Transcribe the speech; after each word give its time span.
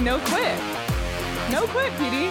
No 0.00 0.18
quit. 0.20 0.58
No 1.50 1.66
quit, 1.66 1.92
PD. 1.92 2.28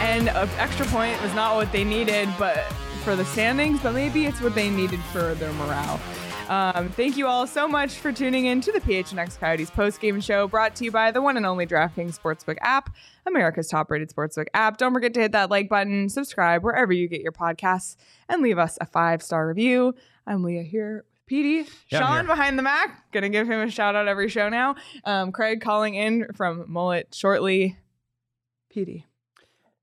And 0.00 0.28
an 0.28 0.48
extra 0.58 0.84
point 0.86 1.20
was 1.22 1.32
not 1.34 1.54
what 1.54 1.70
they 1.70 1.84
needed, 1.84 2.28
but 2.38 2.64
for 3.04 3.14
the 3.14 3.24
standings, 3.24 3.80
but 3.80 3.94
maybe 3.94 4.26
it's 4.26 4.40
what 4.40 4.54
they 4.54 4.68
needed 4.70 5.00
for 5.12 5.34
their 5.34 5.52
morale. 5.52 6.00
Um, 6.48 6.90
thank 6.90 7.16
you 7.16 7.26
all 7.26 7.46
so 7.46 7.66
much 7.68 7.94
for 7.94 8.12
tuning 8.12 8.46
in 8.46 8.60
to 8.60 8.72
the 8.72 8.80
PHNX 8.80 9.38
Coyotes 9.38 9.70
post-game 9.70 10.20
show 10.20 10.46
brought 10.46 10.74
to 10.76 10.84
you 10.84 10.90
by 10.90 11.10
the 11.10 11.22
one 11.22 11.36
and 11.36 11.46
only 11.46 11.66
DraftKings 11.66 12.18
Sportsbook 12.18 12.58
app, 12.60 12.94
America's 13.24 13.68
top-rated 13.68 14.10
sportsbook 14.10 14.48
app. 14.52 14.76
Don't 14.76 14.92
forget 14.92 15.14
to 15.14 15.20
hit 15.20 15.32
that 15.32 15.50
like 15.50 15.68
button, 15.68 16.08
subscribe 16.08 16.62
wherever 16.62 16.92
you 16.92 17.08
get 17.08 17.22
your 17.22 17.32
podcasts, 17.32 17.96
and 18.28 18.42
leave 18.42 18.58
us 18.58 18.76
a 18.80 18.84
five-star 18.84 19.46
review. 19.48 19.94
I'm 20.26 20.42
Leah 20.42 20.64
here 20.64 21.04
PD. 21.30 21.68
Yeah, 21.88 22.00
Sean 22.00 22.26
behind 22.26 22.58
the 22.58 22.62
Mac. 22.62 23.10
Gonna 23.12 23.28
give 23.28 23.48
him 23.48 23.60
a 23.60 23.70
shout 23.70 23.96
out 23.96 24.08
every 24.08 24.28
show 24.28 24.48
now. 24.48 24.76
Um, 25.04 25.32
Craig 25.32 25.60
calling 25.60 25.94
in 25.94 26.32
from 26.34 26.64
Mullet 26.68 27.14
shortly. 27.14 27.78
PD, 28.74 29.04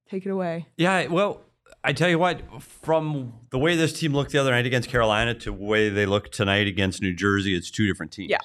take 0.10 0.26
it 0.26 0.30
away. 0.30 0.68
Yeah, 0.78 1.08
well, 1.08 1.42
I 1.84 1.94
tell 1.94 2.10
you 2.10 2.20
what, 2.20 2.42
from 2.62 3.34
the 3.50 3.58
way 3.58 3.76
this 3.76 3.94
team 3.94 4.14
looked 4.14 4.32
the 4.32 4.38
other 4.38 4.52
night 4.52 4.66
against 4.66 4.90
Carolina 4.90 5.34
to 5.34 5.46
the 5.52 5.54
way 5.54 5.90
they 5.90 6.06
look 6.06 6.32
tonight 6.32 6.68
against 6.68 7.02
New 7.02 7.14
Jersey, 7.14 7.56
it's 7.56 7.72
two 7.72 7.88
different 7.88 8.12
teams. 8.12 8.30
Yeah. 8.30 8.38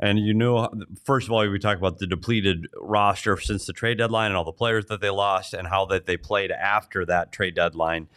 And 0.00 0.18
you 0.18 0.34
know, 0.34 0.68
first 1.04 1.28
of 1.28 1.32
all, 1.32 1.46
we 1.46 1.58
talk 1.58 1.76
about 1.78 1.98
the 1.98 2.06
depleted 2.06 2.66
roster 2.80 3.38
since 3.38 3.66
the 3.66 3.72
trade 3.72 3.98
deadline 3.98 4.28
and 4.28 4.36
all 4.36 4.44
the 4.44 4.52
players 4.52 4.86
that 4.86 5.00
they 5.00 5.10
lost 5.10 5.54
and 5.54 5.68
how 5.68 5.84
that 5.86 6.06
they 6.06 6.16
played 6.16 6.50
after 6.50 7.04
that 7.06 7.32
trade 7.32 7.54
deadline. 7.54 8.08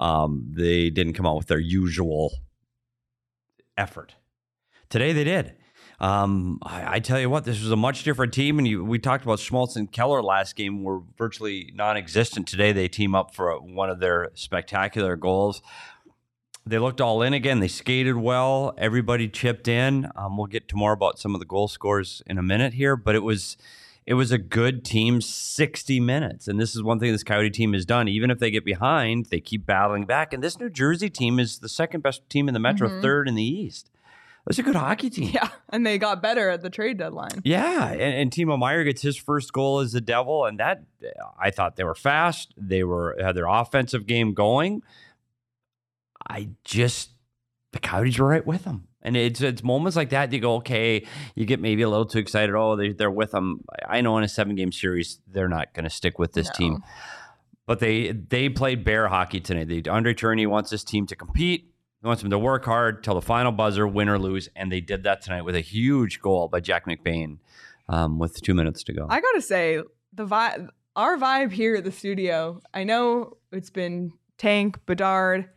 Um, 0.00 0.52
they 0.54 0.90
didn't 0.90 1.14
come 1.14 1.26
out 1.26 1.36
with 1.36 1.46
their 1.48 1.58
usual 1.58 2.32
effort. 3.80 4.14
Today 4.90 5.12
they 5.12 5.24
did. 5.24 5.54
Um, 6.00 6.58
I, 6.62 6.96
I 6.96 7.00
tell 7.00 7.20
you 7.20 7.28
what, 7.28 7.44
this 7.44 7.62
was 7.62 7.70
a 7.70 7.76
much 7.76 8.04
different 8.04 8.32
team. 8.32 8.58
And 8.58 8.66
you, 8.66 8.84
we 8.84 8.98
talked 8.98 9.24
about 9.24 9.38
Schmaltz 9.38 9.76
and 9.76 9.90
Keller 9.90 10.22
last 10.22 10.56
game 10.56 10.82
were 10.82 11.00
virtually 11.16 11.72
non-existent. 11.74 12.46
Today 12.48 12.72
they 12.72 12.88
team 12.88 13.14
up 13.14 13.34
for 13.34 13.58
one 13.60 13.90
of 13.90 14.00
their 14.00 14.30
spectacular 14.34 15.16
goals. 15.16 15.62
They 16.66 16.78
looked 16.78 17.00
all 17.00 17.22
in 17.22 17.32
again. 17.32 17.60
They 17.60 17.68
skated 17.68 18.16
well. 18.16 18.74
Everybody 18.78 19.28
chipped 19.28 19.68
in. 19.68 20.10
Um, 20.14 20.36
we'll 20.36 20.46
get 20.46 20.68
to 20.68 20.76
more 20.76 20.92
about 20.92 21.18
some 21.18 21.34
of 21.34 21.40
the 21.40 21.46
goal 21.46 21.68
scores 21.68 22.22
in 22.26 22.38
a 22.38 22.42
minute 22.42 22.74
here, 22.74 22.96
but 22.96 23.14
it 23.14 23.22
was 23.22 23.56
it 24.06 24.14
was 24.14 24.32
a 24.32 24.38
good 24.38 24.84
team 24.84 25.20
60 25.20 26.00
minutes. 26.00 26.48
And 26.48 26.58
this 26.58 26.74
is 26.74 26.82
one 26.82 26.98
thing 26.98 27.12
this 27.12 27.22
Coyote 27.22 27.50
team 27.50 27.72
has 27.74 27.84
done. 27.86 28.08
Even 28.08 28.30
if 28.30 28.38
they 28.38 28.50
get 28.50 28.64
behind, 28.64 29.26
they 29.26 29.40
keep 29.40 29.66
battling 29.66 30.04
back. 30.06 30.32
And 30.32 30.42
this 30.42 30.58
New 30.58 30.70
Jersey 30.70 31.10
team 31.10 31.38
is 31.38 31.58
the 31.58 31.68
second 31.68 32.02
best 32.02 32.28
team 32.28 32.48
in 32.48 32.54
the 32.54 32.60
Metro, 32.60 32.88
Mhm. 32.88 33.02
third 33.02 33.28
in 33.28 33.34
the 33.34 33.44
East. 33.44 33.90
It's 34.48 34.58
a 34.58 34.62
good 34.62 34.74
hockey 34.74 35.10
team. 35.10 35.30
Yeah, 35.34 35.50
and 35.68 35.86
they 35.86 35.98
got 35.98 36.22
better 36.22 36.48
at 36.48 36.62
the 36.62 36.70
trade 36.70 36.96
deadline. 36.96 37.42
Yeah, 37.44 37.88
and, 37.92 38.00
and 38.00 38.30
Timo 38.32 38.58
Meier 38.58 38.82
gets 38.84 39.02
his 39.02 39.16
first 39.16 39.52
goal 39.52 39.78
as 39.80 39.92
the 39.92 40.00
Devil, 40.00 40.46
and 40.46 40.58
that 40.58 40.82
I 41.38 41.50
thought 41.50 41.76
they 41.76 41.84
were 41.84 41.94
fast. 41.94 42.54
They 42.56 42.82
were 42.82 43.16
had 43.20 43.36
their 43.36 43.46
offensive 43.46 44.06
game 44.06 44.32
going. 44.34 44.82
I 46.28 46.48
just 46.64 47.10
the 47.72 47.78
Coyotes 47.78 48.18
were 48.18 48.28
right 48.28 48.46
with 48.46 48.64
them, 48.64 48.88
and 49.02 49.16
it's 49.16 49.40
it's 49.40 49.62
moments 49.62 49.96
like 49.96 50.10
that 50.10 50.32
you 50.32 50.40
go, 50.40 50.56
okay, 50.56 51.06
you 51.34 51.44
get 51.46 51.60
maybe 51.60 51.82
a 51.82 51.88
little 51.88 52.06
too 52.06 52.18
excited. 52.18 52.54
Oh, 52.54 52.76
they, 52.76 52.92
they're 52.92 53.10
with 53.10 53.30
them. 53.32 53.64
I 53.88 54.00
know 54.00 54.16
in 54.18 54.24
a 54.24 54.28
seven 54.28 54.54
game 54.56 54.72
series 54.72 55.20
they're 55.26 55.48
not 55.48 55.72
going 55.74 55.84
to 55.84 55.90
stick 55.90 56.18
with 56.18 56.32
this 56.32 56.48
No. 56.48 56.52
team, 56.54 56.82
but 57.66 57.80
they 57.80 58.12
they 58.12 58.48
played 58.48 58.84
bear 58.84 59.08
hockey 59.08 59.40
tonight. 59.40 59.68
They, 59.68 59.82
Andre 59.90 60.14
Tourigny 60.14 60.46
wants 60.46 60.70
this 60.70 60.84
team 60.84 61.06
to 61.06 61.16
compete. 61.16 61.66
He 62.02 62.06
wants 62.06 62.22
them 62.22 62.30
to 62.30 62.38
work 62.38 62.64
hard 62.64 63.04
till 63.04 63.14
the 63.14 63.20
final 63.22 63.52
buzzer, 63.52 63.86
win 63.86 64.08
or 64.08 64.18
lose, 64.18 64.48
and 64.56 64.72
they 64.72 64.80
did 64.80 65.02
that 65.04 65.20
tonight 65.20 65.42
with 65.42 65.54
a 65.54 65.60
huge 65.60 66.20
goal 66.20 66.48
by 66.48 66.60
Jack 66.60 66.86
McBain 66.86 67.38
um, 67.90 68.18
with 68.18 68.40
two 68.40 68.54
minutes 68.54 68.82
to 68.84 68.94
go. 68.94 69.06
I 69.10 69.20
gotta 69.20 69.42
say, 69.42 69.82
the 70.14 70.26
vibe, 70.26 70.68
our 70.96 71.18
vibe 71.18 71.52
here 71.52 71.76
at 71.76 71.84
the 71.84 71.92
studio. 71.92 72.60
I 72.72 72.84
know 72.84 73.36
it's 73.52 73.68
been 73.68 74.12
Tank, 74.38 74.78
Bedard, 74.86 75.50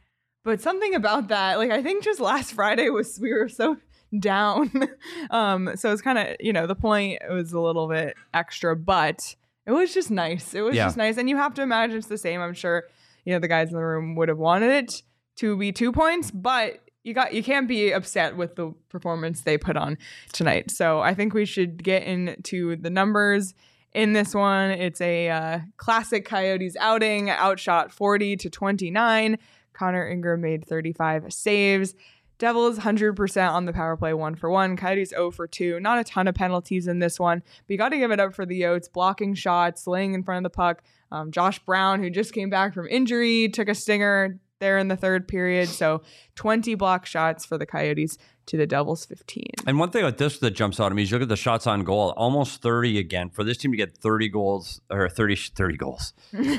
but 0.44 0.62
something 0.62 0.96
about 0.96 1.28
that, 1.30 1.58
like 1.58 1.72
I 1.72 1.82
think 1.82 2.04
just 2.04 2.20
last 2.20 2.54
Friday 2.54 2.90
was 2.90 3.20
we 3.22 3.32
were 3.34 3.50
so 3.50 3.78
down. 4.20 4.72
um, 5.32 5.72
so 5.76 5.92
it's 5.92 6.02
kind 6.02 6.18
of 6.20 6.36
you 6.40 6.54
know 6.54 6.68
the 6.68 6.76
point 6.76 7.22
was 7.30 7.52
a 7.54 7.60
little 7.60 7.88
bit 7.88 8.16
extra, 8.34 8.76
but 8.76 9.36
it 9.66 9.72
was 9.72 9.94
just 9.94 10.12
nice. 10.12 10.54
It 10.54 10.62
was 10.62 10.76
Yeah. 10.76 10.86
just 10.86 10.98
nice, 10.98 11.18
and 11.18 11.30
you 11.30 11.38
have 11.38 11.54
to 11.56 11.62
imagine 11.62 11.98
it's 11.98 12.08
the 12.08 12.18
same. 12.18 12.42
I'm 12.42 12.54
sure 12.54 12.84
you 13.26 13.34
know 13.34 13.40
the 13.40 13.48
guys 13.48 13.70
in 13.70 13.76
the 13.78 13.84
room 13.84 14.16
would 14.16 14.30
have 14.30 14.38
wanted 14.38 14.72
it 14.72 15.02
to 15.38 15.58
be 15.58 15.72
two 15.72 15.92
points, 15.92 16.30
but 16.32 16.80
you 17.04 17.14
got 17.14 17.34
you 17.34 17.44
can't 17.44 17.68
be 17.68 17.92
upset 17.92 18.38
with 18.38 18.56
the 18.56 18.74
performance 18.90 19.42
they 19.42 19.58
put 19.58 19.76
on 19.78 19.98
tonight. 20.32 20.72
So 20.72 21.00
I 21.02 21.14
think 21.14 21.34
we 21.34 21.46
should 21.46 21.84
get 21.84 22.04
into 22.04 22.76
the 22.76 22.90
numbers 22.90 23.54
in 23.94 24.14
this 24.14 24.34
one. 24.34 24.72
It's 24.72 25.02
a 25.02 25.30
uh, 25.30 25.60
classic 25.78 26.26
Coyotes 26.26 26.76
outing, 26.80 27.30
outshot 27.30 27.92
40 27.92 28.38
to 28.38 28.50
29. 28.50 29.38
Connor 29.84 30.08
Ingram 30.08 30.40
made 30.40 30.66
35 30.66 31.34
saves. 31.34 31.94
Devils 32.38 32.80
100% 32.80 33.52
on 33.52 33.66
the 33.66 33.74
power 33.74 33.98
play, 33.98 34.14
one 34.14 34.34
for 34.34 34.50
one. 34.50 34.78
Coyotes 34.78 35.10
0 35.10 35.32
for 35.32 35.46
2. 35.46 35.82
Not 35.82 36.00
a 36.00 36.06
ton 36.06 36.30
of 36.30 36.36
penalties 36.36 36.88
in 36.88 37.00
this 37.00 37.20
one, 37.20 37.40
but 37.40 37.68
you 37.68 37.78
got 37.78 37.90
to 37.90 37.98
give 37.98 38.10
it 38.10 38.20
up 38.20 38.34
for 38.34 38.46
the 38.46 38.62
Yotes 38.62 38.90
blocking 38.92 39.34
shots, 39.34 39.86
laying 39.86 40.14
in 40.14 40.24
front 40.24 40.46
of 40.46 40.50
the 40.50 40.56
puck. 40.56 40.84
Um, 41.12 41.32
Josh 41.32 41.60
Brown, 41.60 42.02
who 42.02 42.10
just 42.10 42.34
came 42.34 42.50
back 42.50 42.74
from 42.74 42.88
injury, 42.88 43.50
took 43.50 43.68
a 43.68 43.76
stinger 43.76 44.40
there 44.64 44.78
in 44.78 44.88
the 44.88 44.96
third 44.98 45.28
period. 45.28 45.68
So 45.70 46.02
20 46.36 46.74
block 46.76 47.06
shots 47.06 47.46
for 47.46 47.58
the 47.58 47.66
Coyotes 47.66 48.18
to 48.46 48.58
the 48.58 48.68
Devils 48.68 49.06
15. 49.06 49.44
And 49.68 49.80
one 49.80 49.90
thing 49.92 50.04
with 50.04 50.18
this 50.18 50.40
that 50.40 50.52
jumps 50.52 50.78
out 50.80 50.88
at 50.92 50.96
me 50.96 51.04
is 51.04 51.12
you 51.12 51.16
look 51.18 51.24
at 51.24 51.30
the 51.30 51.38
shots 51.38 51.66
on 51.66 51.84
goal, 51.86 52.14
almost 52.18 52.62
30 52.62 52.98
again. 52.98 53.30
For 53.30 53.44
this 53.46 53.58
team 53.58 53.72
to 53.72 53.78
get 53.78 53.96
30 53.98 54.28
goals 54.30 54.82
or 54.90 55.08
30, 55.08 55.36
30 55.56 55.78
goals, 55.78 56.14
30 56.34 56.50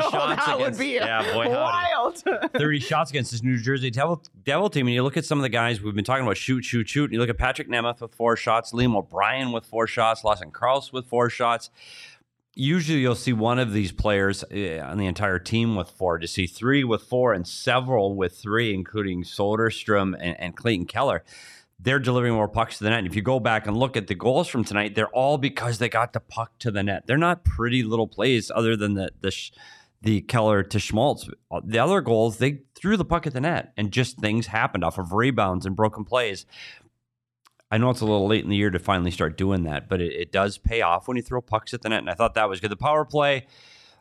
Oh, 0.00 0.10
shots 0.10 0.46
that 0.46 0.56
would 0.56 0.62
against- 0.62 0.80
be 0.80 0.86
yeah, 0.94 1.22
boy, 1.32 1.48
wild. 1.48 2.22
30 2.56 2.80
shots 2.80 3.10
against 3.10 3.30
this 3.30 3.42
New 3.42 3.56
Jersey 3.58 3.90
Devil, 3.90 4.22
Devil 4.44 4.68
team. 4.70 4.86
And 4.88 4.94
you 4.94 5.02
look 5.04 5.16
at 5.16 5.24
some 5.24 5.38
of 5.38 5.42
the 5.42 5.48
guys 5.48 5.80
we've 5.80 5.94
been 5.94 6.04
talking 6.04 6.24
about 6.24 6.36
shoot, 6.38 6.64
shoot, 6.64 6.88
shoot. 6.88 7.04
And 7.04 7.12
you 7.12 7.20
look 7.20 7.30
at 7.30 7.38
Patrick 7.38 7.68
Nemeth 7.68 8.00
with 8.00 8.12
four 8.14 8.36
shots, 8.36 8.72
Liam 8.72 8.96
O'Brien 8.96 9.52
with 9.52 9.64
four 9.66 9.86
shots, 9.86 10.24
Lawson 10.24 10.50
Crouse 10.50 10.92
with 10.92 11.06
four 11.06 11.30
shots. 11.30 11.70
Usually 12.58 13.00
you'll 13.00 13.14
see 13.14 13.34
one 13.34 13.58
of 13.58 13.74
these 13.74 13.92
players 13.92 14.42
uh, 14.44 14.82
on 14.82 14.96
the 14.96 15.04
entire 15.04 15.38
team 15.38 15.76
with 15.76 15.90
four. 15.90 16.18
To 16.18 16.26
see 16.26 16.46
three 16.46 16.84
with 16.84 17.02
four 17.02 17.34
and 17.34 17.46
several 17.46 18.16
with 18.16 18.38
three, 18.38 18.72
including 18.72 19.24
Soderstrom 19.24 20.16
and, 20.18 20.40
and 20.40 20.56
Clayton 20.56 20.86
Keller, 20.86 21.22
they're 21.78 21.98
delivering 21.98 22.32
more 22.32 22.48
pucks 22.48 22.78
to 22.78 22.84
the 22.84 22.90
net. 22.90 23.00
And 23.00 23.06
if 23.06 23.14
you 23.14 23.20
go 23.20 23.38
back 23.38 23.66
and 23.66 23.76
look 23.76 23.94
at 23.94 24.06
the 24.06 24.14
goals 24.14 24.48
from 24.48 24.64
tonight, 24.64 24.94
they're 24.94 25.10
all 25.10 25.36
because 25.36 25.76
they 25.76 25.90
got 25.90 26.14
the 26.14 26.20
puck 26.20 26.52
to 26.60 26.70
the 26.70 26.82
net. 26.82 27.06
They're 27.06 27.18
not 27.18 27.44
pretty 27.44 27.82
little 27.82 28.08
plays 28.08 28.50
other 28.54 28.74
than 28.74 28.94
the 28.94 29.10
the 29.20 29.30
the 30.00 30.20
Keller 30.22 30.62
to 30.62 30.78
Schmaltz. 30.78 31.28
The 31.64 31.78
other 31.78 32.00
goals, 32.00 32.38
they 32.38 32.60
threw 32.74 32.96
the 32.96 33.04
puck 33.04 33.26
at 33.26 33.34
the 33.34 33.40
net 33.40 33.72
and 33.76 33.92
just 33.92 34.18
things 34.18 34.46
happened 34.46 34.84
off 34.84 34.98
of 34.98 35.12
rebounds 35.12 35.66
and 35.66 35.76
broken 35.76 36.04
plays. 36.04 36.46
I 37.70 37.78
know 37.78 37.90
it's 37.90 38.00
a 38.00 38.04
little 38.04 38.26
late 38.28 38.44
in 38.44 38.50
the 38.50 38.56
year 38.56 38.70
to 38.70 38.78
finally 38.78 39.10
start 39.10 39.36
doing 39.36 39.64
that, 39.64 39.88
but 39.88 40.00
it, 40.00 40.12
it 40.12 40.32
does 40.32 40.56
pay 40.58 40.82
off 40.82 41.08
when 41.08 41.16
you 41.16 41.22
throw 41.22 41.40
pucks 41.40 41.74
at 41.74 41.82
the 41.82 41.88
net. 41.88 41.98
And 41.98 42.08
I 42.10 42.14
thought 42.14 42.34
that 42.34 42.48
was 42.48 42.60
good. 42.60 42.70
The 42.70 42.76
power 42.76 43.04
play, 43.04 43.46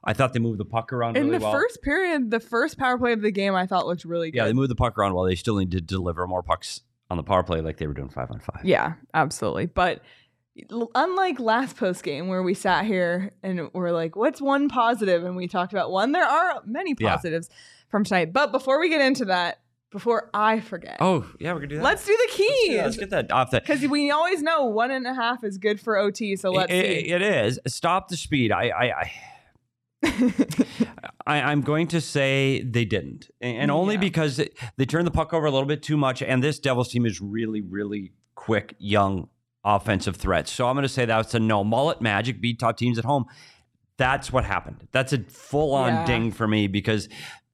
I 0.04 0.14
thought 0.14 0.34
they 0.34 0.40
moved 0.40 0.60
the 0.60 0.66
puck 0.66 0.94
around 0.94 1.18
In 1.18 1.26
really 1.26 1.40
the 1.40 1.44
well. 1.46 1.54
first 1.54 1.82
period, 1.82 2.30
the 2.30 2.40
first 2.40 2.78
power 2.78 2.98
play 2.98 3.12
of 3.14 3.22
the 3.22 3.32
game, 3.32 3.56
I 3.56 3.66
thought 3.66 3.88
looked 3.88 4.06
really 4.06 4.30
good. 4.30 4.38
yeah, 4.38 4.46
they 4.46 4.54
moved 4.54 4.70
the 4.70 4.76
puck 4.76 4.98
around 5.00 5.16
well. 5.16 5.26
They 5.26 5.36
still 5.36 5.56
need 5.56 5.72
to 5.72 5.82
deliver 5.82 6.28
more 6.28 6.44
pucks 6.44 6.82
on 7.10 7.18
the 7.18 7.24
power 7.24 7.42
play 7.44 7.62
like 7.62 7.78
they 7.78 7.88
were 7.88 7.94
doing 7.96 8.10
five 8.10 8.30
on 8.30 8.40
five. 8.40 8.62
Yeah, 8.64 8.94
absolutely. 9.16 9.66
But 9.66 10.02
unlike 10.94 11.40
last 11.40 11.76
post 11.76 12.04
game 12.04 12.28
where 12.28 12.44
we 12.44 12.54
sat 12.54 12.86
here 12.86 13.32
and 13.44 13.70
we're 13.74 13.92
like, 13.92 14.16
what's 14.16 14.42
one 14.42 14.70
positive? 14.70 15.24
And 15.26 15.36
we 15.36 15.48
talked 15.48 15.74
about 15.74 15.92
one. 15.92 16.12
There 16.12 16.24
are 16.26 16.62
many 16.66 16.96
Yeah. 17.00 17.16
positives 17.16 17.50
from 17.90 18.04
tonight. 18.04 18.32
But 18.32 18.52
before 18.52 18.80
we 18.80 18.90
get 18.90 19.02
into 19.02 19.26
that, 19.26 19.60
before 19.92 20.30
I 20.34 20.60
forget, 20.60 20.98
Oh, 21.00 21.26
yeah, 21.40 21.54
we're 21.54 21.62
to 21.62 21.68
do 21.68 21.76
that. 21.78 21.84
let's 21.84 22.06
do 22.06 22.12
the 22.18 22.28
Let's 22.28 22.68
do. 22.68 22.78
Let's 22.78 22.98
get 22.98 23.10
that 23.12 23.32
off 23.32 23.52
the. 23.52 23.62
Because 23.62 23.82
we 23.88 24.12
always 24.12 24.42
know 24.42 24.66
one 24.66 24.92
and 24.92 25.08
a 25.08 25.14
half 25.14 25.44
is 25.44 25.58
good 25.58 25.80
for 25.80 25.98
OT. 25.98 26.36
So 26.36 26.52
let's 26.52 26.72
It- 26.72 27.06
see. 27.06 27.10
it 27.12 27.22
is. 27.22 27.60
Stop 27.68 28.10
the 28.10 28.18
speed. 28.18 28.52
I, 28.52 28.68
I, 28.70 28.86
I 29.02 29.12
I, 31.28 31.42
I'm 31.42 31.62
going 31.62 31.88
to 31.88 32.02
say 32.02 32.62
they 32.64 32.86
didn't, 32.86 33.30
and 33.42 33.72
only 33.72 33.96
Yeah. 33.96 34.02
because 34.02 34.40
it- 34.40 34.58
they 34.78 34.86
turned 34.86 35.08
the 35.08 35.12
puck 35.12 35.34
over 35.34 35.46
a 35.46 35.52
little 35.52 35.68
bit 35.68 35.82
too 35.82 35.98
much. 35.98 36.22
And 36.22 36.44
this 36.44 36.60
Devils 36.60 36.90
team 36.90 37.06
is 37.06 37.20
really, 37.22 37.62
really 37.62 38.12
quick, 38.36 38.76
young 38.78 39.30
offensive 39.64 40.16
threats. 40.16 40.52
So 40.52 40.68
I'm 40.68 40.76
going 40.76 40.84
to 40.84 40.90
say 40.90 41.06
that's 41.06 41.34
a 41.34 41.40
no. 41.40 41.64
Mullet 41.64 42.02
Magic 42.02 42.40
beat 42.42 42.60
top 42.60 42.78
teams 42.78 43.00
at 43.00 43.06
home. 43.06 43.26
That's 43.98 44.32
what 44.32 44.44
happened. 44.46 44.88
That's 44.92 45.14
a 45.14 45.20
full 45.24 45.74
on 45.74 45.94
Yeah. 45.94 46.06
ding 46.06 46.32
for 46.32 46.48
me 46.48 46.68
because 46.68 47.08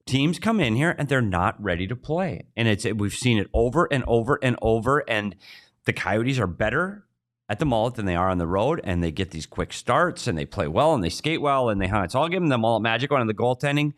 teams 0.06 0.38
come 0.38 0.60
in 0.60 0.76
here 0.76 0.94
and 0.98 1.08
they're 1.08 1.20
not 1.20 1.62
ready 1.62 1.86
to 1.86 1.96
play, 1.96 2.46
and 2.56 2.68
it's 2.68 2.84
we've 2.84 3.14
seen 3.14 3.38
it 3.38 3.48
over 3.52 3.88
and 3.90 4.04
over 4.06 4.38
and 4.42 4.56
over. 4.62 5.04
And 5.08 5.36
the 5.84 5.92
Coyotes 5.92 6.38
are 6.38 6.46
better 6.46 7.04
at 7.48 7.58
the 7.58 7.64
mullet 7.64 7.94
than 7.94 8.06
they 8.06 8.16
are 8.16 8.30
on 8.30 8.38
the 8.38 8.46
road, 8.46 8.80
and 8.84 9.02
they 9.02 9.12
get 9.12 9.30
these 9.30 9.46
quick 9.46 9.72
starts 9.72 10.26
and 10.26 10.36
they 10.38 10.46
play 10.46 10.68
well 10.68 10.94
and 10.94 11.02
they 11.02 11.10
skate 11.10 11.40
well 11.40 11.68
and 11.68 11.80
they 11.80 11.88
huh, 11.88 12.02
it's 12.02 12.14
all 12.14 12.28
giving 12.28 12.48
them 12.48 12.62
mullet 12.62 12.82
magic 12.82 13.10
one 13.10 13.20
on 13.20 13.26
the 13.26 13.34
goaltending. 13.34 13.92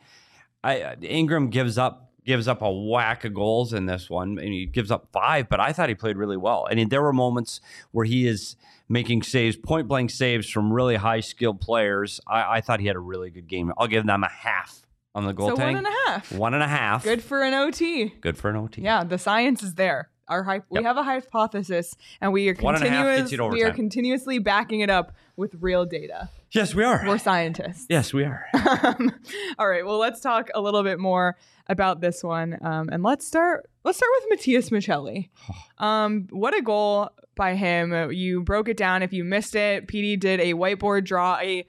I 0.62 0.80
uh, 0.82 0.96
Ingram 1.02 1.50
gives 1.50 1.78
up 1.78 2.12
gives 2.24 2.48
up 2.48 2.62
a 2.62 2.72
whack 2.72 3.24
of 3.24 3.34
goals 3.34 3.72
in 3.72 3.86
this 3.86 4.08
one, 4.08 4.38
and 4.38 4.48
he 4.48 4.66
gives 4.66 4.90
up 4.90 5.08
five. 5.12 5.48
But 5.48 5.60
I 5.60 5.72
thought 5.72 5.88
he 5.88 5.94
played 5.94 6.16
really 6.16 6.36
well. 6.36 6.66
I 6.70 6.74
mean, 6.74 6.88
there 6.88 7.02
were 7.02 7.12
moments 7.12 7.60
where 7.92 8.06
he 8.06 8.26
is 8.26 8.56
making 8.88 9.22
saves, 9.22 9.56
point 9.56 9.88
blank 9.88 10.10
saves 10.10 10.48
from 10.48 10.72
really 10.72 10.96
high 10.96 11.20
skilled 11.20 11.60
players. 11.60 12.20
I, 12.26 12.56
I 12.56 12.60
thought 12.60 12.80
he 12.80 12.86
had 12.86 12.96
a 12.96 13.00
really 13.00 13.30
good 13.30 13.46
game. 13.46 13.72
I'll 13.76 13.86
give 13.86 14.06
them 14.06 14.24
a 14.24 14.30
half 14.30 14.83
on 15.14 15.24
the 15.26 15.32
goal 15.32 15.50
So 15.50 15.56
tank. 15.56 15.76
one 15.76 15.86
and 15.86 15.86
a 15.86 16.10
half. 16.10 16.32
One 16.32 16.54
and 16.54 16.62
a 16.62 16.68
half. 16.68 17.04
Good 17.04 17.22
for 17.22 17.42
an 17.42 17.54
OT. 17.54 18.06
Good 18.20 18.36
for 18.36 18.50
an 18.50 18.56
OT. 18.56 18.82
Yeah, 18.82 19.04
the 19.04 19.18
science 19.18 19.62
is 19.62 19.74
there. 19.74 20.10
Our 20.26 20.42
hy- 20.42 20.62
we 20.70 20.82
have 20.82 20.96
a 20.96 21.02
hypothesis, 21.02 21.94
and 22.20 22.32
we 22.32 22.48
are 22.48 22.54
One 22.54 22.74
and 22.76 22.84
a 22.84 22.88
half 22.88 23.04
continuous. 23.18 23.30
to 23.30 23.48
we 23.48 23.62
are 23.62 23.70
continuously 23.72 24.38
backing 24.38 24.80
it 24.80 24.88
up 24.88 25.14
with 25.36 25.54
real 25.60 25.84
data. 25.84 26.30
Yes, 26.50 26.74
we 26.74 26.82
are. 26.82 27.02
We're 27.06 27.18
scientists. 27.18 27.86
yes, 27.90 28.12
we 28.14 28.24
are. 28.24 28.46
Um, 28.84 29.12
all 29.58 29.68
right. 29.68 29.84
Well, 29.84 29.98
let's 29.98 30.20
talk 30.20 30.48
a 30.54 30.60
little 30.60 30.82
bit 30.82 30.98
more 30.98 31.36
about 31.68 32.00
this 32.00 32.22
one, 32.24 32.58
um, 32.62 32.88
and 32.90 33.02
let's 33.02 33.26
start. 33.26 33.68
Let's 33.84 33.98
start 33.98 34.10
with 34.20 34.30
Matias 34.38 34.70
Maccelli. 34.70 35.28
Um, 35.78 36.26
what 36.30 36.56
a 36.56 36.62
goal 36.62 37.10
by 37.36 37.54
him! 37.56 38.10
You 38.12 38.42
broke 38.42 38.68
it 38.70 38.76
down. 38.78 39.02
If 39.02 39.12
you 39.12 39.24
missed 39.24 39.54
it, 39.54 39.86
PD 39.88 40.18
did 40.18 40.40
a 40.40 40.54
whiteboard 40.54 41.04
draw, 41.04 41.38
a 41.38 41.66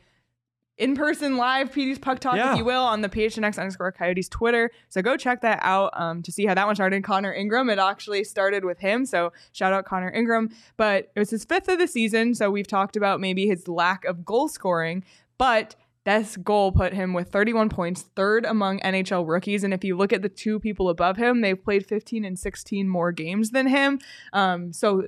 in-person 0.77 1.37
live 1.37 1.71
PD's 1.71 1.99
puck 1.99 2.19
talk, 2.19 2.35
Yeah. 2.35 2.51
if 2.51 2.57
you 2.57 2.65
will, 2.65 2.83
on 2.83 3.01
the 3.01 3.09
PHNX 3.09 3.57
underscore 3.57 3.91
Coyotes 3.91 4.27
Twitter. 4.27 4.71
So 4.89 5.01
go 5.01 5.15
check 5.15 5.41
that 5.41 5.59
out 5.61 5.91
um, 5.93 6.21
to 6.23 6.31
see 6.31 6.45
how 6.45 6.53
that 6.53 6.65
one 6.65 6.75
started. 6.75 7.03
Connor 7.03 7.33
Ingram, 7.33 7.69
it 7.69 7.79
actually 7.79 8.23
started 8.25 8.65
with 8.65 8.79
him. 8.79 9.05
So 9.05 9.31
shout 9.53 9.71
out 9.71 9.85
Connor 9.85 10.11
Ingram. 10.11 10.49
But 10.75 11.11
it 11.15 11.19
was 11.19 11.29
his 11.29 11.45
fifth 11.45 11.69
of 11.69 11.79
the 11.79 11.87
season. 11.87 12.35
So 12.35 12.51
we've 12.51 12.67
talked 12.67 12.97
about 12.97 13.21
maybe 13.21 13.47
his 13.47 13.67
lack 13.67 14.03
of 14.05 14.25
goal 14.25 14.49
scoring, 14.49 15.03
but 15.37 15.75
this 16.03 16.37
goal 16.37 16.71
put 16.71 16.93
him 16.93 17.13
with 17.13 17.29
31 17.29 17.69
points, 17.69 18.03
third 18.15 18.45
among 18.45 18.79
NHL 18.81 19.27
rookies. 19.27 19.63
And 19.63 19.73
if 19.73 19.83
you 19.83 19.97
look 19.97 20.13
at 20.13 20.21
the 20.21 20.29
two 20.29 20.59
people 20.59 20.89
above 20.89 21.17
him, 21.17 21.41
they've 21.41 21.61
played 21.61 21.83
15 21.87 22.23
and 22.23 22.37
16 22.37 22.87
more 22.87 23.11
games 23.11 23.49
than 23.49 23.65
him. 23.65 23.99
Um, 24.31 24.71
so 24.71 25.01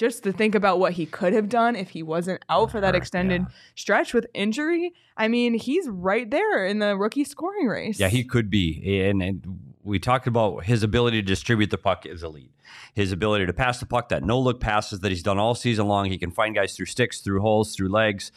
just 0.00 0.22
to 0.22 0.32
think 0.32 0.54
about 0.54 0.78
what 0.78 0.94
he 0.94 1.04
could 1.04 1.34
have 1.34 1.50
done 1.50 1.76
if 1.76 1.90
he 1.90 2.02
wasn't 2.02 2.42
out 2.48 2.70
for 2.70 2.80
that 2.80 2.94
extended 2.94 3.42
yeah. 3.42 3.48
stretch 3.74 4.14
with 4.14 4.26
injury, 4.32 4.94
I 5.14 5.28
mean, 5.28 5.52
he's 5.52 5.86
right 5.90 6.28
there 6.30 6.64
in 6.64 6.78
the 6.78 6.96
rookie 6.96 7.24
scoring 7.24 7.66
race. 7.66 8.00
Yeah, 8.00 8.08
he 8.08 8.24
could 8.24 8.48
be. 8.48 9.02
And, 9.02 9.22
and 9.22 9.74
we 9.82 9.98
talked 9.98 10.26
about 10.26 10.64
his 10.64 10.82
ability 10.82 11.20
to 11.20 11.26
distribute 11.26 11.70
the 11.70 11.76
puck 11.76 12.06
is 12.06 12.22
elite. 12.22 12.50
His 12.94 13.12
ability 13.12 13.44
to 13.44 13.52
pass 13.52 13.78
the 13.78 13.84
puck, 13.84 14.08
that 14.08 14.24
no 14.24 14.40
look 14.40 14.58
passes 14.58 15.00
that 15.00 15.10
he's 15.10 15.22
done 15.22 15.38
all 15.38 15.54
season 15.54 15.86
long. 15.86 16.06
He 16.06 16.16
can 16.16 16.30
find 16.30 16.54
guys 16.54 16.74
through 16.74 16.86
sticks, 16.86 17.20
through 17.20 17.42
holes, 17.42 17.76
through 17.76 17.90
legs. 17.90 18.32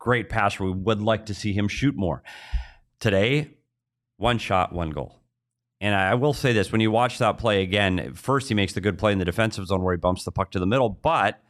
Great 0.00 0.28
passer. 0.28 0.64
We 0.64 0.72
would 0.72 1.00
like 1.00 1.26
to 1.26 1.34
see 1.34 1.52
him 1.52 1.68
shoot 1.68 1.94
more. 1.94 2.24
Today, 2.98 3.50
one 4.16 4.38
shot, 4.38 4.72
one 4.72 4.90
goal. 4.90 5.20
And 5.80 5.94
I 5.94 6.14
will 6.14 6.32
say 6.32 6.52
this 6.52 6.72
when 6.72 6.80
you 6.80 6.90
watch 6.90 7.18
that 7.18 7.36
play 7.36 7.62
again, 7.62 8.14
first 8.14 8.48
he 8.48 8.54
makes 8.54 8.72
the 8.72 8.80
good 8.80 8.98
play 8.98 9.12
in 9.12 9.18
the 9.18 9.24
defensive 9.24 9.66
zone 9.66 9.82
where 9.82 9.94
he 9.94 9.98
bumps 9.98 10.24
the 10.24 10.32
puck 10.32 10.50
to 10.52 10.58
the 10.58 10.66
middle, 10.66 10.88
but 10.88 11.40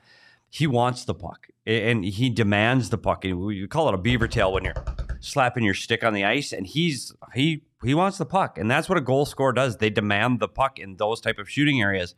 he 0.49 0.67
wants 0.67 1.05
the 1.05 1.15
puck 1.15 1.49
and 1.67 2.05
he 2.05 2.31
demands 2.31 2.91
the 2.91 2.99
puck. 2.99 3.25
You 3.25 3.67
call 3.69 3.89
it 3.89 3.95
a 3.95 3.99
beaver 3.99 4.29
tail 4.29 4.53
when 4.53 4.65
you're 4.65 4.85
slapping 5.21 5.65
your 5.65 5.75
stick 5.75 6.05
on 6.05 6.15
the 6.15 6.25
ice, 6.25 6.53
and 6.53 6.67
he's 6.67 7.13
he 7.35 7.65
he 7.83 7.95
wants 7.95 8.19
the 8.19 8.27
puck, 8.27 8.59
and 8.59 8.71
that's 8.71 8.89
what 8.89 8.99
a 8.99 9.01
goal 9.01 9.27
scorer 9.27 9.53
does. 9.53 9.79
They 9.79 9.91
demand 9.91 10.41
the 10.41 10.49
puck 10.49 10.79
in 10.79 10.97
those 10.97 11.21
type 11.21 11.39
of 11.39 11.49
shooting 11.49 11.81
areas. 11.81 12.15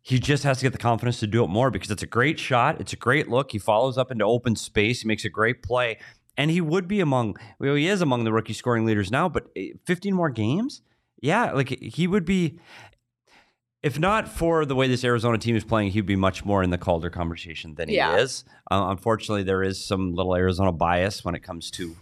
He 0.00 0.18
just 0.18 0.44
has 0.44 0.58
to 0.58 0.64
get 0.64 0.72
the 0.72 0.78
confidence 0.78 1.20
to 1.20 1.26
do 1.26 1.44
it 1.44 1.48
more 1.48 1.70
because 1.70 1.90
it's 1.90 2.02
a 2.02 2.06
great 2.06 2.38
shot. 2.38 2.80
It's 2.80 2.92
a 2.92 2.96
great 2.96 3.28
look. 3.28 3.50
He 3.50 3.58
follows 3.58 3.98
up 3.98 4.10
into 4.10 4.24
open 4.24 4.56
space. 4.56 5.02
He 5.02 5.08
makes 5.08 5.24
a 5.24 5.28
great 5.28 5.62
play, 5.62 5.98
and 6.36 6.50
he 6.50 6.60
would 6.60 6.86
be 6.88 7.00
among 7.00 7.36
well, 7.58 7.74
he 7.74 7.88
is 7.88 8.00
among 8.00 8.24
the 8.24 8.32
rookie 8.32 8.52
scoring 8.52 8.84
leaders 8.84 9.10
now. 9.10 9.28
But 9.28 9.48
eh, 9.56 9.70
15 9.84 10.14
more 10.14 10.30
games, 10.30 10.82
yeah, 11.20 11.52
like 11.52 11.68
he 11.80 12.06
would 12.06 12.24
be. 12.24 12.58
If 13.80 13.96
not 13.96 14.28
for 14.28 14.64
the 14.64 14.74
way 14.74 14.88
this 14.88 15.04
Arizona 15.04 15.38
team 15.38 15.54
is 15.54 15.62
playing, 15.62 15.92
he'd 15.92 16.00
be 16.04 16.16
much 16.16 16.44
more 16.44 16.64
in 16.64 16.70
the 16.70 16.78
Calder 16.78 17.10
conversation 17.10 17.76
than 17.76 17.88
he 17.88 17.94
Yeah. 17.94 18.16
is. 18.16 18.44
Uh, 18.70 18.86
unfortunately, 18.88 19.44
there 19.44 19.62
is 19.62 19.84
some 19.86 20.14
little 20.14 20.34
Arizona 20.34 20.72
bias 20.72 21.24
when 21.24 21.36
it 21.36 21.44
comes 21.44 21.70
to 21.72 21.94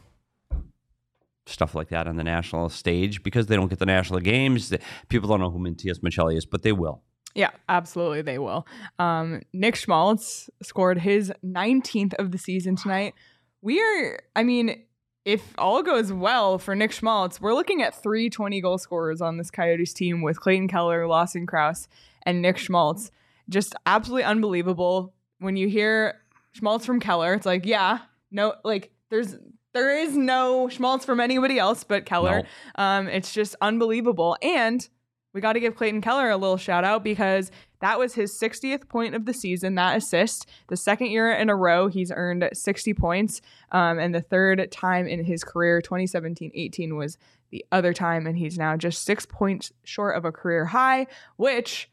stuff 1.45 1.75
like 1.75 1.89
that 1.91 2.09
on 2.09 2.17
the 2.17 2.25
national 2.25 2.69
stage 2.71 3.23
because 3.23 3.47
they 3.47 3.57
don't 3.57 3.69
get 3.69 3.79
the 3.79 3.87
national 3.87 4.21
games. 4.21 4.73
People 5.09 5.29
don't 5.29 5.39
know 5.41 5.51
who 5.51 5.59
Matias 5.59 5.99
Maccelli 6.01 6.37
is, 6.37 6.47
but 6.47 6.63
they 6.63 6.73
will. 6.73 7.03
Yeah, 7.35 7.51
absolutely, 7.69 8.23
they 8.23 8.39
will. 8.39 8.67
Um, 8.99 9.43
Nick 9.53 9.77
Schmaltz 9.77 10.49
scored 10.63 10.99
his 10.99 11.31
19th 11.45 12.15
of 12.15 12.33
the 12.33 12.39
season 12.39 12.75
tonight. 12.77 13.13
We 13.61 13.81
are, 13.81 14.19
I 14.35 14.43
mean, 14.43 14.83
if 15.27 15.53
all 15.59 15.83
goes 15.83 16.13
well 16.13 16.57
for 16.57 16.77
Nick 16.77 16.93
Schmaltz, 16.93 17.41
we're 17.41 17.53
looking 17.53 17.83
at 17.83 18.01
three 18.01 18.31
20 18.31 18.61
goal 18.61 18.79
scorers 18.79 19.21
on 19.21 19.37
this 19.37 19.51
Coyotes 19.51 19.93
team 19.93 20.23
with 20.23 20.41
Clayton 20.41 20.69
Keller, 20.69 21.07
Lawson 21.09 21.47
Crouse, 21.47 21.89
and 22.23 22.41
Nick 22.41 22.57
Schmaltz. 22.57 23.11
Just 23.49 23.75
absolutely 23.85 24.23
unbelievable. 24.23 25.13
When 25.41 25.57
you 25.57 25.69
hear 25.69 26.21
Schmaltz 26.53 26.87
from 26.87 27.01
Keller, 27.01 27.35
it's 27.35 27.45
like, 27.45 27.67
yeah, 27.67 27.99
no, 28.31 28.55
like 28.63 28.93
there's 29.11 29.37
there 29.75 29.99
is 29.99 30.17
no 30.17 30.69
Schmaltz 30.69 31.05
from 31.05 31.19
anybody 31.19 31.59
else 31.59 31.83
but 31.83 32.07
Keller. 32.07 32.45
Um, 32.77 33.09
it's 33.09 33.35
just 33.35 33.57
unbelievable. 33.61 34.37
And 34.41 34.89
we 35.35 35.41
got 35.41 35.55
to 35.55 35.61
give 35.61 35.75
Clayton 35.75 36.03
Keller 36.03 36.31
a 36.31 36.37
little 36.37 36.57
shout 36.57 36.85
out 36.85 37.03
because 37.03 37.51
that 37.81 37.99
was 37.99 38.15
his 38.15 38.39
60th 38.39 38.89
point 38.89 39.15
of 39.15 39.27
the 39.27 39.35
season, 39.35 39.75
that 39.75 39.97
assist. 39.97 40.49
The 40.69 40.77
second 40.77 41.09
year 41.09 41.31
in 41.33 41.51
a 41.51 41.57
row, 41.57 41.89
he's 41.89 42.11
earned 42.15 42.49
60 42.53 42.95
points. 42.95 43.41
Um, 43.73 43.99
and 43.99 44.15
the 44.15 44.21
third 44.23 44.71
time 44.73 45.07
in 45.07 45.25
his 45.25 45.45
career, 45.45 45.81
2017 45.81 46.51
18, 46.55 46.97
was 46.97 47.19
the 47.51 47.65
other 47.73 47.93
time. 47.93 48.27
And 48.27 48.37
he's 48.37 48.59
now 48.59 48.77
just 48.77 49.05
six 49.05 49.27
points 49.27 49.73
short 49.85 50.17
of 50.17 50.25
a 50.25 50.33
career 50.33 50.67
high, 50.67 51.07
which. 51.37 51.91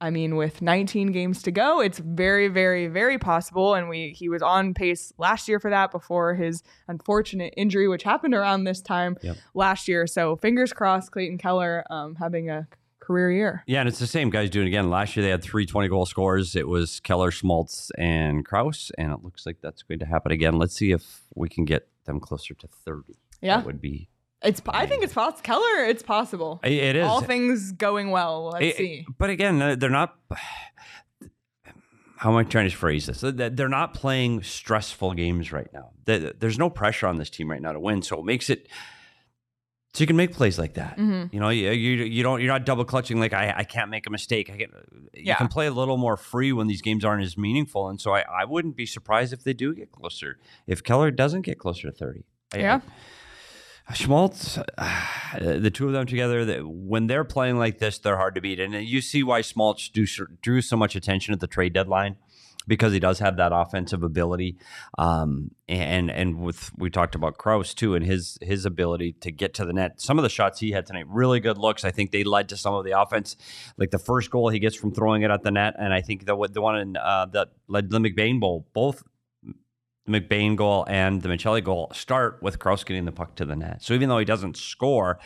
I 0.00 0.10
mean, 0.10 0.34
with 0.34 0.60
19 0.60 1.12
games 1.12 1.42
to 1.44 1.52
go, 1.52 1.78
it's 1.78 2.00
very, 2.00 2.48
very, 2.48 2.88
very 2.88 3.18
possible. 3.18 3.74
And 3.74 3.88
we 3.88 4.10
he 4.10 4.28
was 4.28 4.42
on 4.42 4.74
pace 4.74 5.12
last 5.16 5.46
year 5.46 5.60
for 5.60 5.70
that 5.70 5.92
before 5.92 6.34
his 6.34 6.64
unfortunate 6.88 7.54
injury, 7.56 7.86
which 7.86 8.02
happened 8.02 8.34
around 8.34 8.64
this 8.64 8.80
time 8.80 9.16
Yep. 9.22 9.36
last 9.54 9.86
year. 9.86 10.08
So 10.08 10.34
fingers 10.34 10.72
crossed, 10.72 11.12
Clayton 11.12 11.38
Keller 11.38 11.84
um, 11.88 12.16
having 12.16 12.50
a 12.50 12.66
career 13.02 13.30
year. 13.30 13.62
Yeah, 13.66 13.80
and 13.80 13.88
it's 13.88 13.98
the 13.98 14.06
same 14.06 14.30
guys 14.30 14.48
doing 14.50 14.66
again. 14.68 14.88
Last 14.88 15.16
year 15.16 15.24
they 15.24 15.30
had 15.30 15.42
three 15.42 15.66
20 15.66 15.88
goal 15.88 16.06
scorers. 16.06 16.56
It 16.56 16.66
was 16.68 17.00
Keller, 17.00 17.30
Schmaltz, 17.30 17.90
and 17.98 18.44
Crouse, 18.44 18.90
and 18.96 19.12
it 19.12 19.22
looks 19.22 19.44
like 19.44 19.58
that's 19.60 19.82
going 19.82 19.98
to 20.00 20.06
happen 20.06 20.32
again. 20.32 20.58
Let's 20.58 20.74
see 20.74 20.92
if 20.92 21.22
we 21.34 21.48
can 21.48 21.64
get 21.64 21.88
them 22.04 22.20
closer 22.20 22.54
to 22.54 22.66
30. 22.84 23.14
Yeah, 23.40 23.56
That 23.58 23.66
would 23.66 23.80
be. 23.80 24.08
it's. 24.42 24.62
I 24.68 24.86
think 24.86 25.02
it's 25.04 25.12
possible. 25.14 25.42
Keller, 25.42 25.84
it's 25.84 26.02
possible. 26.02 26.60
It- 26.64 26.96
is. 26.96 27.04
All 27.06 27.20
things 27.20 27.72
going 27.72 28.10
well. 28.10 28.50
Let's 28.52 28.64
It- 28.64 28.76
see. 28.76 29.06
But 29.18 29.30
again, 29.30 29.60
uh, 29.60 29.74
they're 29.74 29.90
not. 29.90 30.16
How 32.16 32.30
am 32.30 32.36
I 32.36 32.44
trying 32.44 32.70
to 32.70 32.76
phrase 32.76 33.06
this? 33.06 33.20
They're 33.22 33.68
not 33.68 33.94
playing 33.94 34.44
stressful 34.44 35.14
games 35.14 35.50
right 35.50 35.66
now. 35.72 35.90
There's 36.04 36.56
no 36.58 36.70
pressure 36.70 37.08
on 37.08 37.16
this 37.16 37.28
team 37.30 37.50
right 37.50 37.60
now 37.60 37.72
to 37.72 37.80
win, 37.80 38.02
so 38.02 38.20
it 38.20 38.24
makes 38.24 38.48
it 38.48 38.68
so 39.94 40.02
you 40.02 40.06
can 40.06 40.16
make 40.16 40.32
plays 40.32 40.58
like 40.58 40.74
that. 40.74 40.94
hmm 40.98 41.24
You 41.32 41.40
know, 41.40 41.50
you, 41.50 41.70
you 41.70 42.04
you 42.04 42.22
don't 42.22 42.40
you're 42.40 42.52
not 42.52 42.64
double 42.64 42.84
clutching 42.84 43.20
like 43.20 43.32
I, 43.32 43.52
I 43.58 43.64
can't 43.64 43.90
make 43.90 44.06
a 44.06 44.10
mistake. 44.10 44.48
I 44.50 44.56
can, 44.56 44.70
you 45.14 45.34
can 45.34 45.48
play 45.48 45.66
a 45.66 45.70
little 45.70 45.96
more 45.98 46.16
free 46.16 46.52
when 46.52 46.66
these 46.66 46.82
games 46.82 47.04
aren't 47.04 47.22
as 47.22 47.36
meaningful, 47.36 47.88
and 47.88 48.00
so 48.00 48.12
I, 48.14 48.20
I 48.22 48.44
wouldn't 48.46 48.76
be 48.76 48.86
surprised 48.86 49.32
if 49.32 49.44
they 49.44 49.52
do 49.52 49.74
get 49.74 49.92
closer. 49.92 50.38
If 50.66 50.82
Keller 50.82 51.10
doesn't 51.10 51.42
get 51.42 51.58
closer 51.58 51.90
to 51.90 51.92
thirty, 51.92 52.24
Yeah. 52.54 52.80
I- 53.88 53.94
Schmaltz, 53.94 54.58
the 55.40 55.70
two 55.74 55.88
of 55.88 55.92
them 55.92 56.06
together, 56.06 56.44
that 56.44 56.66
when 56.66 57.08
they're 57.08 57.24
playing 57.24 57.58
like 57.58 57.78
this, 57.78 57.98
they're 57.98 58.16
hard 58.16 58.34
to 58.36 58.40
beat, 58.40 58.60
and 58.60 58.72
you 58.74 59.00
see 59.00 59.22
why 59.24 59.40
Schmaltz 59.42 59.88
drew 59.88 60.60
so 60.62 60.76
much 60.76 60.94
attention 60.96 61.34
at 61.34 61.40
the 61.40 61.48
trade 61.48 61.72
deadline 61.72 62.16
because 62.66 62.92
he 62.92 63.00
does 63.00 63.18
have 63.18 63.36
that 63.36 63.52
offensive 63.52 64.02
ability, 64.02 64.56
um, 64.98 65.50
and 65.68 66.10
and 66.10 66.40
with 66.40 66.70
we 66.76 66.90
talked 66.90 67.14
about 67.14 67.38
Crouse 67.38 67.74
too, 67.74 67.94
and 67.94 68.04
his 68.04 68.38
his 68.40 68.64
ability 68.64 69.14
to 69.20 69.30
get 69.30 69.54
to 69.54 69.64
the 69.64 69.72
net. 69.72 70.00
Some 70.00 70.18
of 70.18 70.22
the 70.22 70.28
shots 70.28 70.60
he 70.60 70.72
had 70.72 70.86
tonight, 70.86 71.06
really 71.08 71.40
good 71.40 71.58
looks. 71.58 71.84
I 71.84 71.90
think 71.90 72.10
they 72.10 72.24
led 72.24 72.48
to 72.50 72.56
some 72.56 72.74
of 72.74 72.84
the 72.84 72.98
offense, 72.98 73.36
like 73.76 73.90
the 73.90 73.98
first 73.98 74.30
goal 74.30 74.48
he 74.48 74.58
gets 74.58 74.76
from 74.76 74.92
throwing 74.92 75.22
it 75.22 75.30
at 75.30 75.42
the 75.42 75.50
net, 75.50 75.74
and 75.78 75.92
I 75.92 76.00
think 76.00 76.26
the 76.26 76.36
the 76.52 76.60
one 76.60 76.78
in, 76.78 76.96
uh, 76.96 77.26
that 77.32 77.48
led 77.68 77.90
the 77.90 77.98
McBain 77.98 78.40
goal, 78.40 78.66
both. 78.72 79.02
The 80.04 80.20
McBain 80.20 80.56
goal 80.56 80.84
and 80.88 81.22
the 81.22 81.28
Maccelli 81.28 81.62
goal 81.62 81.88
start 81.94 82.42
with 82.42 82.58
Crouse 82.58 82.82
getting 82.82 83.04
the 83.04 83.12
puck 83.12 83.36
to 83.36 83.44
the 83.44 83.54
net. 83.54 83.84
So 83.84 83.94
even 83.94 84.08
though 84.08 84.18
he 84.18 84.24
doesn't 84.24 84.56
score, 84.56 85.20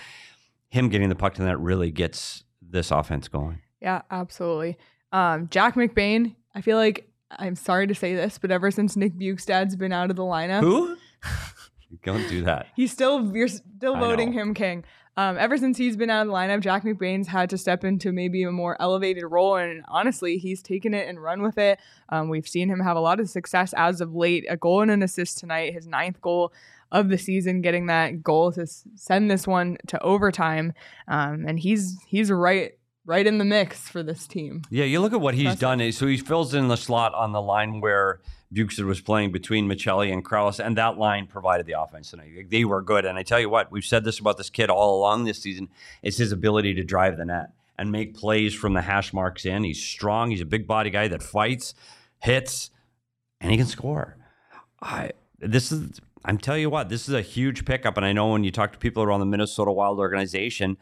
him 0.68 0.90
getting 0.90 1.08
the 1.08 1.14
puck 1.14 1.32
to 1.34 1.40
the 1.40 1.48
net 1.48 1.58
really 1.58 1.90
gets 1.90 2.44
this 2.60 2.90
offense 2.90 3.26
going. 3.26 3.60
Yeah, 3.80 4.02
absolutely. 4.10 4.76
Um, 5.12 5.48
Jack 5.50 5.76
McBain. 5.76 6.34
I 6.54 6.60
feel 6.60 6.76
like 6.76 7.08
I'm 7.30 7.56
sorry 7.56 7.86
to 7.86 7.94
say 7.94 8.14
this, 8.14 8.38
but 8.38 8.50
ever 8.50 8.70
since 8.70 8.96
Nick 8.96 9.14
Bjugstad's 9.14 9.76
been 9.76 9.92
out 9.92 10.10
of 10.10 10.16
the 10.16 10.22
lineup, 10.22 10.60
Who? 10.60 10.96
Don't 12.04 12.28
do 12.28 12.42
that. 12.42 12.66
He's 12.74 12.92
still 12.92 13.34
you're 13.34 13.48
still 13.48 13.96
voting 13.96 14.32
him 14.32 14.54
king. 14.54 14.84
Um, 15.18 15.38
ever 15.38 15.56
since 15.56 15.78
he's 15.78 15.96
been 15.96 16.10
out 16.10 16.22
of 16.22 16.26
the 16.26 16.34
lineup, 16.34 16.60
Jack 16.60 16.84
McBain's 16.84 17.28
had 17.28 17.48
to 17.50 17.56
step 17.56 17.84
into 17.84 18.12
maybe 18.12 18.42
a 18.42 18.52
more 18.52 18.76
elevated 18.80 19.24
role, 19.24 19.56
and 19.56 19.82
honestly, 19.88 20.36
he's 20.36 20.62
taken 20.62 20.92
it 20.92 21.08
and 21.08 21.22
run 21.22 21.40
with 21.40 21.56
it. 21.56 21.78
Um, 22.10 22.28
we've 22.28 22.46
seen 22.46 22.68
him 22.68 22.80
have 22.80 22.98
a 22.98 23.00
lot 23.00 23.18
of 23.18 23.30
success 23.30 23.72
as 23.76 24.00
of 24.02 24.14
late. 24.14 24.44
A 24.48 24.56
goal 24.56 24.82
and 24.82 24.90
an 24.90 25.02
assist 25.02 25.38
tonight, 25.38 25.72
his 25.72 25.86
ninth 25.86 26.20
goal 26.20 26.52
of 26.92 27.08
the 27.08 27.16
season, 27.16 27.62
getting 27.62 27.86
that 27.86 28.22
goal 28.22 28.52
to 28.52 28.66
send 28.66 29.30
this 29.30 29.46
one 29.46 29.78
to 29.86 29.98
overtime. 30.02 30.74
Um, 31.08 31.46
and 31.48 31.58
he's 31.58 31.96
he's 32.06 32.30
right 32.30 32.72
right 33.06 33.26
in 33.26 33.38
the 33.38 33.44
mix 33.44 33.88
for 33.88 34.02
this 34.02 34.26
team. 34.26 34.62
Yeah, 34.68 34.84
you 34.84 35.00
look 35.00 35.12
at 35.12 35.20
what 35.20 35.34
he's 35.34 35.56
done. 35.56 35.92
So 35.92 36.06
he 36.06 36.16
fills 36.18 36.52
in 36.52 36.68
the 36.68 36.76
slot 36.76 37.14
on 37.14 37.32
the 37.32 37.40
line 37.40 37.80
where 37.80 38.20
Bjugstad 38.52 38.84
was 38.84 39.00
playing 39.00 39.32
between 39.32 39.68
Maccelli 39.68 40.12
and 40.12 40.24
Crouse, 40.24 40.60
and 40.60 40.76
that 40.76 40.98
line 40.98 41.26
provided 41.26 41.66
the 41.66 41.80
offense 41.80 42.10
tonight. 42.10 42.50
They 42.50 42.64
were 42.64 42.82
good. 42.82 43.04
And 43.04 43.16
I 43.16 43.22
tell 43.22 43.40
you 43.40 43.48
what, 43.48 43.72
we've 43.72 43.84
said 43.84 44.04
this 44.04 44.18
about 44.18 44.36
this 44.36 44.50
kid 44.50 44.68
all 44.68 44.98
along 44.98 45.24
this 45.24 45.40
season. 45.40 45.68
It's 46.02 46.18
his 46.18 46.32
ability 46.32 46.74
to 46.74 46.84
drive 46.84 47.16
the 47.16 47.24
net 47.24 47.50
and 47.78 47.92
make 47.92 48.14
plays 48.14 48.54
from 48.54 48.74
the 48.74 48.82
hash 48.82 49.12
marks 49.12 49.44
in. 49.44 49.64
He's 49.64 49.82
strong. 49.82 50.30
He's 50.30 50.40
a 50.40 50.46
big 50.46 50.66
body 50.66 50.90
guy 50.90 51.08
that 51.08 51.22
fights, 51.22 51.74
hits, 52.20 52.70
and 53.40 53.50
he 53.50 53.56
can 53.56 53.66
score. 53.66 54.16
I 54.82 55.12
this 55.38 55.70
is 55.70 56.00
I'm 56.24 56.38
telling 56.38 56.60
you 56.60 56.70
what, 56.70 56.88
this 56.88 57.08
is 57.08 57.14
a 57.14 57.22
huge 57.22 57.64
pickup. 57.64 57.96
And 57.96 58.04
I 58.04 58.12
know 58.12 58.28
when 58.28 58.42
you 58.42 58.50
talk 58.50 58.72
to 58.72 58.78
people 58.78 59.02
around 59.02 59.20
the 59.20 59.26
Minnesota 59.26 59.70
Wild 59.70 59.98
organization, 59.98 60.76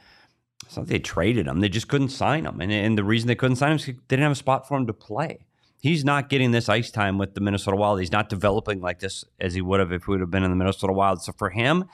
it's 0.64 0.76
not 0.76 0.86
they 0.86 0.98
traded 0.98 1.46
him. 1.46 1.60
They 1.60 1.68
just 1.68 1.88
couldn't 1.88 2.08
sign 2.08 2.46
him. 2.46 2.60
And, 2.60 2.72
and 2.72 2.96
the 2.96 3.04
reason 3.04 3.28
they 3.28 3.34
couldn't 3.34 3.56
sign 3.56 3.72
him 3.72 3.76
is 3.76 3.86
they 3.86 3.92
didn't 4.08 4.22
have 4.22 4.32
a 4.32 4.36
spot 4.36 4.68
for 4.68 4.76
him 4.76 4.86
to 4.86 4.92
play 4.92 5.46
he's 5.84 6.02
not 6.02 6.30
getting 6.30 6.50
this 6.50 6.70
ice 6.70 6.90
time 6.90 7.18
with 7.18 7.34
the 7.34 7.42
Minnesota 7.42 7.76
Wild. 7.76 8.00
He's 8.00 8.10
not 8.10 8.30
developing 8.30 8.80
like 8.80 9.00
this 9.00 9.22
as 9.38 9.52
he 9.52 9.60
would 9.60 9.80
have 9.80 9.92
if 9.92 10.04
he 10.04 10.12
would 10.12 10.20
have 10.20 10.30
been 10.30 10.42
in 10.42 10.48
the 10.48 10.56
Minnesota 10.56 10.94
Wild. 10.94 11.20
So 11.20 11.32
for 11.32 11.50
him, 11.50 11.84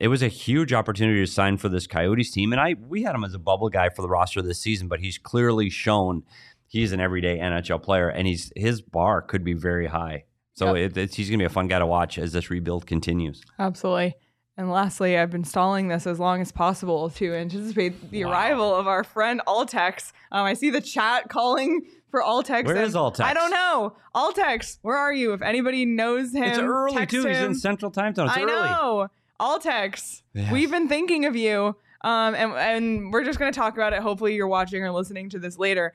it 0.00 0.08
was 0.08 0.22
a 0.22 0.28
huge 0.28 0.72
opportunity 0.72 1.20
to 1.20 1.30
sign 1.30 1.58
for 1.58 1.68
this 1.68 1.86
Coyotes 1.86 2.30
team. 2.30 2.52
And 2.52 2.60
I 2.60 2.74
we 2.88 3.02
had 3.02 3.14
him 3.14 3.22
as 3.22 3.34
a 3.34 3.38
bubble 3.38 3.68
guy 3.68 3.90
for 3.90 4.00
the 4.00 4.08
roster 4.08 4.40
this 4.40 4.60
season, 4.60 4.88
but 4.88 5.00
he's 5.00 5.18
clearly 5.18 5.68
shown 5.68 6.22
he's 6.66 6.92
an 6.92 7.00
everyday 7.00 7.36
NHL 7.38 7.82
player, 7.82 8.08
and 8.08 8.26
he's 8.26 8.50
his 8.56 8.80
bar 8.80 9.20
could 9.20 9.44
be 9.44 9.52
very 9.52 9.88
high. 9.88 10.24
So 10.54 10.74
yep. 10.74 10.96
it, 10.96 11.14
he's 11.14 11.28
going 11.28 11.38
to 11.38 11.42
be 11.42 11.46
a 11.46 11.50
fun 11.50 11.68
guy 11.68 11.80
to 11.80 11.86
watch 11.86 12.16
as 12.16 12.32
this 12.32 12.48
rebuild 12.48 12.86
continues. 12.86 13.42
Absolutely. 13.58 14.14
And 14.56 14.70
lastly, 14.70 15.18
I've 15.18 15.30
been 15.30 15.44
stalling 15.44 15.88
this 15.88 16.06
as 16.06 16.20
long 16.20 16.40
as 16.40 16.52
possible 16.52 17.10
to 17.10 17.34
anticipate 17.34 18.10
the 18.12 18.24
wow. 18.24 18.30
arrival 18.30 18.74
of 18.74 18.86
our 18.86 19.02
friend 19.02 19.40
Altex. 19.48 20.12
Um, 20.30 20.44
I 20.46 20.54
see 20.54 20.70
the 20.70 20.80
chat 20.80 21.28
calling 21.28 21.82
for 22.08 22.22
Altex. 22.22 22.64
Where 22.64 22.76
is 22.76 22.94
Altex? 22.94 23.20
I 23.20 23.34
don't 23.34 23.50
know. 23.50 23.96
Altex, 24.14 24.78
where 24.82 24.96
are 24.96 25.12
you? 25.12 25.32
If 25.32 25.42
anybody 25.42 25.84
knows 25.84 26.32
him, 26.32 26.44
it's 26.44 26.58
early 26.58 27.04
too. 27.06 27.22
Him. 27.22 27.28
He's 27.28 27.38
in 27.38 27.54
Central 27.56 27.90
Time 27.90 28.14
Zone. 28.14 28.28
It's 28.28 28.36
I 28.36 28.42
early. 28.42 28.68
know. 28.68 29.08
Altex, 29.40 30.22
yeah. 30.32 30.52
we've 30.52 30.70
been 30.70 30.88
thinking 30.88 31.24
of 31.24 31.34
you. 31.34 31.74
Um, 32.02 32.34
and, 32.34 32.52
and 32.52 33.12
we're 33.12 33.24
just 33.24 33.38
going 33.38 33.52
to 33.52 33.58
talk 33.58 33.74
about 33.74 33.92
it. 33.92 34.00
Hopefully, 34.00 34.34
you're 34.34 34.46
watching 34.46 34.84
or 34.84 34.92
listening 34.92 35.30
to 35.30 35.38
this 35.40 35.58
later. 35.58 35.94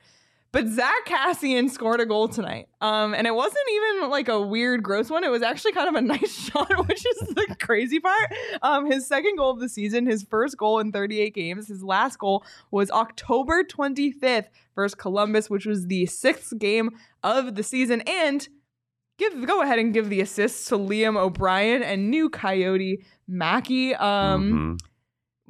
But 0.52 0.66
Zack 0.66 1.06
Kassian 1.06 1.70
scored 1.70 2.00
a 2.00 2.06
goal 2.06 2.26
tonight. 2.26 2.68
Um, 2.80 3.14
and 3.14 3.26
it 3.26 3.34
wasn't 3.34 3.66
even 3.72 4.10
like 4.10 4.28
a 4.28 4.40
weird, 4.40 4.82
gross 4.82 5.08
one. 5.08 5.22
It 5.22 5.30
was 5.30 5.42
actually 5.42 5.72
kind 5.72 5.88
of 5.88 5.94
a 5.94 6.00
nice 6.06 6.32
shot, 6.32 6.88
which 6.88 7.06
is 7.06 7.28
the 7.28 7.56
crazy 7.60 8.00
part. 8.00 8.34
Um, 8.60 8.90
his 8.90 9.06
second 9.06 9.36
goal 9.36 9.52
of 9.52 9.60
the 9.60 9.68
season, 9.68 10.06
his 10.06 10.24
first 10.24 10.56
goal 10.56 10.80
in 10.80 10.90
38 10.90 11.34
games. 11.34 11.68
His 11.68 11.84
last 11.84 12.18
goal 12.18 12.44
was 12.72 12.90
October 12.90 13.62
25th 13.62 14.46
versus 14.74 14.96
Columbus, 14.96 15.48
which 15.48 15.66
was 15.66 15.86
the 15.86 16.06
sixth 16.06 16.58
game 16.58 16.90
of 17.22 17.54
the 17.54 17.62
season. 17.62 18.00
And 18.02 18.48
give 19.18 19.46
go 19.46 19.62
ahead 19.62 19.78
and 19.78 19.94
give 19.94 20.08
the 20.08 20.20
assists 20.20 20.68
to 20.70 20.78
Liam 20.78 21.16
O'Brien 21.16 21.84
and 21.84 22.10
new 22.10 22.28
Coyote 22.28 23.04
Mackey. 23.28 23.94
Um, 23.94 24.52
mm-hmm 24.52 24.86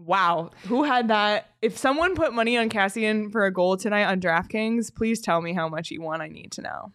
wow, 0.05 0.51
who 0.67 0.85
had 0.85 1.09
that? 1.09 1.51
If 1.63 1.77
someone 1.77 2.15
put 2.15 2.33
money 2.33 2.57
on 2.57 2.69
Kassian 2.69 3.31
for 3.31 3.45
a 3.45 3.53
goal 3.53 3.77
tonight 3.77 4.05
on 4.05 4.21
DraftKings, 4.21 4.95
please 4.95 5.21
tell 5.21 5.41
me 5.41 5.53
how 5.53 5.69
much 5.69 5.89
he 5.89 5.99
won. 5.99 6.21
I 6.21 6.29
need 6.29 6.53
to 6.53 6.63
know. 6.63 6.93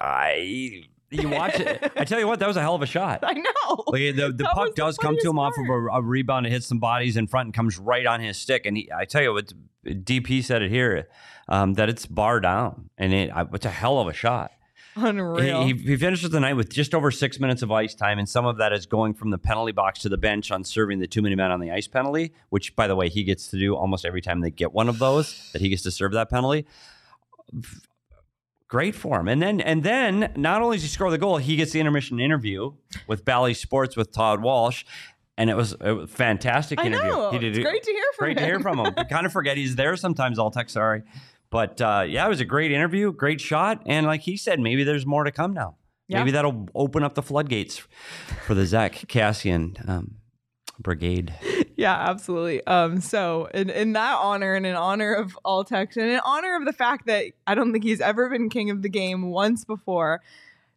I 0.00 0.84
you 1.10 1.28
watch 1.28 1.58
it. 1.60 1.92
I 1.96 2.04
tell 2.04 2.18
you 2.18 2.26
what, 2.26 2.38
that 2.40 2.48
was 2.48 2.56
a 2.56 2.60
hell 2.60 2.74
of 2.74 2.82
a 2.82 2.86
shot. 2.86 3.20
I 3.22 3.34
know. 3.34 3.84
Like 3.86 4.16
the, 4.16 4.32
the 4.36 4.48
puck 4.52 4.74
does 4.74 4.98
come 4.98 5.16
to 5.20 5.30
him 5.30 5.36
part. 5.36 5.52
off 5.52 5.58
of 5.58 5.68
a, 5.68 5.86
a, 5.98 6.02
rebound 6.02 6.46
and 6.46 6.52
hits 6.52 6.66
some 6.66 6.78
bodies 6.78 7.16
in 7.16 7.26
front 7.26 7.46
and 7.46 7.54
comes 7.54 7.78
right 7.78 8.06
on 8.06 8.20
his 8.20 8.36
stick. 8.36 8.66
And 8.66 8.76
he, 8.76 8.90
I 8.92 9.04
tell 9.04 9.22
you 9.22 9.32
what, 9.32 9.52
DP 9.84 10.42
said 10.42 10.62
it 10.62 10.70
here 10.70 11.08
um, 11.48 11.74
that 11.74 11.88
it's 11.88 12.06
bar 12.06 12.40
down, 12.40 12.90
and 12.96 13.12
it, 13.12 13.30
it's 13.52 13.66
a 13.66 13.70
hell 13.70 13.98
of 13.98 14.08
a 14.08 14.12
shot. 14.12 14.50
Unreal. 14.96 15.66
He, 15.66 15.72
he, 15.72 15.96
finishes 15.96 16.30
the 16.30 16.40
night 16.40 16.54
with 16.54 16.72
just 16.72 16.94
over 16.94 17.10
six 17.10 17.40
minutes 17.40 17.62
of 17.62 17.72
ice 17.72 17.94
time, 17.94 18.18
and 18.18 18.28
some 18.28 18.46
of 18.46 18.58
that 18.58 18.72
is 18.72 18.86
going 18.86 19.14
from 19.14 19.30
the 19.30 19.38
penalty 19.38 19.72
box 19.72 20.00
to 20.00 20.08
the 20.08 20.16
bench 20.16 20.50
on 20.50 20.62
serving 20.62 21.00
the 21.00 21.06
too 21.06 21.20
many 21.20 21.34
men 21.34 21.50
on 21.50 21.60
the 21.60 21.70
ice 21.70 21.88
penalty, 21.88 22.32
which, 22.50 22.76
by 22.76 22.86
the 22.86 22.94
way, 22.94 23.08
he 23.08 23.24
gets 23.24 23.48
to 23.48 23.58
do 23.58 23.74
almost 23.74 24.04
every 24.04 24.20
time 24.20 24.40
they 24.40 24.50
get 24.50 24.72
one 24.72 24.88
of 24.88 24.98
those, 24.98 25.50
that 25.52 25.60
he 25.60 25.68
gets 25.68 25.82
to 25.82 25.90
serve 25.90 26.12
that 26.12 26.30
penalty. 26.30 26.66
Great 28.68 28.94
for 28.94 29.20
him. 29.20 29.28
And 29.28 29.42
then, 29.42 29.60
and 29.60 29.82
then, 29.82 30.32
not 30.36 30.62
only 30.62 30.76
does 30.76 30.82
he 30.82 30.88
score 30.88 31.10
the 31.10 31.18
goal, 31.18 31.38
he 31.38 31.56
gets 31.56 31.72
the 31.72 31.80
intermission 31.80 32.20
interview 32.20 32.72
with 33.06 33.24
Bally 33.24 33.54
Sports 33.54 33.96
with 33.96 34.12
Todd 34.12 34.42
Walsh. 34.42 34.84
And 35.36 35.50
it 35.50 35.56
was 35.56 35.74
a 35.80 36.06
fantastic 36.06 36.78
interview. 36.78 37.10
I 37.10 37.16
know. 37.16 37.30
He 37.32 37.38
did, 37.40 37.56
it's 37.56 37.68
great 37.68 37.82
to 37.82 37.90
hear 37.90 38.04
from 38.16 38.24
great 38.24 38.38
him. 38.38 38.42
to 38.42 38.46
hear 38.46 38.60
from 38.60 38.78
him. 38.78 38.94
I 38.96 39.02
kind 39.02 39.26
of 39.26 39.32
forget 39.32 39.56
he's 39.56 39.74
there 39.74 39.96
sometimes. 39.96 40.38
All 40.38 40.52
tech, 40.52 40.70
sorry. 40.70 41.02
But 41.54 41.80
uh, 41.80 42.04
yeah, 42.08 42.26
it 42.26 42.28
was 42.28 42.40
a 42.40 42.44
great 42.44 42.72
interview, 42.72 43.12
great 43.12 43.40
shot, 43.40 43.80
and 43.86 44.06
like 44.06 44.22
he 44.22 44.36
said, 44.36 44.58
maybe 44.58 44.82
there's 44.82 45.06
more 45.06 45.22
to 45.22 45.30
come 45.30 45.54
now. 45.54 45.76
Yeah. 46.08 46.18
Maybe 46.18 46.32
that'll 46.32 46.68
open 46.74 47.04
up 47.04 47.14
the 47.14 47.22
floodgates 47.22 47.80
for 48.44 48.54
the 48.54 48.66
Zack 48.66 48.94
Kassian 49.06 49.88
um, 49.88 50.16
brigade. 50.80 51.32
Yeah, 51.76 51.94
absolutely. 51.94 52.66
Um, 52.66 53.00
so 53.00 53.48
in, 53.54 53.70
in 53.70 53.92
that 53.92 54.18
honor 54.20 54.54
and 54.54 54.66
in 54.66 54.74
honor 54.74 55.14
of 55.14 55.38
Altex 55.44 55.96
and 55.96 56.10
in 56.10 56.20
honor 56.24 56.56
of 56.56 56.64
the 56.64 56.72
fact 56.72 57.06
that 57.06 57.26
I 57.46 57.54
don't 57.54 57.70
think 57.70 57.84
he's 57.84 58.00
ever 58.00 58.28
been 58.28 58.48
king 58.48 58.70
of 58.70 58.82
the 58.82 58.88
game 58.88 59.30
once 59.30 59.64
before, 59.64 60.22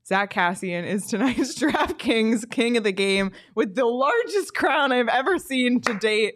Zack 0.06 0.32
Kassian 0.32 0.86
is 0.86 1.08
tonight's 1.08 1.56
DraftKings 1.60 2.48
king 2.52 2.78
of 2.78 2.84
the 2.84 2.92
game 2.92 3.32
with 3.56 3.74
the 3.74 3.86
largest 3.86 4.54
crown 4.54 4.92
I've 4.92 5.08
ever 5.08 5.40
seen 5.40 5.82
to 5.82 5.96
date. 5.96 6.36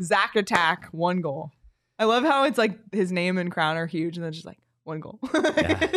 Zack 0.00 0.34
Attack, 0.34 0.88
one 0.92 1.20
goal. 1.20 1.52
I 1.98 2.04
love 2.04 2.24
how 2.24 2.44
it's 2.44 2.58
like 2.58 2.78
his 2.92 3.12
name 3.12 3.38
and 3.38 3.50
crown 3.50 3.76
are 3.76 3.86
huge, 3.86 4.16
and 4.16 4.24
then 4.24 4.32
just 4.32 4.46
like 4.46 4.58
one 4.84 5.00
goal. 5.00 5.18
yeah. 5.34 5.88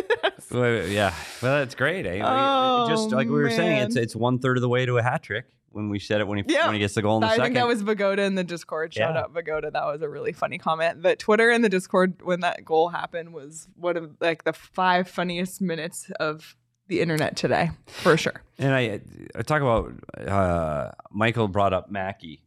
Well, 0.51 0.87
yeah, 0.87 1.13
well, 1.41 1.59
that's 1.59 1.75
great. 1.75 2.05
Eh? 2.05 2.21
Oh, 2.23 2.87
just 2.87 3.09
like 3.09 3.27
we 3.27 3.33
were 3.33 3.45
man. 3.45 3.55
saying, 3.55 3.81
it's 3.83 3.95
it's 3.95 4.15
one 4.15 4.39
third 4.39 4.57
of 4.57 4.61
the 4.61 4.69
way 4.69 4.85
to 4.85 4.97
a 4.97 5.03
hat 5.03 5.23
trick 5.23 5.45
when 5.75 5.89
we 5.89 5.99
said 5.99 6.21
it 6.21 6.27
when 6.27 6.37
he 6.37 6.43
yeah. 6.47 6.65
when 6.65 6.73
he 6.73 6.79
gets 6.79 6.93
the 6.93 7.01
goal 7.01 7.17
in 7.17 7.21
the 7.21 7.27
I 7.27 7.29
second. 7.31 7.41
I 7.41 7.45
think 7.45 7.55
that 7.55 7.67
was 7.67 7.81
Vagoda 7.81 8.23
in 8.23 8.35
the 8.35 8.43
Discord. 8.43 8.93
Shout 8.93 9.15
yeah. 9.15 9.21
out 9.21 9.33
Vagoda. 9.33 9.71
That 9.71 9.85
was 9.85 10.01
a 10.01 10.09
really 10.09 10.31
funny 10.31 10.57
comment. 10.57 11.01
But 11.01 11.19
Twitter 11.19 11.49
and 11.49 11.63
the 11.63 11.69
Discord 11.69 12.21
when 12.23 12.39
that 12.41 12.63
goal 12.63 12.89
happened 12.89 13.33
was 13.33 13.67
one 13.75 13.97
of 13.97 14.15
like 14.21 14.45
the 14.45 14.53
five 14.53 15.09
funniest 15.09 15.61
minutes 15.61 16.09
of 16.19 16.55
the 16.87 17.01
internet 17.01 17.35
today 17.35 17.71
for 17.87 18.15
sure. 18.15 18.41
And 18.57 18.73
I, 18.73 19.01
I 19.35 19.41
talk 19.41 19.61
about 19.61 19.91
uh, 20.25 20.91
Michael 21.11 21.47
brought 21.47 21.73
up 21.73 21.91
Mackey 21.91 22.44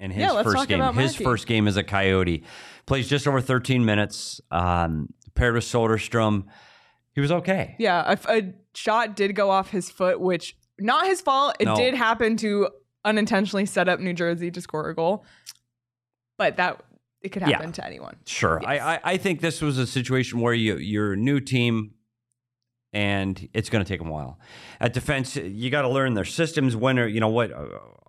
in 0.00 0.10
his 0.10 0.22
yeah, 0.22 0.42
first 0.42 0.68
game. 0.68 0.94
His 0.94 1.14
first 1.14 1.46
game 1.46 1.68
as 1.68 1.76
a 1.76 1.82
Coyote. 1.82 2.44
Plays 2.86 3.08
just 3.08 3.26
over 3.26 3.40
13 3.40 3.84
minutes. 3.84 4.40
Um, 4.50 5.12
paired 5.34 5.54
with 5.54 5.64
Soderstrom. 5.64 6.44
He 7.14 7.20
was 7.20 7.32
okay. 7.32 7.74
Yeah, 7.78 8.16
a, 8.28 8.32
a, 8.32 8.54
shot 8.74 9.16
did 9.16 9.34
go 9.34 9.50
off 9.50 9.70
his 9.70 9.90
foot, 9.90 10.20
which 10.20 10.56
not 10.78 11.06
his 11.06 11.20
fault. 11.20 11.56
It 11.58 11.64
no. 11.64 11.74
did 11.74 11.94
happen 11.94 12.36
to 12.38 12.68
unintentionally 13.04 13.66
set 13.66 13.88
up 13.88 13.98
New 13.98 14.12
Jersey 14.12 14.50
to 14.52 14.60
score 14.60 14.88
a 14.88 14.94
goal, 14.94 15.24
but 16.36 16.56
that 16.58 16.80
it 17.22 17.30
could 17.30 17.42
happen 17.42 17.68
yeah, 17.68 17.72
to 17.72 17.86
anyone. 17.86 18.16
Sure, 18.24 18.60
yes. 18.62 18.70
I, 18.70 18.94
I 18.94 19.00
I 19.04 19.16
think 19.16 19.40
this 19.40 19.60
was 19.60 19.78
a 19.78 19.86
situation 19.86 20.40
where 20.40 20.54
you 20.54 20.76
your 20.76 21.16
new 21.16 21.40
team 21.40 21.94
and 22.92 23.48
it's 23.52 23.68
going 23.68 23.84
to 23.84 23.88
take 23.88 24.00
them 24.00 24.08
a 24.08 24.12
while. 24.12 24.38
At 24.80 24.92
defense, 24.92 25.36
you 25.36 25.70
got 25.70 25.82
to 25.82 25.88
learn 25.88 26.14
their 26.14 26.24
systems. 26.24 26.74
When 26.74 26.98
are 26.98 27.06
you 27.06 27.20
know 27.20 27.28
what? 27.28 27.52
Uh, 27.52 27.66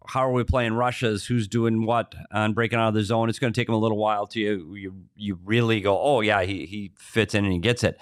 how 0.08 0.28
are 0.28 0.32
we 0.32 0.44
playing 0.44 0.74
Russia's? 0.74 1.26
Who's 1.26 1.48
doing 1.48 1.86
what 1.86 2.16
and 2.32 2.56
breaking 2.56 2.80
out 2.80 2.90
of 2.90 2.94
the 2.94 3.04
zone? 3.04 3.30
It's 3.30 3.40
going 3.40 3.54
to 3.54 3.60
take 3.60 3.68
them 3.68 3.76
a 3.76 3.80
little 3.80 3.98
while 3.98 4.26
to 4.28 4.40
you 4.40 4.76
you 4.76 4.94
you 5.16 5.40
really 5.44 5.82
go. 5.82 6.00
Oh 6.00 6.22
yeah, 6.22 6.44
he 6.44 6.66
he 6.66 6.92
fits 6.98 7.36
in 7.36 7.44
and 7.44 7.54
he 7.54 7.60
gets 7.60 7.84
it. 7.84 8.00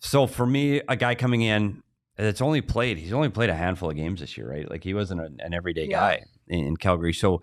So 0.00 0.26
for 0.26 0.46
me, 0.46 0.80
a 0.88 0.96
guy 0.96 1.14
coming 1.14 1.42
in 1.42 1.82
that's 2.16 2.40
only 2.40 2.60
played, 2.60 2.98
he's 2.98 3.12
only 3.12 3.28
played 3.28 3.50
a 3.50 3.54
handful 3.54 3.90
of 3.90 3.96
games 3.96 4.20
this 4.20 4.36
year, 4.36 4.50
right? 4.50 4.68
Like 4.68 4.82
he 4.82 4.94
wasn't 4.94 5.20
a, 5.20 5.30
an 5.38 5.54
everyday 5.54 5.86
yeah. 5.86 6.00
guy 6.00 6.24
in, 6.48 6.66
in 6.66 6.76
Calgary. 6.76 7.12
So 7.12 7.42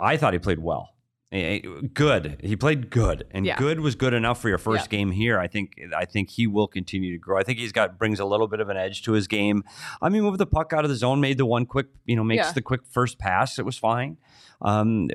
I 0.00 0.16
thought 0.16 0.32
he 0.32 0.38
played 0.38 0.58
well. 0.58 0.90
Eh, 1.30 1.60
eh, 1.62 1.68
good. 1.92 2.40
He 2.42 2.56
played 2.56 2.88
good, 2.88 3.26
and 3.32 3.44
yeah. 3.44 3.58
good 3.58 3.80
was 3.80 3.94
good 3.94 4.14
enough 4.14 4.40
for 4.40 4.48
your 4.48 4.56
first 4.56 4.86
yeah. 4.86 4.98
game 4.98 5.10
here. 5.10 5.38
I 5.38 5.46
think. 5.46 5.74
I 5.94 6.06
think 6.06 6.30
he 6.30 6.46
will 6.46 6.66
continue 6.66 7.12
to 7.12 7.18
grow. 7.18 7.38
I 7.38 7.42
think 7.42 7.58
he's 7.58 7.72
got 7.72 7.98
brings 7.98 8.18
a 8.18 8.24
little 8.24 8.48
bit 8.48 8.60
of 8.60 8.70
an 8.70 8.78
edge 8.78 9.02
to 9.02 9.12
his 9.12 9.28
game. 9.28 9.62
I 10.00 10.08
mean, 10.08 10.22
moved 10.22 10.38
the 10.38 10.46
puck 10.46 10.72
out 10.72 10.84
of 10.84 10.90
the 10.90 10.96
zone, 10.96 11.20
made 11.20 11.36
the 11.36 11.44
one 11.44 11.66
quick, 11.66 11.88
you 12.06 12.16
know, 12.16 12.24
makes 12.24 12.46
yeah. 12.46 12.52
the 12.52 12.62
quick 12.62 12.80
first 12.90 13.18
pass. 13.18 13.58
It 13.58 13.66
was 13.66 13.76
fine. 13.76 14.16
Um, 14.62 15.10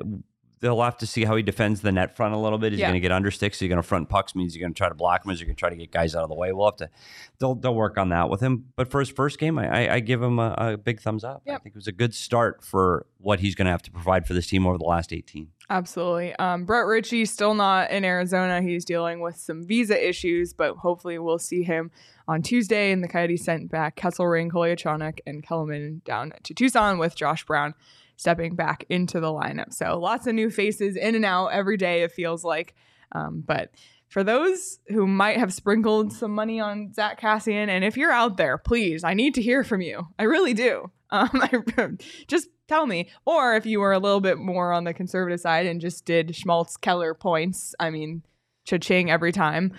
they'll 0.64 0.80
have 0.80 0.96
to 0.96 1.06
see 1.06 1.24
how 1.24 1.36
he 1.36 1.42
defends 1.42 1.82
the 1.82 1.92
net 1.92 2.16
front 2.16 2.32
a 2.32 2.38
little 2.38 2.56
bit. 2.56 2.72
He's 2.72 2.80
yeah. 2.80 2.86
going 2.86 2.94
to 2.94 3.00
get 3.00 3.12
under 3.12 3.30
sticks. 3.30 3.60
He's 3.60 3.68
going 3.68 3.76
to 3.76 3.82
front 3.82 4.08
pucks. 4.08 4.34
Means 4.34 4.54
he's 4.54 4.60
going 4.60 4.72
to 4.72 4.76
try 4.76 4.88
to 4.88 4.94
block 4.94 5.22
him. 5.22 5.30
He's 5.30 5.42
going 5.42 5.54
to 5.54 5.58
try 5.58 5.68
to 5.68 5.76
get 5.76 5.92
guys 5.92 6.14
out 6.14 6.22
of 6.22 6.30
the 6.30 6.34
way. 6.34 6.52
We'll 6.52 6.66
have 6.66 6.76
to. 6.76 6.88
They'll 7.38 7.54
they'll 7.54 7.74
work 7.74 7.98
on 7.98 8.08
that 8.08 8.30
with 8.30 8.40
him. 8.40 8.72
But 8.74 8.88
for 8.88 8.98
his 8.98 9.10
first 9.10 9.38
game, 9.38 9.58
I, 9.58 9.88
I, 9.88 9.94
I 9.96 10.00
give 10.00 10.22
him 10.22 10.38
a, 10.38 10.54
a, 10.56 10.76
big 10.78 11.00
thumbs 11.00 11.22
up. 11.22 11.42
Yep. 11.44 11.54
I 11.54 11.62
think 11.62 11.74
it 11.74 11.78
was 11.78 11.86
a 11.86 11.92
good 11.92 12.14
start 12.14 12.64
for 12.64 13.04
what 13.18 13.40
he's 13.40 13.54
going 13.54 13.66
to 13.66 13.72
have 13.72 13.82
to 13.82 13.90
provide 13.90 14.26
for 14.26 14.32
this 14.32 14.46
team 14.46 14.66
over 14.66 14.78
the 14.78 14.84
last 14.84 15.12
eighteen. 15.12 15.48
Absolutely. 15.68 16.34
Um, 16.36 16.64
Brett 16.64 16.86
Ritchie 16.86 17.26
still 17.26 17.54
not 17.54 17.90
in 17.90 18.04
Arizona. 18.04 18.62
He's 18.62 18.86
dealing 18.86 19.20
with 19.20 19.36
some 19.36 19.66
visa 19.66 20.08
issues, 20.08 20.54
but 20.54 20.76
hopefully 20.76 21.18
we'll 21.18 21.38
see 21.38 21.62
him 21.62 21.90
on 22.26 22.40
Tuesday. 22.40 22.90
And 22.90 23.04
the 23.04 23.08
Coyotes 23.08 23.44
sent 23.44 23.70
back 23.70 23.96
Kesselring, 23.96 24.50
Kolyachonok, 24.50 25.20
and 25.26 25.42
Kellerman 25.42 26.00
down 26.06 26.32
to 26.42 26.54
Tucson 26.54 26.98
with 26.98 27.14
Josh 27.14 27.44
Brown 27.44 27.74
stepping 28.16 28.54
back 28.54 28.84
into 28.88 29.20
the 29.20 29.28
lineup. 29.28 29.72
So 29.72 29.98
lots 29.98 30.26
of 30.26 30.34
new 30.34 30.50
faces 30.50 30.96
in 30.96 31.14
and 31.14 31.24
out 31.24 31.48
every 31.48 31.76
day, 31.76 32.02
it 32.02 32.12
feels 32.12 32.44
like. 32.44 32.74
Um, 33.12 33.42
but 33.46 33.70
for 34.08 34.22
those 34.22 34.78
who 34.88 35.06
might 35.06 35.38
have 35.38 35.52
sprinkled 35.52 36.12
some 36.12 36.32
money 36.32 36.60
on 36.60 36.92
Zack 36.92 37.20
Kassian, 37.20 37.68
and 37.68 37.84
if 37.84 37.96
you're 37.96 38.12
out 38.12 38.36
there, 38.36 38.58
please, 38.58 39.02
I 39.02 39.14
need 39.14 39.34
to 39.34 39.42
hear 39.42 39.64
from 39.64 39.80
you. 39.80 40.06
I 40.18 40.24
really 40.24 40.54
do. 40.54 40.90
Um, 41.10 41.30
I, 41.34 41.62
just 42.26 42.48
tell 42.66 42.86
me. 42.86 43.08
Or 43.24 43.54
if 43.54 43.66
you 43.66 43.78
were 43.78 43.92
a 43.92 44.00
little 44.00 44.20
bit 44.20 44.36
more 44.36 44.72
on 44.72 44.82
the 44.82 44.92
conservative 44.92 45.38
side 45.38 45.64
and 45.64 45.80
just 45.80 46.04
did 46.04 46.34
Schmaltz 46.34 46.76
Keller 46.76 47.14
points, 47.14 47.72
I 47.78 47.90
mean, 47.90 48.24
cha-ching 48.64 49.12
every 49.12 49.30
time 49.30 49.72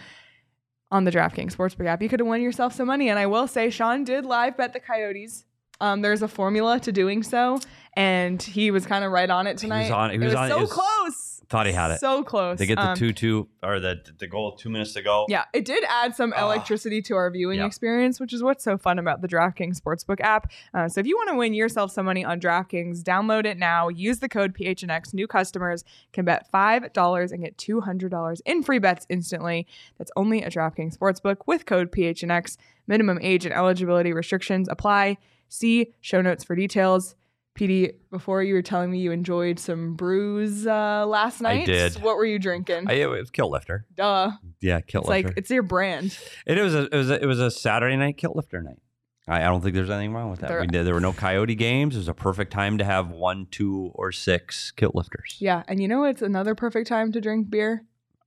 on 0.92 1.04
the 1.04 1.12
DraftKings 1.12 1.54
Sportsbook 1.54 1.88
app, 1.88 2.02
you 2.02 2.08
could 2.08 2.22
have 2.22 2.28
won 2.28 2.42
yourself 2.42 2.74
some 2.74 2.88
money. 2.88 3.10
And 3.10 3.20
I 3.20 3.26
will 3.26 3.48
say, 3.48 3.70
Sean 3.70 4.06
did 4.06 4.26
live 4.26 4.56
bet 4.56 4.72
the 4.72 4.80
Coyotes. 4.80 5.44
Um, 5.82 6.02
there's 6.02 6.22
a 6.22 6.28
formula 6.28 6.80
to 6.82 6.92
doing 6.92 7.22
so, 7.24 7.60
and 7.94 8.42
he 8.42 8.72
was 8.72 8.86
kind 8.86 9.04
of 9.04 9.12
right 9.12 9.30
on 9.30 9.46
it 9.48 9.58
tonight. 9.58 9.92
on- 9.92 10.10
he 10.10 10.16
it 10.16 10.20
was 10.20 10.28
was 10.34 10.36
on- 10.36 10.50
so 10.50 10.58
it 10.58 10.62
was- 10.62 10.72
close. 10.74 11.32
Thought 11.48 11.68
he 11.68 11.74
had 11.74 11.92
it. 11.92 12.00
So 12.00 12.24
close. 12.24 12.58
They 12.58 12.66
get 12.66 12.78
the 12.78 12.90
Um, 12.90 12.98
two 12.98 13.14
two 13.14 13.48
or 13.62 13.80
the 13.80 14.02
the 14.18 14.26
goal 14.28 14.54
two 14.56 14.68
minutes 14.72 14.94
to 14.94 15.04
go. 15.04 15.28
yeah, 15.30 15.44
it 15.54 15.64
did 15.64 15.84
add 15.88 16.16
some 16.16 16.34
Ah. 16.36 16.44
electricity 16.44 17.04
to 17.04 17.16
our 17.16 17.30
viewing 17.30 17.60
Yeah. 17.60 17.68
experience, 17.68 18.20
which 18.20 18.34
is 18.34 18.42
what's 18.42 18.64
so 18.64 18.80
fun 18.80 18.98
about 18.98 19.22
the 19.22 19.28
DraftKings 19.28 19.80
Sportsbook 19.80 20.20
app. 20.22 20.52
Uh, 20.74 20.90
so 20.90 21.00
if 21.02 21.06
you 21.06 21.16
want 21.16 21.30
to 21.30 21.36
win 21.36 21.54
yourself 21.54 21.92
some 21.92 22.08
money 22.08 22.26
on 22.26 22.40
DraftKings, 22.40 23.04
download 23.04 23.46
it 23.46 23.60
now. 23.60 23.90
Use 23.90 24.20
the 24.22 24.28
code 24.28 24.56
PHNX. 24.56 25.14
New 25.14 25.28
customers 25.28 25.84
can 26.14 26.26
bet 26.26 26.50
$5 26.52 27.32
and 27.32 27.44
get 27.44 27.58
$200 27.60 28.42
in 28.44 28.64
free 28.64 28.80
bets 28.80 29.06
instantly. 29.08 29.68
That's 30.00 30.12
only 30.16 30.42
a 30.42 30.50
DraftKings 30.50 30.98
Sportsbook 30.98 31.38
with 31.46 31.68
code 31.68 31.92
PHNX. 31.92 32.58
Minimum 32.88 33.20
age 33.22 33.46
and 33.46 33.54
eligibility 33.54 34.14
restrictions 34.14 34.68
apply. 34.68 35.18
See 35.50 35.94
show 36.02 36.22
notes 36.22 36.44
for 36.44 36.56
details. 36.56 37.16
PD, 37.58 37.94
before 38.12 38.44
you 38.44 38.54
were 38.54 38.62
telling 38.62 38.92
me 38.92 39.00
you 39.00 39.12
enjoyed 39.14 39.60
some 39.60 39.96
brews 39.96 40.68
uh, 40.68 41.06
last 41.08 41.40
I 41.42 41.60
night. 41.60 41.66
did. 41.66 41.94
What 42.02 42.18
were 42.18 42.26
you 42.26 42.38
drinking? 42.38 42.90
I, 42.90 42.96
it 42.96 43.06
was 43.06 43.32
kilt 43.32 43.50
lifter. 43.50 43.86
Duh. 43.96 44.32
Yeah, 44.60 44.82
kilt 44.82 45.04
It's 45.06 45.10
lifter. 45.10 45.28
like 45.30 45.38
it's 45.38 45.50
your 45.50 45.64
brand. 45.64 46.18
it 46.46 46.60
was 46.62 46.76
a 46.76 46.94
it 46.94 46.98
was 46.98 47.10
a, 47.10 47.22
it 47.24 47.26
was 47.26 47.40
a 47.40 47.50
Saturday 47.50 47.96
night 47.96 48.18
kilt 48.18 48.36
lifter 48.36 48.62
night. 48.62 48.80
I, 49.28 49.38
I 49.40 49.46
don't 49.46 49.62
think 49.62 49.74
there's 49.74 49.90
anything 49.90 50.14
wrong 50.14 50.30
with 50.30 50.42
that. 50.42 50.50
There- 50.50 50.60
we 50.60 50.68
did, 50.68 50.86
there 50.86 50.94
were 50.94 51.00
no 51.00 51.14
coyote 51.14 51.56
games. 51.56 51.96
It 51.96 52.00
was 52.00 52.08
a 52.10 52.14
perfect 52.14 52.52
time 52.52 52.78
to 52.80 52.84
have 52.84 53.10
one, 53.10 53.48
two, 53.50 53.90
or 53.96 54.12
six 54.12 54.72
kilt 54.72 54.94
lifters. 54.94 55.38
Yeah, 55.40 55.64
and 55.70 55.82
you 55.82 55.88
know 55.88 56.04
it's 56.04 56.22
another 56.22 56.56
perfect 56.56 56.88
time 56.90 57.14
to 57.14 57.22
drink 57.22 57.50
beer? 57.50 57.86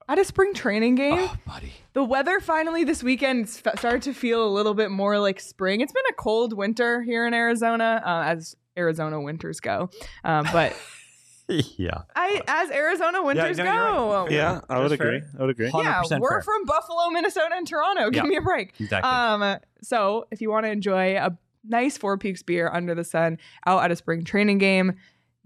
At 0.08 0.18
a 0.18 0.24
spring 0.24 0.54
training 0.54 0.94
game. 0.94 1.18
Oh, 1.18 1.36
buddy. 1.46 1.72
The 1.92 2.02
weather 2.02 2.40
finally 2.40 2.82
this 2.84 3.02
weekend 3.02 3.48
started 3.48 4.02
to 4.02 4.14
feel 4.14 4.46
a 4.46 4.48
little 4.48 4.72
bit 4.74 4.90
more 4.90 5.18
like 5.18 5.38
spring. 5.38 5.80
It's 5.82 5.92
been 5.92 6.02
a 6.08 6.14
cold 6.14 6.54
winter 6.54 7.02
here 7.02 7.26
in 7.26 7.34
Arizona, 7.34 8.02
uh, 8.04 8.22
as 8.24 8.56
Arizona 8.78 9.20
winters 9.20 9.60
go. 9.60 9.90
Um, 10.24 10.46
but 10.52 10.74
yeah. 11.48 12.02
I, 12.16 12.42
as 12.46 12.70
Arizona 12.70 13.22
winters 13.22 13.58
no, 13.58 13.64
you're 13.64 13.72
right. 13.72 13.92
go, 13.92 14.28
Yeah, 14.30 14.60
I 14.70 14.78
would 14.80 14.90
That's 14.92 14.98
fair. 15.02 15.14
agree. 15.14 15.28
I 15.38 15.40
would 15.42 15.50
agree. 15.50 15.70
yeah, 15.74 16.02
we're 16.18 16.30
fair. 16.30 16.42
from 16.42 16.64
Buffalo, 16.64 17.10
Minnesota, 17.10 17.54
and 17.56 17.66
Toronto. 17.66 18.10
Give 18.10 18.24
Yeah. 18.24 18.28
me 18.30 18.36
a 18.36 18.40
break. 18.42 18.74
Exactly. 18.80 19.10
Um, 19.10 19.58
so 19.82 20.26
if 20.30 20.40
you 20.40 20.50
want 20.50 20.64
to 20.66 20.70
enjoy 20.70 21.16
a 21.16 21.36
nice 21.66 21.98
Four 21.98 22.16
Peaks 22.16 22.42
beer 22.42 22.70
under 22.72 22.94
the 22.94 23.04
sun 23.04 23.38
out 23.66 23.82
at 23.84 23.90
a 23.90 23.96
spring 23.96 24.24
training 24.24 24.58
game, 24.58 24.94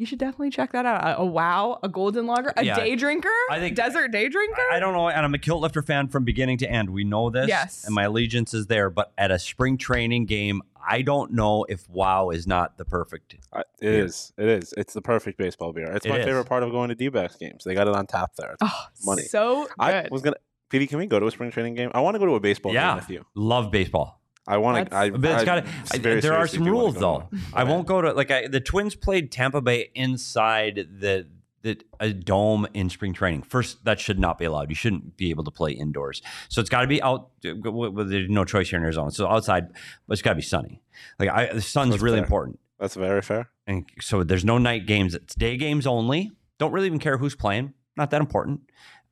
you 0.03 0.07
should 0.07 0.19
definitely 0.19 0.51
check 0.51 0.73
that 0.73 0.85
out. 0.85 1.03
A, 1.05 1.21
a 1.21 1.25
wow, 1.25 1.79
a 1.83 1.89
golden 1.89 2.27
lager, 2.27 2.53
a 2.57 2.65
Yeah. 2.65 2.75
day 2.75 2.97
drinker, 2.97 3.31
I 3.49 3.61
think- 3.61 3.77
desert 3.77 4.11
day 4.11 4.29
drinker. 4.29 4.61
I 4.73 4.81
don't 4.81 4.93
know, 4.95 5.09
and 5.09 5.25
I'm 5.25 5.33
a 5.33 5.39
kilt 5.39 5.63
lifter 5.63 5.81
fan 5.81 6.09
from 6.09 6.25
beginning 6.25 6.59
to 6.59 6.71
end. 6.71 6.91
We 6.91 7.05
know 7.05 7.31
this, 7.31 7.47
Yes. 7.49 7.85
and 7.87 7.95
my 7.95 8.03
allegiance 8.03 8.53
is 8.53 8.67
there. 8.67 8.91
But 8.91 9.13
at 9.17 9.31
a 9.31 9.39
spring 9.39 9.79
training 9.79 10.27
game, 10.27 10.61
I 10.85 11.03
don't 11.03 11.33
know 11.33 11.65
if 11.69 11.89
WoW 11.89 12.31
is 12.31 12.47
not 12.49 12.77
the 12.79 12.85
perfect. 12.85 13.37
I- 13.53 13.61
It 13.81 13.95
is. 13.95 14.33
It 14.37 14.49
is. 14.49 14.75
It's 14.77 14.93
the 14.95 15.03
perfect 15.03 15.39
baseball 15.39 15.73
beer. 15.73 15.93
It's 15.93 16.05
It 16.05 16.09
my 16.09 16.19
is. 16.19 16.25
favorite 16.25 16.47
part 16.47 16.65
of 16.65 16.73
going 16.73 16.89
to 16.89 16.97
D-backs 16.97 17.37
games. 17.37 17.63
They 17.63 17.75
got 17.75 17.87
it 17.87 17.95
on 17.95 18.07
tap 18.09 18.33
there. 18.37 18.57
Oh, 18.61 18.87
Money. 19.05 19.23
So 19.23 19.65
good. 19.67 19.73
I 19.79 20.09
was 20.11 20.23
gonna. 20.23 20.37
PD, 20.71 20.89
can 20.89 20.97
we 20.99 21.05
go 21.07 21.21
to 21.21 21.27
a 21.27 21.31
spring 21.31 21.51
training 21.51 21.75
game? 21.75 21.91
I 21.95 22.01
want 22.01 22.15
to 22.15 22.19
go 22.19 22.25
to 22.25 22.35
a 22.35 22.41
baseball 22.41 22.73
Yeah. 22.73 22.89
game 22.93 22.97
with 22.97 23.11
you. 23.11 23.27
Love 23.35 23.71
baseball, 23.71 24.22
I 24.47 24.57
want 24.59 24.79
to. 24.79 24.85
That's- 24.91 25.01
I, 25.03 25.11
but 25.11 25.31
it's 25.31 25.43
I 25.43 25.45
got 25.45 25.67
s- 25.67 25.97
very 25.99 26.21
There 26.21 26.35
are 26.35 26.47
some 26.47 26.65
rules 26.65 26.95
though. 26.97 27.29
I 27.55 27.65
won't 27.65 27.87
go 27.87 28.01
to 28.03 28.13
like 28.13 28.31
I, 28.31 28.49
the 28.49 28.61
Twins 28.61 28.95
played 28.95 29.31
Tampa 29.31 29.61
Bay 29.61 29.91
inside 29.95 30.89
the 31.01 31.27
the 31.63 31.79
a 32.01 32.13
dome 32.13 32.67
in 32.75 32.91
spring 32.91 33.13
training. 33.13 33.43
First, 33.43 33.85
that 33.85 34.01
should 34.01 34.19
not 34.19 34.37
be 34.37 34.45
allowed. 34.45 34.69
You 34.69 34.75
shouldn't 34.75 35.17
be 35.17 35.31
able 35.31 35.45
to 35.45 35.53
play 35.53 35.71
indoors. 35.71 36.21
So 36.49 36.61
it's 36.61 36.69
got 36.71 36.81
to 36.81 36.89
be 36.89 37.01
out. 37.03 37.31
w- 37.43 37.63
w- 37.63 38.05
There's 38.05 38.29
no 38.29 38.45
choice 38.45 38.69
here 38.71 38.79
in 38.81 38.85
Arizona. 38.85 39.13
So 39.13 39.29
outside, 39.29 39.69
but 40.09 40.13
it's 40.15 40.23
got 40.23 40.31
to 40.31 40.37
be 40.37 40.43
sunny. 40.43 40.83
Like 41.21 41.29
I, 41.29 41.53
the 41.53 41.63
sun's 41.63 41.93
That's 41.93 42.03
really 42.03 42.17
fair. 42.17 42.25
important. 42.25 42.59
That's 42.81 42.97
very 42.97 43.23
fair. 43.23 43.49
and 43.69 43.85
so 44.01 44.25
there's 44.25 44.45
no 44.45 44.59
night 44.59 44.87
games. 44.87 45.15
It's 45.15 45.37
day 45.37 45.57
games 45.57 45.87
only. 45.87 46.33
Don't 46.59 46.73
really 46.73 46.87
even 46.89 46.99
care 46.99 47.17
who's 47.17 47.37
playing. 47.37 47.75
Not 47.97 48.11
that 48.11 48.21
important. 48.21 48.63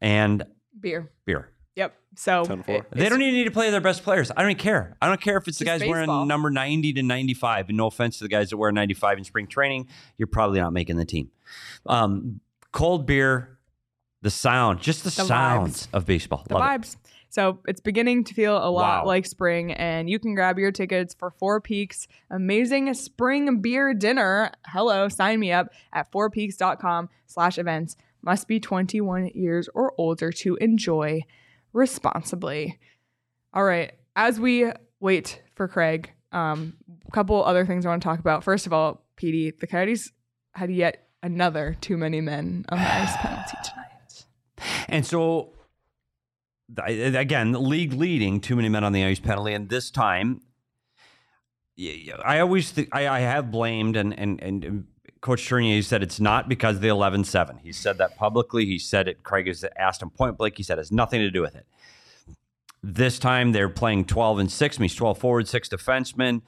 And 0.00 0.42
beer. 0.80 1.12
beer. 1.24 1.50
Yep. 1.80 1.96
So 2.16 2.44
10-4. 2.44 2.84
They 2.92 3.08
don't 3.08 3.22
even 3.22 3.34
need 3.34 3.44
to 3.44 3.50
play 3.50 3.70
their 3.70 3.80
best 3.80 4.02
players. 4.02 4.30
I 4.30 4.42
don't 4.42 4.50
even 4.50 4.60
care. 4.62 4.96
I 5.00 5.06
don't 5.08 5.20
care 5.20 5.36
if 5.38 5.48
it's 5.48 5.58
the 5.58 5.64
guys 5.64 5.80
baseball. 5.80 6.06
wearing 6.06 6.28
number 6.28 6.50
90 6.50 6.92
to 6.94 7.02
95. 7.02 7.68
And 7.68 7.78
no 7.78 7.86
offense 7.86 8.18
to 8.18 8.24
the 8.24 8.28
guys 8.28 8.50
that 8.50 8.56
wear 8.56 8.70
95 8.72 9.18
in 9.18 9.24
spring 9.24 9.46
training, 9.46 9.88
you're 10.18 10.26
probably 10.26 10.60
not 10.60 10.72
making 10.72 10.96
the 10.96 11.04
team. 11.04 11.30
Um, 11.86 12.40
cold 12.72 13.06
beer, 13.06 13.58
the 14.22 14.30
sound, 14.30 14.80
just 14.80 15.04
the, 15.04 15.10
The 15.10 15.24
sounds 15.24 15.88
of 15.92 16.04
baseball. 16.04 16.44
the 16.48 16.54
Love 16.58 16.62
it. 16.62 16.80
vibes. 16.82 16.96
So 17.32 17.60
it's 17.68 17.80
beginning 17.80 18.24
to 18.24 18.34
feel 18.34 18.56
a 18.56 18.66
lot 18.70 19.04
Wow. 19.04 19.06
like 19.06 19.24
spring, 19.24 19.72
and 19.72 20.10
you 20.10 20.18
can 20.18 20.34
grab 20.34 20.58
your 20.58 20.72
tickets 20.72 21.14
for 21.14 21.30
Four 21.30 21.60
Peaks 21.60 22.08
amazing 22.28 22.92
spring 22.94 23.60
beer 23.62 23.94
dinner. 23.94 24.50
Hello, 24.66 25.08
sign 25.08 25.38
me 25.38 25.52
up 25.52 25.68
at 25.92 26.10
fourpeaks.com 26.10 27.08
slash 27.26 27.56
events. 27.56 27.96
Must 28.22 28.48
be 28.48 28.58
21 28.58 29.28
years 29.34 29.68
or 29.74 29.92
older 29.96 30.32
to 30.32 30.56
enjoy 30.56 31.22
responsibly. 31.72 32.78
All 33.52 33.64
right, 33.64 33.92
as 34.16 34.38
we 34.38 34.70
wait 35.00 35.42
for 35.54 35.68
Craig, 35.68 36.10
um, 36.32 36.74
a 37.06 37.10
couple 37.10 37.44
other 37.44 37.66
things 37.66 37.84
I 37.84 37.88
want 37.88 38.02
to 38.02 38.08
talk 38.08 38.20
about. 38.20 38.44
First 38.44 38.66
of 38.66 38.72
all, 38.72 39.04
PD, 39.16 39.58
the 39.58 39.66
Coyotes 39.66 40.12
had 40.54 40.70
yet 40.70 41.08
another 41.22 41.76
too 41.80 41.96
many 41.96 42.20
men 42.20 42.64
on 42.68 42.78
the 42.78 42.94
ice 42.94 43.16
penalty 43.20 43.56
tonight. 43.64 44.26
And 44.88 45.06
so, 45.06 45.52
again, 46.76 47.52
league 47.52 47.92
leading 47.92 48.40
too 48.40 48.56
many 48.56 48.68
men 48.68 48.84
on 48.84 48.92
the 48.92 49.04
ice 49.04 49.20
penalty, 49.20 49.54
and 49.54 49.68
this 49.68 49.90
time, 49.90 50.42
I 52.24 52.40
always 52.40 52.70
think 52.70 52.88
I, 52.92 53.08
I 53.08 53.20
have 53.20 53.50
blamed 53.50 53.96
and 53.96 54.18
and 54.18 54.40
and. 54.42 54.86
Coach 55.20 55.48
Tourigny 55.48 55.84
said 55.84 56.02
it's 56.02 56.18
not 56.18 56.48
because 56.48 56.76
of 56.76 56.82
the 56.82 56.88
11 56.88 57.24
7. 57.24 57.58
He 57.62 57.72
said 57.72 57.98
that 57.98 58.16
publicly. 58.16 58.64
He 58.64 58.78
said 58.78 59.06
it. 59.06 59.22
Craig 59.22 59.46
has 59.46 59.64
asked 59.78 60.02
him 60.02 60.10
point 60.10 60.38
blank. 60.38 60.56
He 60.56 60.62
said 60.62 60.78
it 60.78 60.80
has 60.80 60.92
nothing 60.92 61.20
to 61.20 61.30
do 61.30 61.42
with 61.42 61.54
it. 61.54 61.66
This 62.82 63.18
time 63.18 63.52
they're 63.52 63.68
playing 63.68 64.06
12 64.06 64.38
and 64.38 64.50
6, 64.50 64.78
means 64.78 64.94
12 64.94 65.18
forwards, 65.18 65.50
6 65.50 65.68
defensemen. 65.68 66.40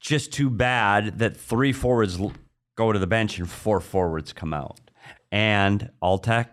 Just 0.00 0.32
too 0.32 0.50
bad 0.50 1.18
that 1.20 1.36
three 1.36 1.72
forwards 1.72 2.18
go 2.76 2.92
to 2.92 2.98
the 2.98 3.06
bench 3.06 3.38
and 3.38 3.48
four 3.48 3.80
forwards 3.80 4.32
come 4.32 4.52
out. 4.52 4.80
And 5.30 5.90
Altec, 6.02 6.46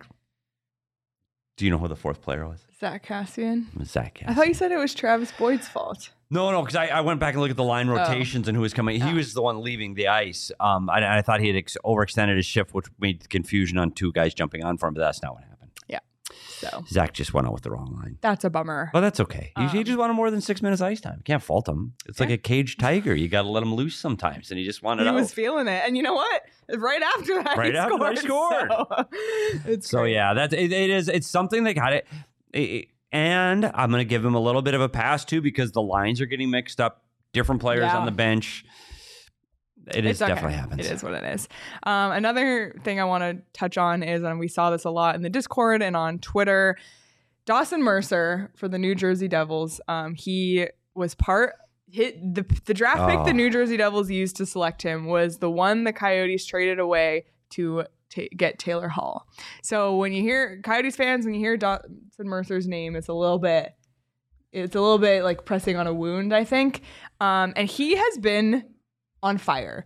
do 1.58 1.66
you 1.66 1.72
know 1.72 1.78
who 1.78 1.88
the 1.88 1.96
fourth 1.96 2.22
player 2.22 2.48
was? 2.48 2.66
Zack 2.80 3.06
Kassian. 3.06 3.66
Zach. 3.86 4.22
I 4.28 4.34
thought 4.34 4.48
you 4.48 4.54
said 4.54 4.72
it 4.72 4.78
was 4.78 4.94
Travis 4.94 5.32
Boyd's 5.32 5.68
fault. 5.68 6.10
No, 6.32 6.52
no, 6.52 6.62
because 6.62 6.76
I, 6.76 6.88
I 6.88 7.02
went 7.02 7.20
back 7.20 7.34
and 7.36 7.42
looked 7.42 7.52
at 7.52 7.58
the 7.58 7.64
line 7.64 7.88
rotations 7.88 8.48
and 8.48 8.56
who 8.56 8.62
was 8.62 8.74
coming. 8.74 9.00
He 9.02 9.12
Oh. 9.12 9.16
was 9.16 9.34
the 9.34 9.42
one 9.44 9.62
leaving 9.62 9.94
the 9.94 10.08
ice. 10.08 10.52
Um, 10.60 10.90
I, 10.90 11.18
I 11.20 11.22
thought 11.22 11.40
he 11.40 11.48
had 11.48 11.56
ex- 11.56 11.78
overextended 11.86 12.36
his 12.36 12.46
shift, 12.46 12.74
which 12.74 12.88
made 13.00 13.30
confusion 13.30 13.78
on 13.78 13.92
two 13.92 14.12
guys 14.12 14.34
jumping 14.34 14.64
on 14.64 14.78
for 14.78 14.88
him, 14.88 14.96
but 14.96 15.02
that's 15.02 15.22
not 15.22 15.34
what 15.36 15.44
happened. 15.44 15.72
Yeah. 15.88 16.00
So 16.32 16.84
Zach 16.88 17.14
just 17.14 17.34
went 17.34 17.46
out 17.46 17.54
with 17.54 17.62
the 17.62 17.70
wrong 17.70 17.94
line. 18.02 18.18
that's 18.22 18.44
a 18.44 18.50
bummer. 18.50 18.90
But 18.92 19.02
that's 19.02 19.20
okay. 19.20 19.52
He, 19.56 19.68
he 19.68 19.78
Um, 19.80 19.84
just 19.84 19.98
wanted 20.00 20.14
more 20.14 20.32
than 20.32 20.42
six 20.42 20.62
minutes 20.64 20.82
ice 20.82 21.00
time. 21.00 21.18
You 21.18 21.24
can't 21.24 21.44
fault 21.44 21.68
him. 21.68 21.94
It's 22.08 22.20
like 22.20 22.32
a 22.32 22.38
caged 22.38 22.80
tiger. 22.80 23.14
You 23.14 23.28
got 23.28 23.44
to 23.44 23.50
let 23.50 23.62
him 23.62 23.76
loose 23.76 23.96
sometimes, 23.96 24.50
and 24.50 24.58
he 24.60 24.66
just 24.66 24.82
wanted 24.82 25.04
He 25.04 25.10
out. 25.10 25.16
was 25.16 25.32
feeling 25.32 25.68
it. 25.68 25.84
And 25.86 25.96
you 25.96 26.02
know 26.02 26.16
what? 26.16 26.42
Right 26.76 27.02
after 27.18 27.44
that, 27.44 27.56
Right 27.58 27.74
he 27.74 27.78
after 27.78 27.98
scored. 28.16 28.18
scored. 28.18 28.70
So, 28.72 29.06
it's 29.72 29.88
So 29.90 30.04
yeah, 30.06 30.34
that's 30.34 30.54
it, 30.54 30.72
it 30.72 30.90
is. 30.90 31.08
It's 31.08 31.28
something 31.28 31.66
that 31.66 31.74
got 31.76 31.94
it, 31.94 32.08
it- 32.54 32.88
And 33.16 33.66
I'm 33.74 33.92
going 33.92 34.02
to 34.02 34.06
give 34.10 34.26
him 34.26 34.36
a 34.36 34.40
little 34.40 34.62
bit 34.62 34.74
of 34.74 34.82
a 34.82 34.90
pass 34.90 35.24
too 35.24 35.40
because 35.42 35.72
the 35.72 35.82
lines 35.82 36.20
are 36.20 36.26
getting 36.26 36.50
mixed 36.50 36.82
up. 36.82 37.04
Different 37.32 37.62
players 37.62 37.84
Yeah. 37.84 37.98
on 37.98 38.06
the 38.06 38.12
bench. 38.12 38.66
It 39.94 40.06
is 40.06 40.22
okay. 40.22 40.34
definitely 40.34 40.58
happens. 40.58 40.86
It 40.86 40.92
is 40.92 41.04
what 41.04 41.14
it 41.14 41.24
is. 41.24 41.48
Um, 41.84 42.12
another 42.12 42.76
thing 42.84 43.00
I 43.00 43.04
want 43.06 43.22
to 43.24 43.42
touch 43.54 43.78
on 43.78 44.04
is, 44.04 44.24
and 44.24 44.40
we 44.40 44.48
saw 44.48 44.70
this 44.72 44.84
a 44.84 44.90
lot 44.90 45.16
in 45.16 45.22
the 45.22 45.30
Discord 45.30 45.82
and 45.82 45.96
on 45.96 46.20
Twitter. 46.20 46.76
Dawson 47.46 47.84
Mercer 47.84 48.52
for 48.56 48.68
the 48.68 48.80
New 48.80 48.96
Jersey 48.96 49.28
Devils. 49.28 49.80
Um, 49.88 50.16
he 50.16 50.68
was 50.96 51.14
part. 51.16 51.54
Hit 51.92 52.34
the 52.34 52.44
the 52.66 52.74
draft 52.74 53.08
pick 53.10 53.20
Oh. 53.20 53.26
the 53.26 53.34
New 53.34 53.50
Jersey 53.50 53.78
Devils 53.78 54.10
used 54.10 54.36
to 54.38 54.46
select 54.46 54.82
him 54.82 55.06
was 55.06 55.38
the 55.38 55.52
one 55.52 55.84
the 55.84 55.94
Coyotes 55.94 56.46
traded 56.46 56.80
away 56.80 57.26
to 57.52 57.86
get 58.36 58.60
Taylor 58.60 58.88
Hall. 58.88 59.28
So 59.62 59.98
when 59.98 60.14
you 60.14 60.22
hear 60.22 60.62
Coyotes 60.64 60.96
fans, 60.96 61.26
when 61.26 61.34
you 61.34 61.40
hear 61.40 61.58
Dawson 61.58 62.02
Mercer's 62.20 62.68
name, 62.68 62.96
it's 62.96 63.08
a 63.08 63.14
little 63.14 63.40
bit 63.40 63.74
it's 64.52 64.76
a 64.76 64.80
little 64.80 65.00
bit 65.00 65.24
like 65.24 65.44
pressing 65.44 65.76
on 65.76 65.86
a 65.86 65.94
wound, 65.94 66.34
I 66.34 66.46
think. 66.46 66.82
Um, 67.20 67.52
and 67.58 67.68
he 67.68 67.98
has 67.98 68.18
been 68.18 68.64
on 69.22 69.38
fire. 69.38 69.86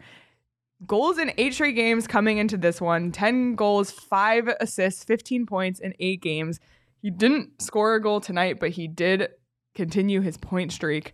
Goals 0.86 1.18
in 1.18 1.34
eight 1.38 1.56
straight 1.56 1.76
games 1.76 2.08
coming 2.08 2.38
into 2.38 2.56
this 2.56 2.80
one 2.80 3.12
10 3.12 3.56
goals, 3.56 3.92
five 3.92 4.48
assists, 4.60 5.04
15 5.04 5.46
points 5.46 5.80
in 5.80 5.94
eight 6.00 6.22
games. 6.22 6.60
He 7.02 7.10
didn't 7.10 7.62
score 7.62 7.96
a 7.96 8.02
goal 8.02 8.22
tonight, 8.22 8.60
but 8.60 8.70
he 8.72 8.88
did 8.88 9.30
continue 9.74 10.22
his 10.22 10.38
point 10.38 10.72
streak. 10.72 11.13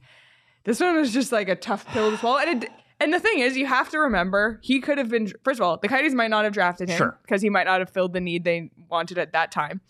This 0.66 0.80
one 0.80 0.96
was 0.96 1.14
just 1.14 1.32
like 1.32 1.48
a 1.48 1.56
tough 1.56 1.86
pill 1.88 2.12
to 2.12 2.18
swallow. 2.18 2.40
And, 2.40 2.64
it, 2.64 2.72
and 3.00 3.14
the 3.14 3.20
thing 3.20 3.40
is, 3.40 3.58
you 3.58 3.66
have 3.66 3.90
to 3.90 4.00
remember, 4.00 4.60
he 4.64 4.80
could 4.80 4.98
have 4.98 5.10
been, 5.10 5.32
first 5.44 5.60
of 5.60 5.66
all, 5.66 5.78
the 5.78 5.88
Coyotes 5.88 6.14
might 6.14 6.30
not 6.30 6.44
have 6.46 6.54
drafted 6.54 6.90
him 6.90 6.98
Sure. 6.98 7.20
because 7.24 7.42
he 7.42 7.50
might 7.50 7.66
not 7.66 7.80
have 7.80 7.90
filled 7.90 8.14
the 8.14 8.22
need 8.22 8.44
they 8.44 8.72
wanted 8.90 9.18
at 9.18 9.34
that 9.34 9.52
time. 9.52 9.82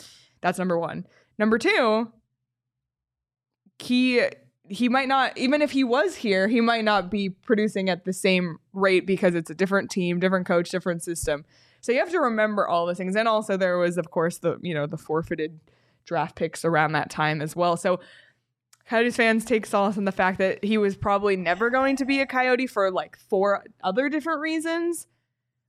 That's 0.41 0.57
number 0.57 0.77
one. 0.77 1.05
Number 1.37 1.57
two, 1.57 2.11
he 3.79 4.21
he 4.67 4.89
might 4.89 5.07
not 5.07 5.37
even 5.37 5.61
if 5.61 5.71
he 5.71 5.83
was 5.83 6.15
here 6.15 6.47
he 6.47 6.59
might 6.61 6.83
not 6.83 7.11
be 7.11 7.29
producing 7.29 7.89
at 7.89 8.03
the 8.05 8.13
same 8.13 8.57
rate 8.73 9.05
because 9.05 9.35
it's 9.35 9.49
a 9.49 9.53
different 9.53 9.91
team 9.91 10.19
different 10.19 10.47
coach 10.47 10.69
different 10.69 11.03
system 11.03 11.45
so 11.81 11.91
you 11.91 11.99
have 11.99 12.09
to 12.09 12.19
remember 12.19 12.67
all 12.67 12.85
the 12.87 12.95
things 12.95 13.15
and 13.15 13.27
also 13.27 13.57
there 13.57 13.77
was 13.77 13.97
of 13.97 14.09
course 14.09 14.39
the 14.39 14.57
you 14.61 14.73
know 14.73 14.87
the 14.87 14.97
forfeited 14.97 15.59
draft 16.05 16.35
picks 16.35 16.65
around 16.65 16.93
that 16.93 17.09
time 17.11 17.41
as 17.41 17.55
well 17.55 17.77
so 17.77 17.99
coyotes 18.87 19.15
fans 19.15 19.43
take 19.45 19.65
solace 19.65 19.97
in 19.97 20.05
the 20.05 20.11
fact 20.11 20.37
that 20.37 20.63
he 20.63 20.77
was 20.77 20.95
probably 20.95 21.35
never 21.35 21.69
going 21.69 21.95
to 21.95 22.05
be 22.05 22.19
a 22.19 22.25
coyote 22.25 22.67
for 22.67 22.91
like 22.91 23.17
four 23.29 23.63
other 23.83 24.09
different 24.09 24.41
reasons 24.41 25.07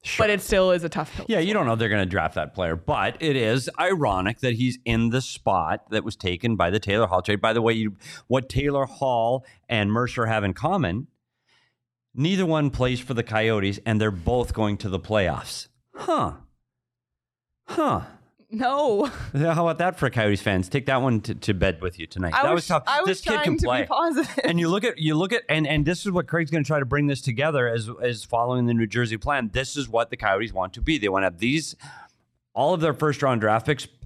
Sure. 0.03 0.25
but 0.27 0.31
it 0.31 0.41
still 0.41 0.71
is 0.71 0.85
a 0.85 0.89
tough 0.89 1.13
pill 1.17 1.27
Yeah, 1.29 1.41
you 1.41 1.53
don't 1.53 1.67
know 1.67 1.75
they're 1.75 1.89
going 1.89 2.05
to 2.05 2.09
draft 2.09 2.35
that 2.37 2.55
player, 2.55 2.77
but 2.77 3.17
it 3.21 3.35
is 3.35 3.69
ironic 3.81 4.39
that 4.41 4.55
he's 4.55 4.79
in 4.85 5.11
the 5.11 5.21
spot 5.21 5.91
that 5.91 6.05
was 6.05 6.15
taken 6.15 6.55
by 6.55 6.71
the 6.71 6.79
Taylor 6.79 7.07
Hall 7.09 7.23
trade. 7.23 7.41
By 7.41 7.53
the 7.53 7.63
way, 7.63 7.73
you, 7.73 7.97
what 8.29 8.49
Taylor 8.49 8.85
Hall 8.85 9.45
and 9.69 9.91
Mercer 9.91 10.27
have 10.27 10.45
in 10.45 10.53
common, 10.55 11.09
neither 12.15 12.47
one 12.47 12.71
plays 12.71 13.01
for 13.01 13.15
the 13.15 13.25
Coyotes, 13.25 13.81
and 13.85 14.01
they're 14.01 14.13
both 14.13 14.53
going 14.53 14.77
to 14.77 14.89
the 14.89 15.01
playoffs. 15.01 15.67
Huh. 15.93 16.35
Huh. 17.67 18.03
No 18.51 19.05
How 19.33 19.67
about 19.67 19.79
that 19.79 19.99
for 19.99 20.09
Coyotes 20.11 20.43
fans? 20.43 20.69
Take 20.69 20.87
that 20.87 21.03
one 21.03 21.21
to, 21.23 21.35
to 21.35 21.55
bed 21.55 21.81
with 21.81 21.99
you 21.99 22.07
tonight. 22.07 22.35
I 22.35 22.43
that 22.45 22.53
was, 22.53 22.59
was 22.59 22.69
tough. 22.69 22.85
I 22.87 23.01
was 23.01 23.09
this 23.09 23.21
kid 23.21 23.43
can 23.43 23.59
to 23.59 23.67
play. 23.67 23.83
be 23.83 23.87
positive 23.87 24.41
and 24.45 24.61
you 24.61 24.69
look 24.69 24.85
at 24.85 24.99
you 24.99 25.15
look 25.15 25.33
at 25.33 25.43
and 25.49 25.67
and 25.67 25.85
this 25.85 26.07
is 26.07 26.13
what 26.13 26.27
Craig's 26.27 26.51
going 26.51 26.65
to 26.65 26.69
try 26.69 26.79
to 26.79 26.85
bring 26.85 27.07
this 27.07 27.21
together 27.21 27.69
as 27.69 27.91
as 28.03 28.25
following 28.25 28.67
the 28.67 28.75
New 28.75 28.87
Jersey 28.87 29.17
plan. 29.17 29.51
This 29.53 29.77
is 29.77 29.89
what 29.89 30.11
the 30.11 30.17
Coyotes 30.17 30.53
want 30.53 30.73
to 30.75 30.81
be. 30.81 30.99
They 30.99 31.09
want 31.09 31.23
to 31.23 31.27
have 31.27 31.39
these 31.39 31.77
all 32.55 32.73
of 32.73 32.81
their 32.81 32.95
first 32.95 33.23
round 33.23 33.41
draft 33.41 33.67
picks 33.67 33.87
pick 33.87 34.06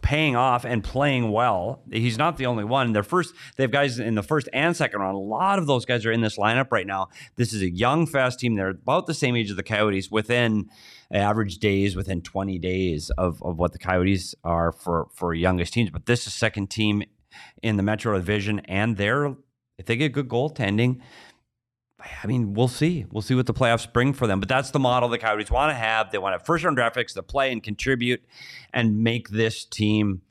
paying 0.00 0.34
off 0.34 0.64
and 0.64 0.82
playing 0.82 1.30
well. 1.30 1.82
He's 1.92 2.16
not 2.16 2.36
the 2.36 2.46
only 2.46 2.64
one. 2.64 2.92
Their 2.92 3.02
first 3.02 3.34
they 3.56 3.64
have 3.64 3.70
guys 3.70 3.98
in 3.98 4.14
the 4.14 4.22
first 4.22 4.48
and 4.52 4.76
second 4.76 5.00
round. 5.00 5.16
A 5.16 5.20
lot 5.20 5.58
of 5.58 5.66
those 5.66 5.84
guys 5.84 6.06
are 6.06 6.12
in 6.12 6.20
this 6.20 6.38
lineup 6.38 6.68
right 6.70 6.86
now. 6.86 7.08
This 7.36 7.52
is 7.52 7.62
a 7.62 7.70
young 7.70 8.06
fast 8.06 8.40
team. 8.40 8.54
They're 8.54 8.70
about 8.70 9.06
the 9.06 9.14
same 9.14 9.36
age 9.36 9.50
as 9.50 9.56
the 9.56 9.62
Coyotes 9.62 10.10
within 10.10 10.68
average 11.10 11.58
days 11.58 11.96
within 11.96 12.22
20 12.22 12.58
days 12.58 13.10
of, 13.10 13.42
of 13.42 13.58
what 13.58 13.72
the 13.72 13.78
Coyotes 13.78 14.34
are 14.44 14.72
for 14.72 15.08
for 15.14 15.34
youngest 15.34 15.72
teams. 15.72 15.90
But 15.90 16.06
this 16.06 16.26
is 16.26 16.34
second 16.34 16.70
team 16.70 17.02
in 17.62 17.76
the 17.76 17.82
Metro 17.82 18.16
Division, 18.16 18.60
and 18.60 18.96
they're 18.96 19.34
if 19.78 19.86
they 19.86 19.96
get 19.96 20.12
good 20.12 20.28
goaltending. 20.28 21.00
I 22.22 22.26
mean, 22.26 22.54
we'll 22.54 22.68
see. 22.68 23.06
We'll 23.10 23.22
see 23.22 23.34
what 23.34 23.46
the 23.46 23.54
playoffs 23.54 23.90
bring 23.90 24.12
for 24.12 24.26
them. 24.26 24.40
But 24.40 24.48
that's 24.48 24.70
the 24.70 24.78
model 24.78 25.08
the 25.08 25.18
Coyotes 25.18 25.50
want 25.50 25.70
to 25.70 25.74
have. 25.74 26.10
They 26.10 26.18
want 26.18 26.32
to 26.34 26.38
have 26.38 26.46
first 26.46 26.64
round 26.64 26.76
draft 26.76 26.94
picks 26.96 27.14
to 27.14 27.22
play 27.22 27.52
and 27.52 27.62
contribute 27.62 28.22
and 28.72 29.02
make 29.02 29.28
this 29.30 29.64
team 29.64 30.22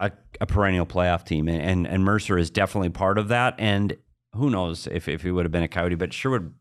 a, 0.00 0.12
a 0.40 0.46
perennial 0.46 0.86
playoff 0.86 1.24
team. 1.24 1.48
And, 1.48 1.60
and 1.62 1.86
and 1.86 2.04
Mercer 2.04 2.38
is 2.38 2.50
definitely 2.50 2.90
part 2.90 3.18
of 3.18 3.28
that. 3.28 3.54
And 3.58 3.96
who 4.34 4.50
knows 4.50 4.86
if, 4.86 5.08
if 5.08 5.22
he 5.22 5.30
would 5.30 5.44
have 5.44 5.52
been 5.52 5.62
a 5.62 5.68
Coyote, 5.68 5.94
but 5.94 6.12
sure 6.12 6.32
would 6.32 6.52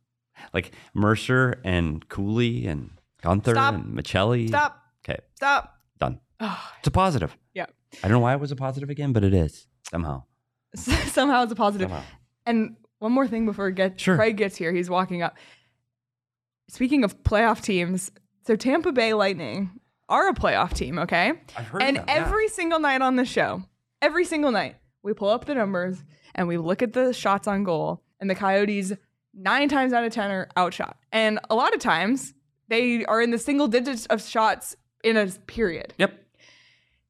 like 0.53 0.71
Mercer 0.93 1.59
and 1.63 2.07
Cooley 2.09 2.67
and 2.67 2.91
Guenther 3.23 3.51
Stop. 3.51 3.73
and 3.75 3.97
Maccelli. 3.97 4.47
stop 4.47 4.79
Okay, 5.05 5.19
stop 5.35 5.77
done. 5.99 6.19
Oh, 6.39 6.71
It's 6.79 6.87
a 6.87 6.91
positive. 6.91 7.35
Yeah. 7.53 7.65
I 8.03 8.07
don't 8.07 8.11
know 8.13 8.19
why 8.19 8.33
it 8.33 8.39
was 8.39 8.51
a 8.51 8.55
positive 8.55 8.89
again, 8.89 9.11
but 9.13 9.23
it 9.23 9.33
is 9.33 9.67
somehow. 9.89 10.23
somehow 10.75 11.43
it's 11.43 11.51
a 11.51 11.55
positive 11.55 11.89
Somehow. 11.89 12.03
And 12.45 12.75
one 13.03 13.11
more 13.11 13.27
thing 13.27 13.45
before 13.45 13.69
get, 13.69 13.99
Sure. 13.99 14.15
Craig 14.15 14.37
gets 14.37 14.55
here, 14.55 14.71
he's 14.71 14.89
walking 14.89 15.21
up. 15.21 15.35
Speaking 16.69 17.03
of 17.03 17.21
playoff 17.23 17.61
teams, 17.61 18.11
so 18.47 18.55
Tampa 18.55 18.91
Bay 18.93 19.13
Lightning 19.13 19.71
are 20.09 20.29
a 20.29 20.33
playoff 20.33 20.73
team, 20.73 20.97
okay? 20.99 21.33
I've 21.57 21.67
heard 21.67 21.83
and 21.83 21.97
of 21.97 22.05
them, 22.05 22.15
yeah. 22.17 22.25
every 22.25 22.47
single 22.47 22.79
night 22.79 23.01
on 23.01 23.17
the 23.17 23.25
show, 23.25 23.61
every 24.01 24.25
single 24.25 24.51
night, 24.51 24.77
we 25.03 25.13
pull 25.13 25.29
up 25.29 25.45
the 25.45 25.53
numbers 25.53 26.03
and 26.33 26.47
we 26.47 26.57
look 26.57 26.81
at 26.81 26.93
the 26.93 27.13
shots 27.13 27.47
on 27.47 27.63
goal, 27.65 28.01
and 28.19 28.29
the 28.29 28.35
Coyotes 28.35 28.93
nine 29.33 29.67
times 29.67 29.91
out 29.93 30.03
of 30.05 30.11
ten 30.13 30.31
are 30.31 30.47
outshot, 30.55 30.97
and 31.11 31.39
a 31.49 31.55
lot 31.55 31.73
of 31.75 31.79
times 31.81 32.33
they 32.69 33.03
are 33.05 33.21
in 33.21 33.31
the 33.31 33.37
single 33.37 33.67
digits 33.67 34.05
of 34.07 34.21
shots 34.21 34.75
in 35.03 35.17
a 35.17 35.27
period 35.47 35.93
Yep. 35.97 36.13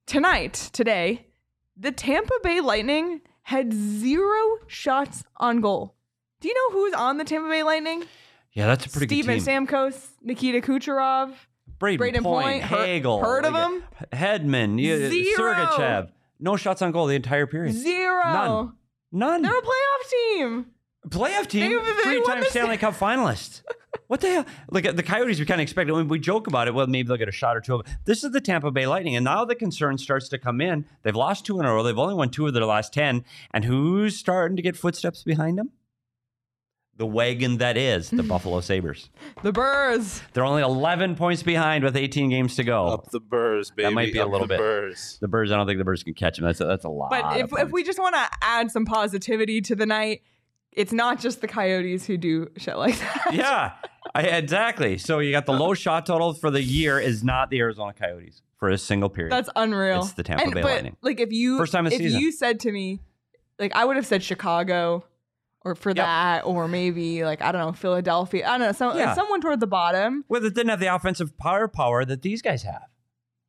tonight, 0.07 0.53
today, 0.73 1.27
the 1.77 1.91
Tampa 1.91 2.33
Bay 2.41 2.59
Lightning 2.61 3.21
had 3.43 3.73
zero 3.73 4.57
shots 4.67 5.23
on 5.37 5.61
goal. 5.61 5.95
Do 6.41 6.47
you 6.47 6.53
know 6.53 6.77
who's 6.77 6.93
on 6.93 7.17
the 7.17 7.23
Tampa 7.23 7.49
Bay 7.49 7.63
Lightning? 7.63 8.03
Yeah, 8.53 8.67
that's 8.67 8.85
a 8.85 8.89
pretty 8.89 9.07
Steven 9.07 9.37
good 9.37 9.45
team. 9.45 9.67
Stamkos, 9.67 10.07
Nikita 10.21 10.61
Kucherov. 10.61 11.33
Brayden, 11.79 11.97
Brayden 11.99 12.23
Point, 12.23 12.45
Point, 12.45 12.63
Hagel. 12.63 13.19
heard 13.19 13.45
of 13.45 13.53
like, 13.53 13.71
him? 13.71 13.83
Hedman, 14.13 14.81
yeah, 14.81 15.09
Zero. 15.09 15.53
Sergachev. 15.53 16.09
No 16.39 16.55
shots 16.55 16.81
on 16.81 16.91
goal 16.91 17.07
the 17.07 17.15
entire 17.15 17.47
period. 17.47 17.73
Zero. 17.73 18.23
None. 18.23 18.73
None. 19.11 19.41
They're 19.41 19.57
a 19.57 19.61
playoff 19.61 20.09
team. 20.09 20.65
Playoff 21.09 21.47
team, 21.47 21.71
They- 21.71 21.77
they 21.77 22.01
three-time 22.03 22.43
Stanley 22.45 22.77
Cup 22.77 22.93
finalist. 22.93 23.61
What 24.07 24.21
the 24.21 24.27
hell? 24.29 24.45
Like 24.71 24.95
the 24.95 25.03
Coyotes. 25.03 25.39
We 25.39 25.45
kind 25.45 25.59
of 25.61 25.63
expected 25.63 25.91
when 25.93 26.07
we 26.07 26.19
joke 26.19 26.47
about 26.47 26.67
it. 26.67 26.73
Well, 26.73 26.87
maybe 26.87 27.07
they'll 27.07 27.17
get 27.17 27.29
a 27.29 27.31
shot 27.33 27.55
or 27.55 27.61
two. 27.61 27.75
of 27.75 27.81
it. 27.87 27.93
This 28.05 28.23
is 28.23 28.31
the 28.31 28.41
Tampa 28.41 28.71
Bay 28.71 28.87
Lightning, 28.87 29.15
and 29.15 29.23
now 29.23 29.45
the 29.45 29.55
concern 29.55 29.97
starts 29.97 30.29
to 30.29 30.37
come 30.37 30.61
in. 30.61 30.85
They've 31.03 31.15
lost 31.15 31.45
two 31.45 31.59
in 31.59 31.65
a 31.65 31.73
row. 31.73 31.83
They've 31.83 31.97
only 31.97 32.15
won 32.15 32.29
two 32.29 32.47
of 32.47 32.53
their 32.53 32.65
last 32.65 32.93
ten. 32.93 33.23
And 33.53 33.65
who's 33.65 34.17
starting 34.17 34.55
to 34.57 34.61
get 34.63 34.75
footsteps 34.75 35.23
behind 35.23 35.57
them? 35.57 35.71
The 36.95 37.07
wagon 37.07 37.57
that 37.57 37.75
is 37.75 38.09
the 38.11 38.21
Buffalo 38.33 38.61
Sabres. 38.61 39.09
The 39.41 39.51
Burrs. 39.51 40.21
They're 40.33 40.45
only 40.45 40.61
11 40.61 41.15
points 41.15 41.41
behind 41.41 41.83
with 41.83 41.95
18 41.97 42.29
games 42.29 42.55
to 42.57 42.63
go. 42.63 42.85
Up 42.85 43.09
the 43.09 43.19
Burrs, 43.19 43.71
baby. 43.71 43.85
That 43.89 43.93
might 43.93 44.13
be 44.13 44.19
a 44.19 44.25
little 44.27 44.41
the 44.47 44.53
bit. 44.53 44.59
Burrs. 44.59 45.17
The 45.19 45.27
Birds, 45.27 45.51
I 45.51 45.57
don't 45.57 45.65
think 45.65 45.79
the 45.79 45.85
Birds 45.85 46.03
can 46.03 46.13
catch 46.13 46.37
them. 46.37 46.45
That's 46.45 46.61
a, 46.61 46.65
that's 46.65 46.85
a 46.85 46.89
lot. 46.89 47.09
But 47.09 47.37
if, 47.39 47.51
of 47.51 47.59
if 47.59 47.71
we 47.71 47.83
just 47.83 47.97
want 47.97 48.13
to 48.15 48.27
add 48.43 48.69
some 48.69 48.85
positivity 48.85 49.59
to 49.61 49.75
the 49.75 49.87
night, 49.87 50.21
it's 50.75 50.91
not 50.93 51.19
just 51.19 51.41
the 51.41 51.47
Coyotes 51.47 52.05
who 52.05 52.17
do 52.17 52.49
shit 52.57 52.77
like 52.77 52.97
that. 52.99 53.27
yeah, 53.33 53.73
I, 54.15 54.23
exactly. 54.23 54.97
So 54.97 55.19
you 55.19 55.31
got 55.31 55.45
the 55.45 55.53
low 55.53 55.73
shot 55.73 56.05
total 56.05 56.33
for 56.33 56.49
the 56.51 56.61
year 56.61 56.99
is 56.99 57.23
not 57.23 57.49
the 57.49 57.59
Arizona 57.59 57.93
Coyotes 57.93 58.41
for 58.57 58.69
a 58.69 58.77
single 58.77 59.09
period. 59.09 59.31
That's 59.31 59.49
unreal. 59.55 60.01
It's 60.03 60.13
the 60.13 60.23
Tampa 60.23 60.43
And- 60.45 60.53
Bay 60.53 60.61
but, 60.61 60.71
Lightning. 60.71 60.97
Like 61.01 61.19
if 61.19 61.31
you 61.31 61.57
First 61.57 61.71
time 61.73 61.85
this 61.85 61.93
if 61.93 61.99
season. 61.99 62.19
you 62.21 62.31
said 62.31 62.59
to 62.61 62.71
me, 62.71 62.99
like 63.59 63.75
I 63.75 63.85
would 63.85 63.95
have 63.95 64.05
said 64.05 64.23
Chicago, 64.23 65.05
or 65.65 65.75
for 65.75 65.93
that, 65.93 66.43
or 66.45 66.67
maybe 66.67 67.23
like 67.23 67.41
I 67.41 67.51
don't 67.53 67.61
know 67.65 67.71
Philadelphia. 67.71 68.45
I 68.45 68.57
don't 68.57 68.67
know 68.67 68.71
some, 68.73 68.97
Yeah. 68.97 69.13
someone 69.13 69.39
toward 69.41 69.59
the 69.61 69.67
bottom. 69.67 70.25
well, 70.27 70.43
it 70.43 70.53
didn't 70.53 70.69
have 70.69 70.79
the 70.81 70.93
offensive 70.93 71.31
firepower 71.41 72.03
that 72.05 72.21
these 72.21 72.41
guys 72.41 72.63
have. 72.63 72.83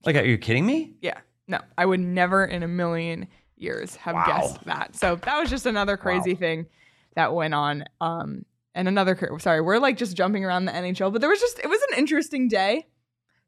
Like, 0.06 0.14
are 0.16 0.24
you 0.24 0.38
kidding 0.38 0.64
me? 0.66 0.94
Yeah, 1.00 1.18
no, 1.48 1.58
I 1.78 1.86
would 1.86 1.98
never 2.00 2.44
in 2.44 2.62
a 2.62 2.68
million 2.68 3.26
years 3.56 3.96
have 3.96 4.14
Wow. 4.14 4.26
guessed 4.26 4.64
that. 4.66 4.94
So 4.94 5.16
that 5.16 5.40
was 5.40 5.48
just 5.50 5.64
another 5.66 5.96
crazy 5.96 6.34
Wow. 6.34 6.38
thing 6.38 6.66
that 7.14 7.34
went 7.34 7.54
on. 7.54 7.84
Um, 8.00 8.44
and 8.74 8.88
another 8.88 9.16
sorry, 9.38 9.60
we're 9.60 9.78
like 9.78 9.96
just 9.96 10.16
jumping 10.16 10.44
around 10.44 10.64
the 10.64 10.72
NHL, 10.72 11.12
but 11.12 11.20
there 11.20 11.30
was 11.30 11.40
just 11.40 11.58
it 11.60 11.68
was 11.68 11.80
an 11.92 11.98
interesting 11.98 12.48
day. 12.48 12.86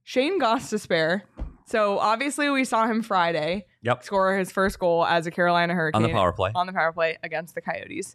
Shayne 0.05 0.40
Gostisbehere. 0.40 1.22
So 1.66 1.98
obviously 1.98 2.48
we 2.48 2.64
saw 2.64 2.87
him 2.87 3.02
Friday 3.02 3.66
Yep. 3.83 4.05
score 4.05 4.37
his 4.38 4.52
first 4.52 4.79
goal 4.79 5.05
as 5.05 5.26
a 5.26 5.33
Carolina 5.33 5.74
Hurricane 5.74 6.05
On 6.05 6.09
the 6.09 6.14
power 6.14 6.33
play. 6.33 6.52
on 6.55 6.66
the 6.68 6.72
power 6.72 6.92
play 6.92 7.18
against 7.24 7.57
the 7.57 7.61
Coyotes. 7.61 8.14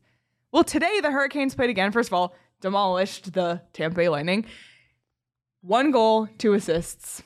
Well, 0.53 0.63
today 0.63 1.01
the 1.01 1.11
Hurricanes 1.11 1.53
played 1.53 1.69
again. 1.69 1.91
First 1.91 2.07
of 2.09 2.13
all, 2.13 2.33
demolished 2.61 3.33
the 3.33 3.61
Tampa 3.73 3.95
Bay 3.97 4.07
Lightning. 4.09 4.45
One 5.61 5.91
goal, 5.91 6.27
two 6.37 6.53
assists. 6.53 7.23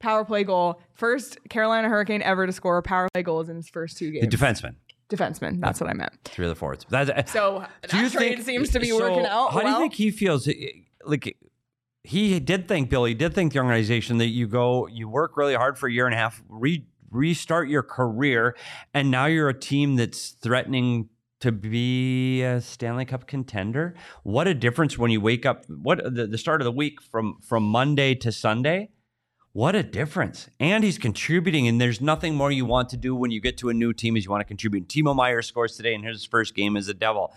Power 0.00 0.24
play 0.24 0.44
goal. 0.44 0.80
First 0.94 1.38
Carolina 1.50 1.88
Hurricane 1.88 2.22
ever 2.22 2.46
to 2.46 2.52
score 2.52 2.78
a 2.78 2.82
power 2.82 3.08
play 3.12 3.22
goals 3.22 3.48
in 3.48 3.56
his 3.56 3.68
first 3.68 3.98
two 3.98 4.10
games. 4.10 4.22
The 4.26 4.36
games. 4.36 4.60
defenseman, 4.62 4.74
Defenseman. 5.08 5.60
That's 5.60 5.80
what 5.80 5.88
I 5.88 5.94
meant. 5.94 6.12
three 6.24 6.44
of 6.44 6.50
the 6.50 6.54
forwards. 6.54 6.84
That's, 6.88 7.32
So 7.32 7.64
that 7.82 8.12
trade 8.12 8.44
seems 8.44 8.70
to 8.70 8.80
be 8.80 8.90
so 8.90 8.98
working 8.98 9.26
out. 9.26 9.52
How 9.52 9.60
do 9.60 9.68
you 9.68 9.78
think 9.78 9.94
he 9.94 10.10
feels? 10.10 10.46
Eh, 10.46 10.54
like 11.04 11.36
he 12.04 12.38
did 12.40 12.68
think 12.68 12.90
Billy 12.90 13.14
did 13.14 13.34
think 13.34 13.52
the 13.52 13.58
organization 13.58 14.18
that 14.18 14.28
you 14.28 14.46
go, 14.46 14.86
you 14.86 15.08
work 15.08 15.36
really 15.36 15.54
hard 15.54 15.78
for 15.78 15.88
a 15.88 15.92
year 15.92 16.06
and 16.06 16.14
a 16.14 16.18
half, 16.18 16.42
re, 16.48 16.86
restart 17.10 17.68
your 17.68 17.82
career, 17.82 18.56
and 18.94 19.10
now 19.10 19.26
you're 19.26 19.48
a 19.48 19.58
team 19.58 19.96
that's 19.96 20.30
threatening 20.30 21.08
to 21.40 21.52
be 21.52 22.42
a 22.42 22.60
Stanley 22.60 23.04
Cup 23.04 23.26
contender. 23.26 23.94
What 24.24 24.48
a 24.48 24.54
difference 24.54 24.98
when 24.98 25.10
you 25.10 25.20
wake 25.20 25.46
up. 25.46 25.64
What 25.68 26.02
the, 26.02 26.26
the 26.26 26.38
start 26.38 26.60
of 26.60 26.64
the 26.64 26.72
week 26.72 27.00
from 27.00 27.38
from 27.40 27.62
Monday 27.64 28.14
to 28.16 28.32
Sunday. 28.32 28.90
What 29.58 29.74
a 29.74 29.82
difference. 29.82 30.48
And 30.60 30.84
he's 30.84 30.98
contributing, 30.98 31.66
and 31.66 31.80
there's 31.80 32.00
nothing 32.00 32.36
more 32.36 32.52
you 32.52 32.64
want 32.64 32.90
to 32.90 32.96
do 32.96 33.16
when 33.16 33.32
you 33.32 33.40
get 33.40 33.58
to 33.58 33.70
a 33.70 33.74
new 33.74 33.92
team 33.92 34.16
is 34.16 34.24
you 34.24 34.30
want 34.30 34.40
to 34.40 34.44
contribute. 34.44 34.86
Timo 34.86 35.16
Meier 35.16 35.42
scores 35.42 35.76
today, 35.76 35.96
and 35.96 36.04
his 36.04 36.24
first 36.24 36.54
game 36.54 36.76
as 36.76 36.86
a 36.86 36.94
Devil. 36.94 37.34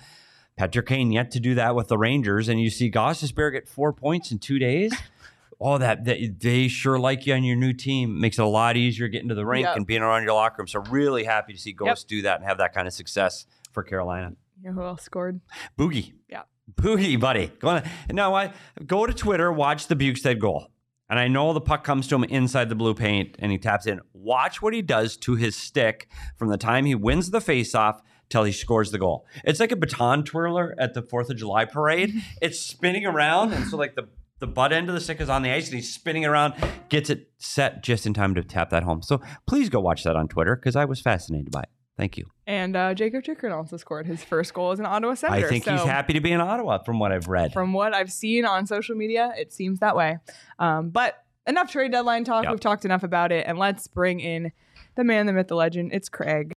Patrick 0.55 0.85
Kane 0.85 1.11
yet 1.11 1.31
to 1.31 1.39
do 1.39 1.55
that 1.55 1.73
with 1.73 1.87
the 1.87 1.97
Rangers, 1.97 2.47
and 2.47 2.61
you 2.61 2.69
see 2.69 2.91
Gostisbehere 2.91 3.51
get 3.51 3.67
four 3.67 3.91
points 3.91 4.31
in 4.31 4.37
two 4.37 4.59
days. 4.59 4.93
oh, 5.59 5.79
that, 5.79 6.05
that 6.05 6.41
they 6.41 6.67
sure 6.67 6.99
like 6.99 7.25
you 7.25 7.33
on 7.33 7.43
your 7.43 7.55
new 7.55 7.73
team. 7.73 8.21
Makes 8.21 8.37
it 8.37 8.43
a 8.43 8.45
lot 8.45 8.77
easier 8.77 9.07
getting 9.07 9.29
to 9.29 9.33
the 9.33 9.43
rink 9.43 9.65
Yep. 9.65 9.77
and 9.77 9.87
being 9.87 10.03
around 10.03 10.21
your 10.21 10.33
locker 10.33 10.57
room. 10.59 10.67
So 10.67 10.81
really 10.91 11.23
happy 11.23 11.53
to 11.53 11.59
see 11.59 11.73
Ghost 11.73 12.07
do 12.07 12.21
that 12.21 12.35
and 12.35 12.47
have 12.47 12.59
that 12.59 12.71
kind 12.71 12.87
of 12.87 12.93
success 12.93 13.47
for 13.71 13.81
Carolina. 13.81 14.33
You 14.61 14.69
know 14.69 14.75
who 14.75 14.83
else 14.83 15.01
scored? 15.01 15.41
Boogie. 15.75 16.13
Yeah. 16.29 16.43
Boogie, 16.71 17.19
buddy. 17.19 17.47
Go 17.57 17.69
on. 17.69 17.83
Now, 18.11 18.35
I 18.35 18.53
go 18.85 19.07
to 19.07 19.13
Twitter, 19.15 19.51
watch 19.51 19.87
the 19.87 19.95
Bjugstad 19.95 20.37
goal. 20.37 20.67
And 21.11 21.19
I 21.19 21.27
know 21.27 21.51
the 21.51 21.59
puck 21.59 21.83
comes 21.83 22.07
to 22.07 22.15
him 22.15 22.23
inside 22.23 22.69
the 22.69 22.75
blue 22.75 22.93
paint 22.93 23.35
and 23.39 23.51
he 23.51 23.57
taps 23.57 23.85
in. 23.85 23.99
Watch 24.13 24.61
what 24.61 24.73
he 24.73 24.81
does 24.81 25.17
to 25.17 25.35
his 25.35 25.57
stick 25.57 26.07
from 26.37 26.47
the 26.47 26.57
time 26.57 26.85
he 26.85 26.95
wins 26.95 27.31
the 27.31 27.39
faceoff 27.39 27.99
till 28.29 28.45
he 28.45 28.53
scores 28.53 28.91
the 28.91 28.97
goal. 28.97 29.25
It's 29.43 29.59
like 29.59 29.73
a 29.73 29.75
baton 29.75 30.23
twirler 30.23 30.73
at 30.79 30.93
the 30.93 31.03
4th 31.03 31.29
of 31.29 31.35
July 31.35 31.65
parade. 31.65 32.13
It's 32.41 32.61
spinning 32.61 33.05
around. 33.05 33.51
And 33.51 33.67
so, 33.67 33.75
like, 33.75 33.95
the, 33.95 34.07
the 34.39 34.47
butt 34.47 34.71
end 34.71 34.87
of 34.87 34.95
the 34.95 35.01
stick 35.01 35.19
is 35.19 35.29
on 35.29 35.41
the 35.41 35.51
ice 35.51 35.65
and 35.67 35.75
he's 35.75 35.93
spinning 35.93 36.25
around, 36.25 36.53
gets 36.87 37.09
it 37.09 37.29
set 37.39 37.83
just 37.83 38.05
in 38.05 38.13
time 38.13 38.33
to 38.35 38.41
tap 38.41 38.69
that 38.69 38.83
home. 38.83 39.01
So 39.01 39.21
please 39.45 39.67
go 39.67 39.81
watch 39.81 40.05
that 40.05 40.15
on 40.15 40.29
Twitter 40.29 40.55
because 40.55 40.77
I 40.77 40.85
was 40.85 41.01
fascinated 41.01 41.51
by 41.51 41.63
it. 41.63 41.69
Thank 41.97 42.17
you. 42.17 42.27
And 42.51 42.75
uh, 42.75 42.93
Jakob 42.93 43.23
Chychrun 43.23 43.53
also 43.53 43.77
scored 43.77 44.05
his 44.05 44.25
first 44.25 44.53
goal 44.53 44.71
as 44.71 44.79
an 44.81 44.85
Ottawa 44.85 45.13
Senator. 45.13 45.45
I 45.45 45.49
think 45.49 45.63
he's 45.63 45.83
happy 45.83 46.11
to 46.11 46.19
be 46.19 46.33
in 46.33 46.41
Ottawa 46.41 46.79
from 46.79 46.99
what 46.99 47.13
I've 47.13 47.29
read. 47.29 47.53
From 47.53 47.71
what 47.71 47.95
I've 47.95 48.11
seen 48.11 48.43
on 48.43 48.67
social 48.67 48.93
media, 48.93 49.33
it 49.37 49.53
seems 49.53 49.79
that 49.79 49.95
way. 49.95 50.17
Um, 50.59 50.89
but 50.89 51.23
enough 51.47 51.71
trade 51.71 51.93
deadline 51.93 52.25
talk. 52.25 52.43
Yep. 52.43 52.51
We've 52.51 52.59
talked 52.59 52.83
enough 52.83 53.03
about 53.03 53.31
it, 53.31 53.45
and 53.47 53.57
let's 53.57 53.87
bring 53.87 54.19
in 54.19 54.51
the 54.95 55.05
man, 55.05 55.27
the 55.27 55.33
myth, 55.33 55.47
the 55.47 55.55
legend. 55.55 55.93
It's 55.93 56.09
Craig. 56.09 56.51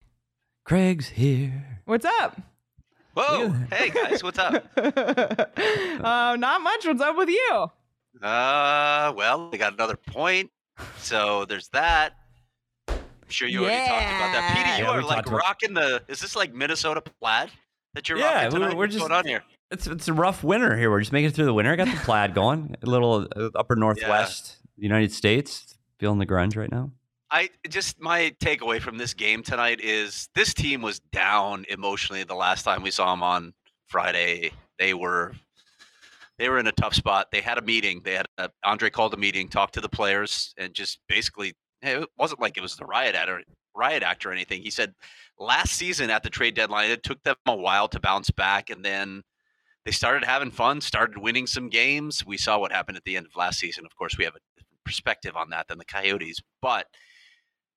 Craig's 0.63 1.09
here. 1.09 1.81
What's 1.85 2.05
up? 2.05 2.41
Whoa! 3.13 3.49
Hey 3.71 3.91
guys, 3.91 4.23
what's 4.23 4.39
up? 4.39 4.65
uh, 4.75 6.35
not 6.39 6.61
much. 6.63 6.87
What's 6.87 7.01
up 7.03 7.15
with 7.15 7.29
you? 7.29 7.67
Uh, 8.19 9.13
well, 9.15 9.51
they 9.51 9.59
got 9.59 9.73
another 9.73 9.95
point, 9.95 10.49
so 10.97 11.45
there's 11.45 11.67
that. 11.67 12.13
Sure 13.33 13.47
you 13.47 13.63
already 13.63 13.87
talked 13.87 14.05
about 14.05 14.31
that. 14.33 14.53
Petey, 14.55 14.81
you 14.81 14.85
Yeah, 14.87 14.91
we 14.93 14.97
are 14.99 15.01
like 15.03 15.15
talked 15.17 15.27
about- 15.29 15.39
rocking 15.41 15.73
the. 15.73 16.03
Is 16.07 16.19
this 16.19 16.35
like 16.35 16.53
Minnesota 16.53 17.01
plaid 17.01 17.49
that 17.95 18.07
you're 18.09 18.17
Yeah, 18.17 18.43
rocking 18.45 18.47
we- 18.47 18.59
tonight? 18.59 18.69
we're 18.75 18.83
What's 18.85 18.93
just- 18.93 19.07
going 19.07 19.17
on 19.17 19.25
here. 19.25 19.43
It's 19.71 19.87
it's 19.87 20.07
a 20.07 20.13
rough 20.13 20.43
winter 20.43 20.77
here. 20.77 20.91
We're 20.91 20.99
just 20.99 21.11
making 21.11 21.29
it 21.31 21.35
through 21.35 21.45
the 21.45 21.53
winter. 21.53 21.71
I 21.71 21.75
got 21.75 21.87
the 21.87 21.99
plaid 22.03 22.33
going. 22.35 22.75
A 22.83 22.85
little 22.85 23.27
uh, 23.35 23.49
upper 23.55 23.75
northwest 23.75 24.57
United 24.77 25.11
States. 25.11 25.77
Feeling 25.99 26.19
the 26.19 26.25
grunge 26.27 26.55
right 26.55 26.71
now. 26.71 26.91
I 27.31 27.49
just 27.67 27.99
my 27.99 28.35
takeaway 28.39 28.79
from 28.79 28.97
this 28.99 29.15
game 29.15 29.41
tonight 29.41 29.79
is 29.81 30.29
this 30.35 30.53
team 30.53 30.81
was 30.83 30.99
down 31.11 31.65
emotionally 31.69 32.23
the 32.23 32.35
last 32.35 32.61
time 32.63 32.83
we 32.83 32.91
saw 32.91 33.09
them 33.11 33.23
on 33.23 33.53
Friday. 33.87 34.51
They 34.77 34.93
were 34.93 35.33
they 36.37 36.49
were 36.49 36.59
in 36.59 36.67
a 36.67 36.71
tough 36.71 36.93
spot. 36.93 37.31
They 37.31 37.41
had 37.41 37.57
a 37.57 37.61
meeting. 37.61 38.01
They 38.03 38.13
had 38.13 38.27
a, 38.37 38.49
Andre 38.63 38.89
called 38.91 39.13
a 39.15 39.17
meeting, 39.17 39.47
talked 39.47 39.73
to 39.75 39.81
the 39.81 39.89
players, 39.89 40.53
and 40.57 40.73
just 40.73 40.99
basically 41.07 41.53
it 41.83 42.09
wasn't 42.17 42.41
like 42.41 42.57
it 42.57 42.61
was 42.61 42.75
the 42.75 42.85
riot 42.85 43.15
act 43.15 43.29
or 43.29 43.41
riot 43.75 44.03
act 44.03 44.25
or 44.25 44.31
anything. 44.31 44.61
He 44.61 44.69
said 44.69 44.93
last 45.39 45.73
season 45.73 46.09
at 46.09 46.23
the 46.23 46.29
trade 46.29 46.55
deadline, 46.55 46.91
it 46.91 47.03
took 47.03 47.21
them 47.23 47.35
a 47.45 47.55
while 47.55 47.87
to 47.89 47.99
bounce 47.99 48.31
back, 48.31 48.69
and 48.69 48.83
then 48.83 49.23
they 49.85 49.91
started 49.91 50.23
having 50.23 50.51
fun, 50.51 50.81
started 50.81 51.17
winning 51.17 51.47
some 51.47 51.69
games. 51.69 52.25
We 52.25 52.37
saw 52.37 52.59
what 52.59 52.71
happened 52.71 52.97
at 52.97 53.03
the 53.03 53.17
end 53.17 53.25
of 53.25 53.35
last 53.35 53.59
season. 53.59 53.85
Of 53.85 53.95
course, 53.95 54.17
we 54.17 54.23
have 54.23 54.35
a 54.35 54.63
perspective 54.85 55.35
on 55.35 55.49
that 55.49 55.67
than 55.67 55.77
the 55.77 55.85
Coyotes, 55.85 56.41
but 56.61 56.87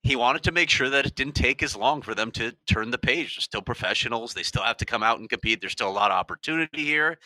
he 0.02 0.14
wanted 0.14 0.44
to 0.44 0.52
make 0.52 0.70
sure 0.70 0.88
that 0.88 1.06
it 1.06 1.16
didn't 1.16 1.34
take 1.34 1.62
as 1.64 1.74
long 1.74 2.00
for 2.00 2.14
them 2.14 2.30
to 2.32 2.52
turn 2.68 2.90
the 2.90 2.98
page. 2.98 3.36
They're 3.36 3.42
still 3.42 3.62
professionals. 3.62 4.34
They 4.34 4.44
still 4.44 4.62
have 4.62 4.76
to 4.76 4.84
come 4.84 5.02
out 5.02 5.18
and 5.18 5.28
compete. 5.28 5.60
There's 5.60 5.72
still 5.72 5.88
a 5.88 5.90
lot 5.90 6.12
of 6.12 6.16
opportunity 6.16 6.84
here. 6.84 7.18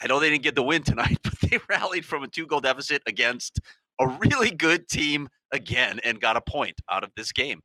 I 0.00 0.06
know 0.06 0.18
they 0.18 0.30
didn't 0.30 0.44
get 0.44 0.54
the 0.54 0.62
win 0.62 0.82
tonight, 0.82 1.18
but 1.22 1.38
they 1.40 1.58
rallied 1.68 2.06
from 2.06 2.22
a 2.22 2.28
two 2.28 2.46
goal 2.46 2.60
deficit 2.60 3.02
against 3.06 3.60
a 4.00 4.06
really 4.06 4.50
good 4.50 4.88
team 4.88 5.28
again 5.52 6.00
and 6.04 6.20
got 6.20 6.36
a 6.36 6.40
point 6.40 6.80
out 6.90 7.04
of 7.04 7.10
this 7.16 7.32
game. 7.32 7.60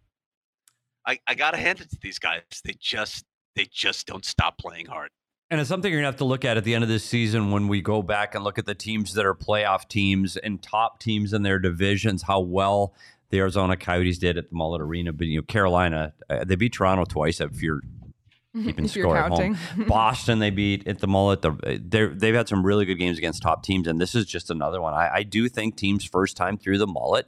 I, 1.05 1.19
I 1.27 1.35
gotta 1.35 1.57
hand 1.57 1.81
it 1.81 1.89
to 1.89 1.97
these 2.01 2.19
guys. 2.19 2.41
They 2.63 2.75
just 2.79 3.25
they 3.55 3.67
just 3.71 4.07
don't 4.07 4.25
stop 4.25 4.57
playing 4.57 4.87
hard. 4.87 5.09
And 5.49 5.59
it's 5.59 5.69
something 5.69 5.91
you're 5.91 6.01
gonna 6.01 6.07
have 6.07 6.17
to 6.17 6.25
look 6.25 6.45
at 6.45 6.57
at 6.57 6.63
the 6.63 6.73
end 6.73 6.83
of 6.83 6.89
this 6.89 7.03
season 7.03 7.51
when 7.51 7.67
we 7.67 7.81
go 7.81 8.01
back 8.01 8.35
and 8.35 8.43
look 8.43 8.57
at 8.57 8.65
the 8.65 8.73
teams 8.73 9.13
that 9.13 9.25
are 9.25 9.35
playoff 9.35 9.87
teams 9.87 10.37
and 10.37 10.61
top 10.61 10.99
teams 10.99 11.33
in 11.33 11.43
their 11.43 11.59
divisions, 11.59 12.23
how 12.23 12.39
well 12.39 12.95
the 13.29 13.39
Arizona 13.39 13.75
Coyotes 13.75 14.17
did 14.17 14.37
at 14.37 14.49
the 14.49 14.55
Mullet 14.55 14.81
Arena. 14.81 15.11
But 15.11 15.27
you 15.27 15.39
know, 15.39 15.43
Carolina, 15.43 16.13
uh, 16.29 16.43
they 16.45 16.55
beat 16.55 16.73
Toronto 16.73 17.03
twice. 17.03 17.41
If 17.41 17.61
you're 17.61 17.81
keeping 18.55 18.85
if 18.85 18.95
you're 18.95 19.05
score 19.05 19.17
at 19.17 19.31
home, 19.31 19.57
Boston 19.87 20.39
they 20.39 20.51
beat 20.51 20.87
at 20.87 20.99
the 20.99 21.07
Mullet. 21.07 21.41
They're, 21.41 22.09
they've 22.09 22.35
had 22.35 22.47
some 22.47 22.65
really 22.65 22.85
good 22.85 22.99
games 22.99 23.17
against 23.17 23.41
top 23.41 23.63
teams, 23.63 23.87
and 23.87 23.99
this 23.99 24.15
is 24.15 24.25
just 24.25 24.49
another 24.49 24.81
one. 24.81 24.93
I, 24.93 25.09
I 25.15 25.23
do 25.23 25.49
think 25.49 25.75
teams 25.75 26.05
first 26.05 26.37
time 26.37 26.57
through 26.57 26.77
the 26.77 26.87
Mullet, 26.87 27.27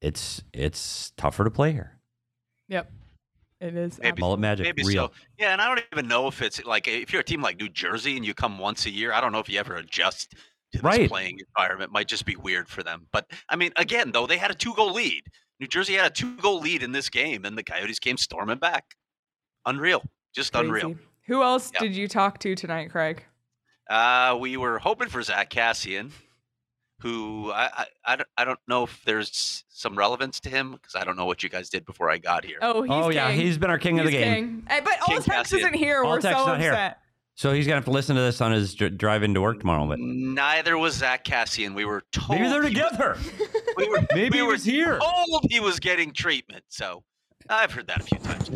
it's 0.00 0.42
it's 0.52 1.12
tougher 1.16 1.44
to 1.44 1.50
play 1.50 1.72
here. 1.72 1.98
yep. 2.68 2.90
It 3.60 3.74
is. 3.74 3.98
Maybe- 3.98 4.20
Mullet 4.20 4.38
Magic, 4.38 4.66
Maybe 4.66 4.84
real. 4.84 5.08
so. 5.08 5.12
Yeah, 5.36 5.52
and 5.52 5.60
I 5.60 5.66
don't 5.66 5.84
even 5.92 6.06
know 6.06 6.28
if 6.28 6.42
it's 6.42 6.64
like 6.64 6.86
if 6.86 7.12
you're 7.12 7.22
a 7.22 7.24
team 7.24 7.42
like 7.42 7.58
New 7.58 7.68
Jersey 7.68 8.16
and 8.16 8.24
you 8.24 8.32
come 8.32 8.56
once 8.56 8.86
a 8.86 8.90
year, 8.90 9.12
I 9.12 9.20
don't 9.20 9.32
know 9.32 9.40
if 9.40 9.48
you 9.48 9.58
ever 9.58 9.74
adjust 9.74 10.30
to 10.30 10.36
this 10.78 10.82
Right. 10.82 11.08
playing 11.08 11.40
environment. 11.56 11.90
Might 11.90 12.06
just 12.06 12.24
be 12.24 12.36
weird 12.36 12.68
for 12.68 12.84
them. 12.84 13.08
But 13.12 13.28
I 13.48 13.56
mean, 13.56 13.72
again, 13.74 14.12
though, 14.12 14.28
they 14.28 14.36
had 14.38 14.52
a 14.52 14.54
two 14.54 14.74
goal 14.74 14.92
lead. 14.92 15.24
New 15.58 15.66
Jersey 15.66 15.94
had 15.94 16.06
a 16.06 16.10
two 16.14 16.36
goal 16.36 16.60
lead 16.60 16.84
in 16.84 16.92
this 16.92 17.08
game, 17.08 17.44
and 17.44 17.58
the 17.58 17.64
Coyotes 17.64 17.98
came 17.98 18.16
storming 18.16 18.58
back. 18.58 18.94
Unreal. 19.66 20.04
Just 20.36 20.54
unreal. 20.54 20.94
Who 21.26 21.42
else 21.42 21.72
Yeah. 21.74 21.80
did 21.80 21.96
you 21.96 22.06
talk 22.06 22.38
to 22.40 22.54
tonight, 22.54 22.92
Craig? 22.92 23.24
Uh, 23.90 24.36
we 24.38 24.56
were 24.56 24.78
hoping 24.78 25.08
for 25.08 25.20
Zack 25.20 25.50
Kassian, 25.50 26.12
who 27.00 27.50
I, 27.52 27.64
I, 27.66 27.86
I, 28.04 28.16
don't, 28.16 28.28
I 28.38 28.44
don't 28.44 28.58
know 28.66 28.84
if 28.84 29.02
there's 29.04 29.64
some 29.68 29.96
relevance 29.96 30.40
to 30.40 30.50
him 30.50 30.72
because 30.72 30.94
I 30.96 31.04
don't 31.04 31.16
know 31.16 31.26
what 31.26 31.42
you 31.42 31.48
guys 31.48 31.68
did 31.68 31.84
before 31.86 32.10
I 32.10 32.18
got 32.18 32.44
here. 32.44 32.58
Oh, 32.62 32.82
he's 32.82 32.90
oh 32.92 33.08
yeah, 33.10 33.30
he's 33.30 33.56
been 33.58 33.70
our 33.70 33.78
king 33.78 33.98
of 34.00 34.06
the 34.06 34.12
game. 34.12 34.34
king. 34.34 34.66
Eh, 34.68 34.80
But 34.84 34.98
King 35.06 35.18
Alltex 35.18 35.24
Kassian. 35.52 35.58
isn't 35.58 35.74
here. 35.74 36.04
We're 36.04 36.18
Alltex 36.18 36.22
so 36.32 36.46
not 36.46 36.60
here. 36.60 36.94
So 37.36 37.52
he's 37.52 37.66
gonna 37.66 37.76
have 37.76 37.84
to 37.84 37.92
listen 37.92 38.16
to 38.16 38.22
this 38.22 38.40
on 38.40 38.50
his 38.50 38.74
dr- 38.74 38.98
drive 38.98 39.22
into 39.22 39.40
work 39.40 39.60
tomorrow. 39.60 39.86
But 39.86 40.00
Neither 40.00 40.76
was 40.76 40.94
Zack 40.94 41.24
Kassian. 41.24 41.72
We 41.74 41.84
were 41.84 42.02
told 42.10 42.40
maybe 42.40 42.48
they're 42.50 42.62
he 42.64 42.74
was- 42.80 42.90
together. 42.90 43.16
We 43.76 43.88
were, 43.88 44.00
Maybe 44.12 44.30
we 44.30 44.36
he 44.38 44.42
were 44.42 44.52
was 44.52 44.64
here. 44.64 44.98
told 44.98 45.44
he 45.48 45.60
was 45.60 45.78
getting 45.78 46.12
treatment. 46.12 46.64
So 46.68 47.04
I've 47.48 47.70
heard 47.72 47.86
that 47.86 48.00
a 48.00 48.02
few 48.02 48.18
times. 48.18 48.50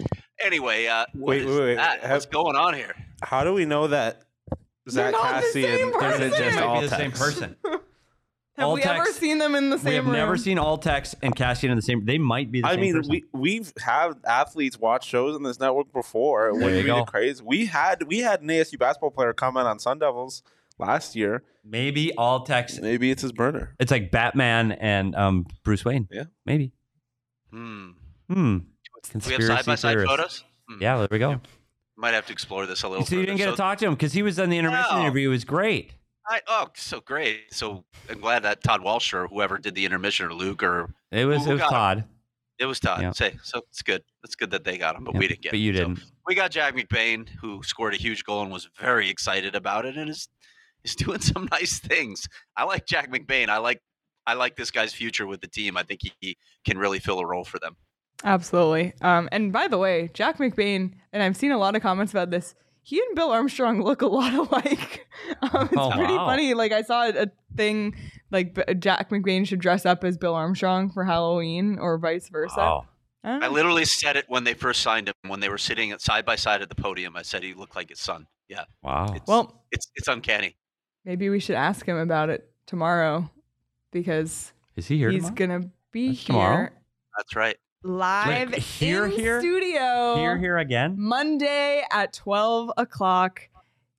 Anyway, 0.45 0.87
uh, 0.87 1.05
Wait, 1.15 1.43
is 1.43 1.47
wait, 1.47 1.61
wait. 1.61 1.75
that? 1.77 2.01
Have- 2.01 2.11
What's 2.11 2.27
going 2.27 2.57
on 2.57 2.75
here? 2.75 2.93
How 3.23 3.45
do 3.45 3.55
we 3.55 3.65
know 3.67 3.87
that 3.87 4.23
Zach 4.91 5.13
not 5.13 5.43
the 5.43 5.49
same 5.53 5.93
Kassian 5.93 6.21
isn't 6.21 6.37
just 6.39 6.57
Might 6.57 6.65
all 6.65 6.81
be 6.81 6.89
the 6.89 6.97
same 6.97 7.13
person. 7.13 7.55
Have 8.59 8.71
we 8.73 8.83
ever 8.83 9.07
seen 9.07 9.38
them 9.38 9.55
in 9.55 9.71
the 9.71 9.79
same 9.79 9.88
we 9.88 9.95
have 9.95 10.05
room? 10.05 10.12
never 10.15 10.37
seen 10.37 10.59
Alltex 10.59 11.15
and 11.23 11.35
Kassian 11.35 11.71
in 11.71 11.77
the 11.77 11.83
same. 11.83 12.05
They 12.05 12.19
might 12.19 12.53
be 12.53 12.61
the 12.61 12.67
I 12.69 12.73
same 12.73 12.81
mean, 12.81 12.95
person. 12.95 13.11
we 13.11 13.25
we've 13.33 13.73
had 13.83 14.12
athletes 14.27 14.79
watch 14.79 15.07
shows 15.07 15.35
on 15.35 15.43
this 15.43 15.59
network 15.59 15.91
before. 15.93 16.49
It 16.49 16.53
There 16.53 16.61
wouldn't 16.65 16.77
you 16.77 16.83
be 16.83 16.87
go. 16.88 16.99
the 16.99 17.05
craze. 17.11 17.43
We 17.43 17.67
had 17.67 18.03
we 18.05 18.19
had 18.19 18.43
an 18.43 18.49
ASU 18.49 18.79
basketball 18.79 19.11
player 19.11 19.33
comment 19.33 19.67
on 19.67 19.79
Sun 19.79 20.01
Devils 20.01 20.43
last 20.79 21.17
year. 21.17 21.43
maybe 21.65 22.12
Alltex. 22.19 22.81
Maybe 22.81 23.11
it's 23.11 23.23
his 23.23 23.33
burner. 23.33 23.75
It's 23.81 23.91
like 23.91 24.11
Batman 24.11 24.73
and 24.73 25.15
um, 25.17 25.47
Bruce 25.65 25.85
Wayne. 25.85 26.09
Yeah. 26.11 26.25
maybe. 26.45 26.73
Hmm. 27.51 27.91
Hmm. 28.29 28.35
Do 28.35 28.38
we 28.38 28.53
have 29.03 29.11
Conspiracy 29.11 29.47
side 29.47 29.67
by 29.67 29.75
side 29.77 29.99
photos? 30.07 30.45
Hmm. 30.69 30.83
Yeah, 30.83 30.99
there 30.99 31.09
we 31.11 31.19
go. 31.19 31.41
Might 31.97 32.15
have 32.15 32.27
to 32.27 32.33
explore 32.33 32.67
this 32.67 32.83
a 32.83 32.88
little. 32.88 33.03
Bit. 33.03 33.09
So 33.09 33.17
you 33.17 33.27
didn't 33.27 33.38
get 33.38 33.45
So 33.45 33.51
to 33.53 33.57
talk 33.57 33.79
to 33.79 33.87
him 33.87 33.95
because 33.95 34.12
he 34.12 34.23
was 34.23 34.38
on 34.38 34.49
the 34.51 34.59
intermission 34.59 34.87
No. 34.97 35.01
interview. 35.01 35.29
It 35.29 35.33
was 35.33 35.45
great. 35.45 35.95
I, 36.29 36.41
oh, 36.47 36.69
so 36.75 37.01
great. 37.01 37.53
So 37.53 37.85
I'm 38.09 38.21
glad 38.21 38.43
that 38.45 38.63
Todd 38.63 38.83
Walsh 38.83 39.13
or 39.13 39.27
whoever 39.27 39.59
did 39.59 39.75
the 39.75 39.85
intermission 39.85 40.27
or 40.27 40.35
Luke 40.35 40.63
or 40.63 40.91
It 41.11 41.25
was 41.25 41.47
it 41.47 41.53
was 41.53 41.61
got 41.61 41.67
him? 41.69 41.71
Todd. 41.75 42.05
it 42.59 42.67
was 42.67 42.81
Todd. 42.81 43.03
Yeah. 43.03 43.13
Say 43.13 43.37
so 43.43 43.61
it's 43.71 43.83
good. 43.83 44.03
It's 44.25 44.35
good 44.37 44.51
that 44.53 44.65
they 44.65 44.79
got 44.79 44.97
him, 44.97 45.05
but 45.05 45.15
Yeah, 45.15 45.21
we 45.21 45.29
didn't 45.29 45.43
get. 45.43 45.51
But 45.53 45.59
him. 45.59 45.65
you 45.65 45.73
didn't. 45.73 46.01
we 46.27 46.35
got 46.35 46.51
Jack 46.53 46.75
McBain, 46.77 47.29
who 47.41 47.63
scored 47.63 47.95
a 47.95 47.97
huge 47.97 48.25
goal 48.25 48.43
and 48.43 48.53
was 48.53 48.69
very 48.79 49.09
excited 49.11 49.55
about 49.55 49.85
it, 49.85 49.97
and 49.97 50.09
is 50.09 50.29
is 50.85 50.95
doing 50.97 51.21
some 51.21 51.49
nice 51.51 51.79
things. 51.81 52.29
I 52.57 52.65
like 52.65 52.87
Jack 52.87 53.11
McBain. 53.11 53.49
I 53.49 53.59
like 53.59 53.83
I 54.27 54.35
like 54.35 54.55
this 54.57 54.71
guy's 54.71 54.93
future 54.93 55.27
with 55.27 55.41
the 55.41 55.49
team. 55.49 55.77
I 55.77 55.83
think 55.83 56.01
he, 56.03 56.13
he 56.21 56.37
can 56.65 56.79
really 56.79 57.01
fill 57.01 57.19
a 57.19 57.27
role 57.27 57.45
for 57.45 57.59
them. 57.59 57.77
Absolutely. 58.25 58.93
Um, 59.01 59.29
and 59.33 59.53
by 59.53 59.67
the 59.67 59.79
way, 59.79 60.09
Jack 60.15 60.39
McBain, 60.39 60.93
and 61.13 61.23
I've 61.25 61.37
seen 61.37 61.51
a 61.51 61.59
lot 61.59 61.75
of 61.75 61.83
comments 61.83 62.13
about 62.13 62.31
this. 62.31 62.55
He 62.85 62.99
and 63.01 63.14
Bill 63.14 63.31
Armstrong 63.31 63.83
look 63.83 64.03
a 64.03 64.07
lot 64.07 64.35
alike. 64.53 65.07
Um, 65.40 65.68
it's 65.71 65.77
Oh, 65.77 65.90
pretty 65.92 66.14
wow. 66.14 66.27
funny. 66.27 66.55
Like 66.55 66.73
I 66.73 66.83
saw 66.83 67.09
a 67.09 67.31
thing 67.57 67.95
like 68.31 68.59
Jack 68.81 69.11
McBain 69.11 69.47
should 69.47 69.61
dress 69.61 69.87
up 69.87 70.03
as 70.05 70.18
Bill 70.18 70.35
Armstrong 70.35 70.90
for 70.90 71.05
Halloween 71.05 71.79
or 71.79 71.97
vice 71.99 72.29
versa. 72.29 72.57
Wow. 72.59 72.87
I 73.25 73.47
I 73.47 73.49
literally 73.49 73.85
said 73.85 74.16
it 74.16 74.25
when 74.29 74.42
they 74.42 74.55
first 74.55 74.81
signed 74.83 75.07
him. 75.09 75.14
When 75.29 75.38
they 75.38 75.49
were 75.49 75.59
sitting 75.59 75.92
at 75.92 76.01
side 76.01 76.25
by 76.25 76.35
side 76.35 76.61
at 76.61 76.68
the 76.68 76.75
podium, 76.75 77.16
I 77.16 77.23
said 77.23 77.45
he 77.45 77.55
looked 77.55 77.77
like 77.77 77.88
his 77.90 78.01
son. 78.01 78.27
Yeah, 78.49 78.64
Wow. 78.83 79.12
it's, 79.14 79.27
well, 79.29 79.62
it's 79.71 79.87
it's 79.95 80.09
uncanny. 80.09 80.57
maybe 81.05 81.29
we 81.31 81.38
should 81.38 81.55
ask 81.55 81.87
him 81.87 81.97
about 81.97 82.31
it 82.31 82.51
tomorrow 82.66 83.31
because 83.92 84.53
Is 84.77 84.88
he 84.88 84.99
here? 84.99 85.11
he's 85.11 85.23
tomorrow? 85.31 85.35
gonna 85.37 85.71
be 85.92 86.09
That's 86.09 86.18
here 86.21 86.27
tomorrow? 86.27 86.68
That's 87.16 87.37
right. 87.37 87.57
Live 87.83 88.53
Like, 88.53 88.61
here, 88.61 89.07
in 89.07 89.11
here? 89.12 89.40
studio 89.40 90.16
Here, 90.16 90.37
here 90.38 90.59
again. 90.59 90.95
Monday 90.99 91.83
at 91.92 92.12
12 92.12 92.73
o'clock. 92.77 93.49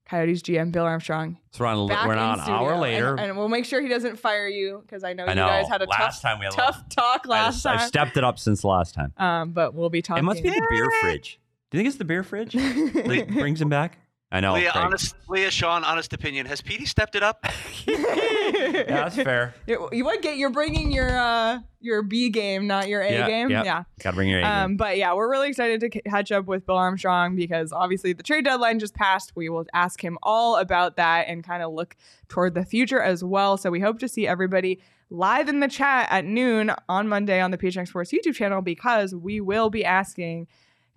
Coyotes 0.05 0.41
GM 0.43 0.71
Bill 0.71 0.83
Armstrong. 0.83 1.37
So 1.51 1.63
we're 1.63 1.69
on, 1.69 1.87
Back 1.87 2.05
we're 2.07 2.13
on 2.15 2.39
an 2.39 2.45
hour 2.47 2.75
later. 2.77 3.11
and, 3.11 3.19
and 3.21 3.37
we'll 3.37 3.47
make 3.47 3.65
sure 3.65 3.81
he 3.81 3.87
doesn't 3.87 4.19
fire 4.19 4.47
you 4.47 4.83
because 4.85 5.03
I 5.03 5.13
know 5.13 5.23
I 5.25 5.29
you 5.29 5.35
know. 5.35 5.47
guys 5.47 5.67
had 5.69 5.81
a 5.81 5.85
last 5.85 6.21
tough, 6.21 6.21
time 6.21 6.39
we 6.39 6.45
had 6.45 6.53
tough 6.53 6.87
talk 6.89 7.21
I've, 7.23 7.29
last 7.29 7.65
I've 7.65 7.79
time. 7.79 7.87
stepped 7.87 8.17
it 8.17 8.23
up 8.23 8.37
since 8.37 8.63
last 8.63 8.93
time. 8.93 9.13
um, 9.17 9.53
but 9.53 9.73
we'll 9.73 9.89
be 9.89 10.01
talking. 10.01 10.23
It 10.23 10.25
must 10.25 10.43
be 10.43 10.49
the 10.49 10.67
beer 10.69 10.91
fridge. 11.01 11.39
Do 11.71 11.77
you 11.77 11.79
think 11.79 11.87
it's 11.87 11.97
the 11.97 12.05
beer 12.05 12.21
fridge? 12.21 12.51
brings 13.33 13.59
him 13.61 13.69
back. 13.69 13.97
I 14.33 14.39
know. 14.39 14.53
Leah, 14.55 14.71
Craig. 14.71 14.83
honest, 14.85 15.15
Leah, 15.29 15.51
Sean, 15.51 15.83
honest 15.83 16.11
opinion. 16.11 16.47
Has 16.47 16.59
Petey 16.59 16.85
stepped 16.85 17.15
it 17.15 17.21
up? 17.23 17.45
yeah, 17.85 17.95
that's 18.87 19.15
fair. 19.15 19.53
You, 19.67 19.89
you 19.91 20.03
would 20.05 20.21
get 20.23 20.37
you're 20.37 20.49
bringing 20.49 20.91
your 20.91 21.15
uh 21.15 21.59
your 21.79 22.01
B 22.01 22.29
game, 22.29 22.65
not 22.65 22.87
your 22.87 23.01
A 23.01 23.11
Yeah, 23.11 23.27
game. 23.27 23.49
yeah. 23.51 23.63
Yeah. 23.63 23.83
Got 24.01 24.09
to 24.11 24.15
bring 24.15 24.29
your 24.29 24.39
A 24.39 24.41
game. 24.43 24.51
Um, 24.51 24.75
but 24.77 24.97
yeah, 24.97 25.13
we're 25.13 25.29
really 25.29 25.49
excited 25.49 25.79
to 25.81 25.89
catch 26.01 26.31
up 26.31 26.45
with 26.45 26.65
Bill 26.65 26.77
Armstrong 26.77 27.35
because 27.35 27.71
obviously 27.71 28.13
the 28.13 28.23
trade 28.23 28.45
deadline 28.45 28.79
just 28.79 28.95
passed. 28.95 29.33
We 29.35 29.49
will 29.49 29.65
ask 29.73 30.03
him 30.03 30.17
all 30.23 30.55
about 30.55 30.95
that 30.97 31.27
and 31.27 31.43
kind 31.43 31.61
of 31.61 31.71
look 31.71 31.95
toward 32.27 32.55
the 32.55 32.65
future 32.65 33.01
as 33.01 33.23
well. 33.23 33.57
So 33.57 33.69
we 33.69 33.81
hope 33.81 33.99
to 33.99 34.07
see 34.07 34.25
everybody 34.27 34.81
live 35.11 35.47
in 35.47 35.59
the 35.59 35.67
chat 35.67 36.07
at 36.09 36.25
noon 36.25 36.71
on 36.89 37.07
Monday 37.07 37.39
on 37.39 37.51
the 37.51 37.57
PHNX 37.57 37.89
Sports 37.89 38.11
YouTube 38.11 38.33
channel 38.33 38.63
because 38.63 39.13
we 39.13 39.39
will 39.39 39.69
be 39.69 39.85
asking 39.85 40.47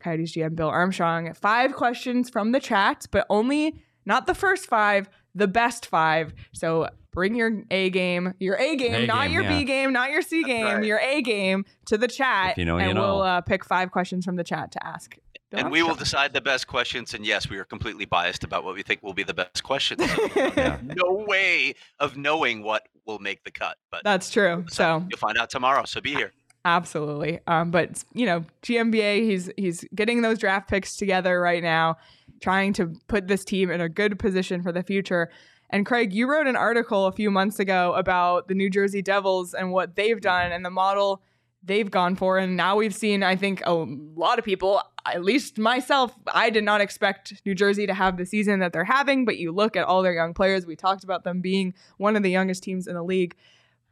Coyotes 0.01 0.33
GM 0.33 0.55
Bill 0.55 0.69
Armstrong 0.69 1.33
five 1.35 1.75
questions 1.75 2.31
from 2.31 2.53
the 2.53 2.61
chat, 2.61 3.07
but 3.11 3.27
only 3.31 3.83
not 4.05 4.27
the 4.27 4.35
first 4.35 4.67
five, 4.67 5.09
the 5.35 5.49
best 5.49 5.87
five. 5.87 6.33
So 6.53 6.89
bring 7.13 7.35
your 7.35 7.65
A 7.71 7.91
game, 7.91 8.35
your 8.39 8.57
A 8.57 8.77
game, 8.77 8.95
A 8.95 9.07
not 9.07 9.25
game, 9.25 9.33
your 9.33 9.43
yeah. 9.43 9.59
B 9.59 9.65
game, 9.65 9.93
not 9.93 10.11
your 10.11 10.23
C 10.23 10.45
game, 10.45 10.65
right. 10.65 10.85
your 10.85 10.99
A 10.99 11.23
game 11.23 11.65
to 11.87 11.99
the 11.99 12.09
chat. 12.09 12.53
If 12.53 12.59
you 12.59 12.65
know, 12.65 12.79
you 12.79 12.85
and 12.85 12.95
know. 12.95 13.03
we'll 13.03 13.23
uh, 13.23 13.41
pick 13.41 13.65
five 13.65 13.91
questions 13.91 14.25
from 14.25 14.37
the 14.37 14.45
chat 14.45 14.73
to 14.73 14.87
ask. 14.87 15.17
Bill 15.51 15.61
and 15.61 15.71
we 15.71 15.83
will 15.83 15.95
decide 15.95 16.33
the 16.33 16.41
best 16.41 16.67
questions. 16.67 17.15
And 17.15 17.25
yes, 17.25 17.49
we 17.49 17.57
are 17.59 17.65
completely 17.65 18.05
biased 18.05 18.43
about 18.45 18.65
what 18.65 18.75
we 18.75 18.83
think 18.83 19.03
will 19.03 19.15
be 19.15 19.23
the 19.23 19.35
best 19.35 19.63
questions. 19.63 20.03
Yeah. 20.37 20.79
no 20.83 21.25
way 21.27 21.75
of 21.99 22.17
knowing 22.17 22.63
what 22.63 22.89
will 23.07 23.19
make 23.19 23.45
the 23.45 23.51
cut, 23.51 23.77
but 23.91 24.03
That's 24.05 24.31
true. 24.31 24.65
So 24.69 25.05
you'll 25.09 25.19
find 25.19 25.39
out 25.39 25.51
tomorrow. 25.51 25.85
So 25.85 26.01
be 26.01 26.15
here. 26.15 26.33
Absolutely. 26.67 27.39
Um, 27.47 27.71
but 27.71 28.05
you 28.13 28.27
know, 28.27 28.45
GMBA, 28.63 29.23
he's 29.23 29.51
he's 29.57 29.85
getting 29.95 30.23
those 30.23 30.39
draft 30.39 30.69
picks 30.69 30.97
together 30.97 31.41
right 31.41 31.63
now, 31.63 31.97
trying 32.41 32.73
to 32.75 32.93
put 33.07 33.29
this 33.29 33.45
team 33.45 33.71
in 33.71 33.81
a 33.81 33.89
good 33.89 34.19
position 34.19 34.63
for 34.63 34.73
the 34.73 34.83
future. 34.83 35.31
And 35.71 35.87
Craig, 35.87 36.13
you 36.13 36.29
wrote 36.29 36.47
an 36.47 36.57
article 36.57 37.07
a 37.07 37.13
few 37.13 37.31
months 37.31 37.59
ago 37.59 37.95
about 37.95 38.49
the 38.49 38.55
New 38.55 38.69
Jersey 38.69 39.01
Devils 39.01 39.55
and 39.55 39.73
what 39.73 39.97
they've 39.97 40.21
done 40.21 40.53
and 40.53 40.65
the 40.65 40.71
model 40.71 41.23
they've 41.63 41.91
gone 41.91 42.15
for. 42.15 42.39
And 42.39 42.57
now 42.57 42.77
we've 42.77 42.95
seen, 42.95 43.23
I 43.23 43.35
think, 43.35 43.63
a 43.65 43.73
lot 43.73 44.39
of 44.39 44.45
people, 44.45 44.81
at 45.05 45.25
least 45.25 45.59
myself, 45.59 46.15
I 46.33 46.51
did 46.51 46.63
not 46.63 46.81
expect 46.81 47.43
New 47.45 47.55
Jersey 47.55 47.87
to 47.87 47.95
have 47.95 48.17
the 48.17 48.27
season 48.27 48.61
that 48.61 48.73
they're 48.73 48.85
having. 48.85 49.25
But 49.25 49.39
you 49.39 49.51
look 49.51 49.77
at 49.77 49.85
all 49.85 50.03
their 50.03 50.15
young 50.15 50.35
players, 50.35 50.67
we 50.67 50.77
talked 50.77 51.03
about 51.03 51.25
them 51.25 51.41
being 51.41 51.75
one 51.97 52.15
of 52.15 52.23
the 52.23 52.31
youngest 52.31 52.63
teams 52.63 52.87
in 52.87 52.95
the 52.95 53.03
league. 53.03 53.35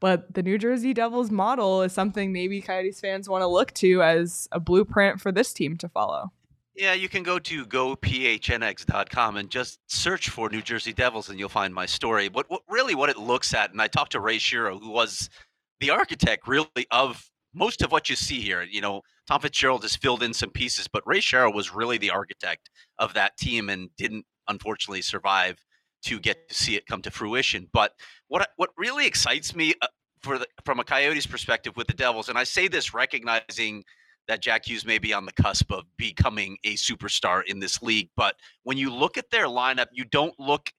But 0.01 0.35
the 0.35 0.43
New 0.43 0.59
Jersey 0.59 0.93
Devils 0.93 1.31
model 1.31 1.83
is 1.83 1.93
something 1.93 2.33
maybe 2.33 2.61
Coyotes 2.61 3.01
fans 3.01 3.29
want 3.29 3.43
to 3.43 3.47
look 3.47 3.73
to 3.75 4.03
as 4.03 4.49
a 4.53 4.61
blueprint 4.61 5.21
for 5.21 5.33
this 5.33 5.53
team 5.53 5.77
to 5.79 5.89
follow. 5.89 6.33
Yeah, 6.77 6.93
you 6.95 7.09
can 7.09 7.23
go 7.23 7.39
to 7.39 7.65
gophnx.com 7.67 9.37
and 9.37 9.49
just 9.49 9.79
search 9.87 10.29
for 10.29 10.51
New 10.51 10.61
Jersey 10.61 10.93
Devils, 10.93 11.29
and 11.29 11.39
you'll 11.39 11.49
find 11.49 11.73
my 11.73 11.87
story. 11.87 12.29
What, 12.29 12.51
what 12.51 12.63
really 12.69 12.97
what 12.97 13.11
it 13.11 13.17
looks 13.17 13.55
at, 13.55 13.71
and 13.71 13.81
I 13.81 13.87
talked 13.87 14.13
to 14.13 14.21
Ray 14.21 14.39
Shero, 14.39 14.81
who 14.81 14.91
was 14.91 15.31
the 15.79 15.91
architect 15.91 16.49
really 16.49 16.69
of 16.91 17.31
most 17.55 17.83
of 17.83 17.93
what 17.93 18.11
you 18.11 18.17
see 18.17 18.41
here. 18.41 18.63
You 18.63 18.81
know, 18.81 19.03
Tom 19.29 19.41
Fitzgerald 19.41 19.83
has 19.83 19.95
filled 19.95 20.23
in 20.23 20.35
some 20.35 20.51
pieces, 20.51 20.89
but 20.89 21.07
Ray 21.07 21.21
Shero 21.21 21.55
was 21.55 21.73
really 21.73 21.99
the 21.99 22.11
architect 22.11 22.71
of 22.99 23.15
that 23.15 23.37
team 23.37 23.71
and 23.71 23.89
didn't 23.97 24.27
unfortunately 24.49 25.03
survive 25.03 25.57
to 26.05 26.21
get 26.21 26.49
to 26.49 26.55
see 26.55 26.77
it 26.77 26.87
come 26.87 27.03
to 27.03 27.11
fruition. 27.11 27.69
But 27.73 27.93
what 28.29 28.49
what 28.57 28.71
really 28.77 29.07
excites 29.07 29.55
me 29.55 29.75
uh, 29.83 29.87
for 30.21 30.39
the, 30.39 30.47
from 30.65 30.81
a 30.81 30.85
Coyotes 30.85 31.27
perspective 31.27 31.77
with 31.77 31.87
the 31.87 31.95
Devils, 31.95 32.29
and 32.29 32.39
I 32.39 32.45
say 32.45 32.69
this 32.69 32.95
recognizing 32.95 33.85
that 34.27 34.41
Jack 34.41 34.67
Hughes 34.67 34.87
may 34.87 34.99
be 34.99 35.13
on 35.13 35.27
the 35.27 35.33
cusp 35.33 35.71
of 35.71 35.85
becoming 35.99 36.57
a 36.65 36.75
superstar 36.75 37.43
in 37.47 37.59
this 37.59 37.83
league. 37.83 38.09
But 38.17 38.37
when 38.63 38.79
you 38.79 38.91
look 38.91 39.19
at 39.19 39.31
their 39.31 39.47
lineup, 39.47 39.89
you 39.93 40.05
don't 40.07 40.35
look 40.39 40.71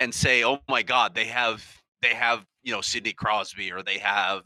and 0.00 0.12
say, 0.12 0.44
"Oh 0.44 0.58
my 0.68 0.82
God, 0.82 1.14
they 1.14 1.26
have 1.26 1.64
they 2.00 2.14
have 2.14 2.44
you 2.62 2.72
know 2.72 2.80
Sidney 2.80 3.12
Crosby 3.12 3.72
or 3.72 3.82
they 3.82 3.98
have 3.98 4.42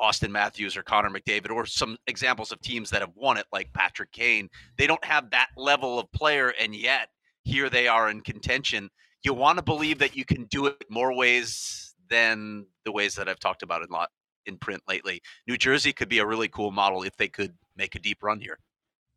Auston 0.00 0.30
Matthews 0.30 0.76
or 0.76 0.82
Connor 0.82 1.10
McDavid 1.10 1.50
or 1.50 1.66
some 1.66 1.96
examples 2.06 2.52
of 2.52 2.60
teams 2.60 2.90
that 2.90 3.02
have 3.02 3.12
won 3.14 3.36
it 3.36 3.46
like 3.52 3.72
Patrick 3.72 4.12
Kane. 4.12 4.48
They 4.78 4.86
don't 4.86 5.04
have 5.04 5.30
that 5.30 5.48
level 5.56 5.98
of 5.98 6.10
player, 6.12 6.54
and 6.58 6.74
yet 6.74 7.08
here 7.44 7.68
they 7.68 7.88
are 7.88 8.10
in 8.10 8.20
contention. 8.22 8.88
You 9.22 9.34
want 9.34 9.58
to 9.58 9.64
believe 9.64 9.98
that 9.98 10.16
you 10.16 10.24
can 10.24 10.44
do 10.44 10.66
it 10.66 10.84
more 10.88 11.14
ways 11.14 11.94
than 12.08 12.66
the 12.84 12.92
ways 12.92 13.14
that 13.14 13.28
I've 13.28 13.38
talked 13.38 13.62
about 13.62 13.82
a 13.82 13.92
lot 13.92 14.10
in 14.46 14.56
print 14.56 14.82
lately. 14.88 15.22
New 15.46 15.56
Jersey 15.56 15.92
could 15.92 16.08
be 16.08 16.18
a 16.18 16.26
really 16.26 16.48
cool 16.48 16.70
model 16.70 17.02
if 17.02 17.16
they 17.16 17.28
could 17.28 17.54
make 17.76 17.94
a 17.94 17.98
deep 17.98 18.22
run 18.22 18.40
here. 18.40 18.58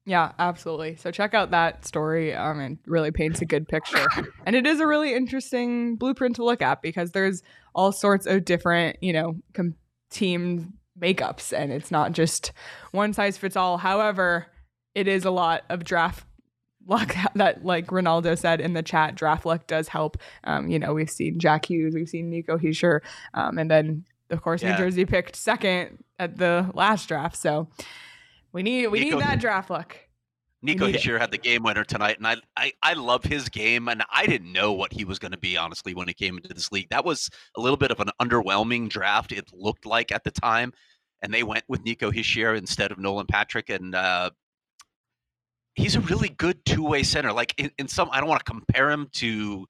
Yeah, 0.06 0.34
absolutely. 0.38 0.98
So 0.98 1.12
check 1.12 1.34
out 1.34 1.52
that 1.52 1.86
story. 1.86 2.34
Um, 2.34 2.60
it 2.60 2.78
really 2.86 3.12
paints 3.12 3.42
a 3.42 3.46
good 3.46 3.68
picture, 3.68 4.06
and 4.46 4.56
it 4.56 4.68
is 4.68 4.82
a 4.82 4.88
really 4.88 5.14
interesting 5.14 5.96
blueprint 5.96 6.36
to 6.38 6.44
look 6.44 6.62
at 6.62 6.82
because 6.82 7.12
there's 7.12 7.42
all 7.74 7.94
sorts 7.94 8.26
of 8.26 8.44
different, 8.44 8.98
you 9.02 9.14
know, 9.14 9.38
com- 9.54 9.76
team 10.10 10.74
makeups, 11.00 11.58
and 11.58 11.72
it's 11.72 11.90
not 11.90 12.12
just 12.12 12.52
one 12.92 13.14
size 13.14 13.38
fits 13.38 13.56
all. 13.56 13.78
However, 13.78 14.48
it 14.94 15.08
is 15.08 15.24
a 15.24 15.32
lot 15.32 15.64
of 15.70 15.86
draft 15.86 16.26
luck 16.88 17.16
that, 17.36 17.64
like 17.66 17.88
Ronaldo 17.88 18.38
said 18.38 18.62
in 18.62 18.74
the 18.74 18.84
chat, 18.84 19.16
draft 19.16 19.46
luck 19.46 19.68
does 19.68 19.88
help. 19.88 20.18
Um, 20.44 20.68
you 20.70 20.80
know, 20.80 20.94
we've 20.94 21.10
seen 21.10 21.40
Jack 21.40 21.70
Hughes, 21.70 21.94
we've 21.96 22.10
seen 22.10 22.30
Nico 22.30 22.58
Hischier, 22.58 23.00
um, 23.34 23.58
and 23.58 23.70
then 23.70 24.06
of 24.30 24.42
course 24.42 24.62
Yeah. 24.64 24.72
New 24.72 24.78
Jersey 24.78 25.06
picked 25.06 25.36
second 25.36 26.04
at 26.20 26.38
the 26.38 26.70
last 26.74 27.08
draft. 27.08 27.36
So 27.36 27.68
we 28.52 28.64
need 28.64 28.88
we 28.88 29.00
Nico- 29.02 29.18
need 29.18 29.26
that 29.26 29.40
draft 29.40 29.70
luck. 29.70 29.98
Nico. 30.66 30.88
Hischier 30.90 31.20
had 31.20 31.32
the 31.32 31.38
game 31.38 31.62
winner 31.64 31.84
tonight, 31.84 32.18
and 32.20 32.26
I, 32.26 32.38
I 32.56 32.72
I 32.82 32.94
love 32.94 33.26
his 33.26 33.50
game, 33.50 33.90
and 33.90 34.02
I 34.14 34.26
didn't 34.26 34.54
know 34.54 34.72
what 34.72 34.94
he 34.94 35.04
was 35.04 35.20
going 35.20 35.34
to 35.34 35.38
be 35.38 35.58
honestly 35.58 35.94
when 35.94 36.08
he 36.08 36.14
came 36.14 36.38
into 36.38 36.54
this 36.54 36.72
league. 36.72 36.88
That 36.90 37.04
was 37.04 37.30
a 37.58 37.62
little 37.62 37.76
bit 37.76 37.92
of 37.92 38.00
an 38.00 38.08
underwhelming 38.22 38.88
draft. 38.88 39.34
It 39.34 39.50
looked 39.52 39.86
like 39.86 40.14
at 40.14 40.24
the 40.24 40.32
time, 40.32 40.72
and 41.22 41.34
they 41.34 41.44
went 41.44 41.66
with 41.68 41.84
Nico 41.84 42.12
Hischier 42.12 42.58
instead 42.58 42.94
of 42.94 42.98
Nolan 42.98 43.26
Patrick, 43.28 43.70
and 43.70 43.94
uh, 43.94 44.30
he's 45.76 45.96
a 45.96 46.02
really 46.02 46.30
good 46.30 46.64
two 46.66 46.84
way 46.84 47.04
center. 47.04 47.32
Like 47.32 47.54
in, 47.58 47.72
in 47.78 47.88
some, 47.88 48.10
I 48.12 48.20
don't 48.20 48.30
want 48.30 48.46
to 48.46 48.52
compare 48.52 48.90
him 48.90 49.08
to 49.14 49.66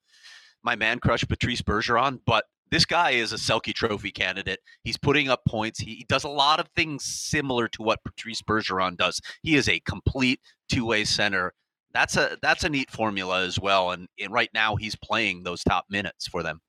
my 0.64 0.76
man 0.76 1.00
crush 1.00 1.26
Patrice 1.28 1.62
Bergeron, 1.62 2.20
but 2.26 2.46
this 2.72 2.86
guy 2.86 3.12
is 3.12 3.34
a 3.34 3.36
Selke 3.36 3.74
Trophy 3.74 4.12
candidate. 4.12 4.60
He's 4.84 4.98
putting 4.98 5.30
up 5.30 5.42
points. 5.48 5.80
He 5.80 6.06
does 6.10 6.24
a 6.24 6.30
lot 6.30 6.60
of 6.60 6.68
things 6.76 7.04
similar 7.04 7.68
to 7.68 7.84
what 7.84 8.04
Patrice 8.04 8.42
Bergeron 8.42 8.98
does. 8.98 9.22
He 9.44 9.56
is 9.56 9.70
a 9.70 9.80
complete 9.82 10.40
two-way 10.70 11.04
center. 11.04 11.54
That's 11.94 12.18
a 12.18 12.38
that's 12.42 12.64
a 12.64 12.70
neat 12.70 12.90
formula 12.90 13.44
as 13.44 13.60
well. 13.60 13.92
And, 13.92 14.08
and 14.20 14.34
right 14.34 14.50
now 14.54 14.76
he's 14.76 14.96
playing 14.96 15.44
those 15.44 15.64
top 15.64 15.86
minutes 15.90 16.28
for 16.28 16.42
them. 16.42 16.62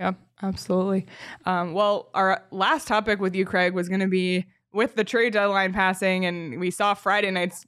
Yeah, 0.00 0.14
absolutely. 0.42 1.06
Um, 1.46 1.72
well, 1.72 2.10
our 2.14 2.42
last 2.50 2.88
topic 2.88 3.20
with 3.20 3.36
you, 3.36 3.44
Craig, 3.44 3.74
was 3.74 3.88
going 3.88 4.00
to 4.00 4.08
be 4.08 4.46
with 4.72 4.96
the 4.96 5.04
trade 5.04 5.34
deadline 5.34 5.72
passing, 5.72 6.26
and 6.26 6.58
we 6.58 6.72
saw 6.72 6.94
Friday 6.94 7.30
night's 7.30 7.64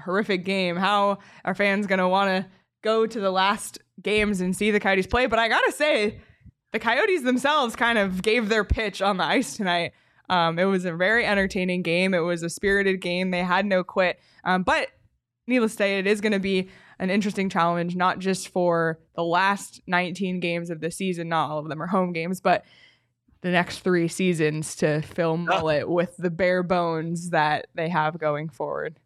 horrific 0.00 0.44
game. 0.44 0.76
How 0.76 1.18
are 1.44 1.54
fans 1.54 1.86
going 1.86 1.98
to 1.98 2.08
want 2.08 2.28
to 2.28 2.50
go 2.82 3.06
to 3.06 3.20
the 3.20 3.30
last 3.30 3.78
games 4.02 4.40
and 4.40 4.56
see 4.56 4.70
the 4.70 4.80
Coyotes 4.80 5.06
play? 5.06 5.26
But 5.26 5.38
I 5.38 5.48
got 5.48 5.62
to 5.62 5.72
say, 5.72 6.20
the 6.72 6.78
Coyotes 6.78 7.22
themselves 7.22 7.76
kind 7.76 7.98
of 7.98 8.22
gave 8.22 8.48
their 8.48 8.64
pitch 8.64 9.00
on 9.00 9.16
the 9.16 9.24
ice 9.24 9.56
tonight. 9.56 9.92
Um, 10.28 10.58
it 10.58 10.64
was 10.64 10.84
a 10.84 10.92
very 10.92 11.24
entertaining 11.24 11.82
game. 11.82 12.12
It 12.12 12.18
was 12.18 12.42
a 12.42 12.50
spirited 12.50 13.00
game. 13.00 13.30
They 13.30 13.42
had 13.42 13.64
no 13.64 13.82
quit. 13.82 14.20
Um, 14.44 14.62
but 14.62 14.88
needless 15.46 15.72
to 15.72 15.78
say, 15.78 15.98
it 15.98 16.06
is 16.06 16.20
going 16.20 16.32
to 16.32 16.38
be 16.38 16.68
an 16.98 17.10
interesting 17.10 17.48
challenge, 17.48 17.96
not 17.96 18.18
just 18.18 18.48
for 18.48 18.98
the 19.14 19.22
last 19.22 19.80
19 19.86 20.40
games 20.40 20.68
of 20.68 20.80
the 20.80 20.90
season, 20.90 21.28
not 21.28 21.50
all 21.50 21.58
of 21.58 21.68
them 21.68 21.82
are 21.82 21.86
home 21.86 22.12
games, 22.12 22.40
but 22.40 22.64
the 23.40 23.50
next 23.50 23.80
three 23.80 24.08
seasons 24.08 24.74
to 24.76 25.00
fill 25.00 25.38
Mullett 25.38 25.88
with 25.88 26.16
the 26.16 26.30
bare 26.30 26.62
bones 26.62 27.30
that 27.30 27.68
they 27.74 27.88
have 27.88 28.18
going 28.18 28.48
forward. 28.48 28.98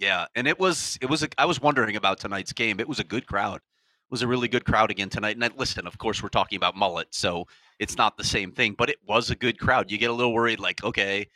Yeah, 0.00 0.24
and 0.34 0.48
it 0.48 0.58
was 0.58 0.98
it 1.02 1.10
was 1.10 1.22
a, 1.22 1.28
I 1.36 1.44
was 1.44 1.60
wondering 1.60 1.94
about 1.94 2.18
tonight's 2.18 2.54
game. 2.54 2.80
It 2.80 2.88
was 2.88 3.00
a 3.00 3.04
good 3.04 3.26
crowd. 3.26 3.56
It 3.56 4.10
was 4.10 4.22
a 4.22 4.26
really 4.26 4.48
good 4.48 4.64
crowd 4.64 4.90
again 4.90 5.10
tonight. 5.10 5.36
And 5.36 5.44
I, 5.44 5.50
listen, 5.56 5.86
of 5.86 5.98
course, 5.98 6.22
we're 6.22 6.30
talking 6.30 6.56
about 6.56 6.74
Mullett, 6.74 7.08
so 7.10 7.46
it's 7.78 7.98
not 7.98 8.16
the 8.16 8.24
same 8.24 8.50
thing, 8.50 8.74
but 8.78 8.88
it 8.88 8.96
was 9.06 9.30
a 9.30 9.36
good 9.36 9.60
crowd. 9.60 9.90
You 9.90 9.98
get 9.98 10.08
a 10.08 10.14
little 10.14 10.32
worried, 10.32 10.58
like, 10.58 10.82
okay, 10.82 11.28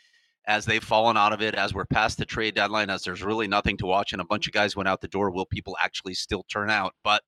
as 0.46 0.64
they've 0.64 0.82
fallen 0.82 1.18
out 1.18 1.34
of 1.34 1.42
it, 1.42 1.54
as 1.54 1.74
we're 1.74 1.84
past 1.84 2.16
the 2.16 2.24
trade 2.24 2.54
deadline, 2.54 2.88
as 2.88 3.02
there's 3.02 3.22
really 3.22 3.46
nothing 3.46 3.76
to 3.76 3.86
watch, 3.86 4.12
and 4.12 4.20
a 4.22 4.24
bunch 4.24 4.46
of 4.46 4.54
guys 4.54 4.74
went 4.74 4.88
out 4.88 5.02
the 5.02 5.08
door, 5.08 5.30
will 5.30 5.46
people 5.46 5.76
actually 5.78 6.14
still 6.14 6.44
turn 6.48 6.70
out? 6.70 6.94
But 7.04 7.22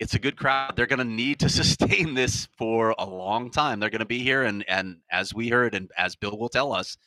it's 0.00 0.14
a 0.14 0.18
good 0.18 0.36
crowd. 0.36 0.76
They're 0.76 0.86
going 0.86 0.98
to 0.98 1.04
need 1.04 1.40
to 1.40 1.48
sustain 1.60 2.12
this 2.12 2.46
for 2.58 2.94
a 2.98 3.06
long 3.06 3.50
time. 3.50 3.80
They're 3.80 3.88
going 3.88 4.00
to 4.00 4.04
be 4.04 4.22
here, 4.22 4.42
and 4.42 4.66
and 4.68 4.98
as 5.10 5.32
we 5.32 5.48
heard, 5.48 5.74
and 5.74 5.90
as 5.96 6.14
Bill 6.14 6.36
will 6.36 6.50
tell 6.50 6.72
us, 6.72 6.98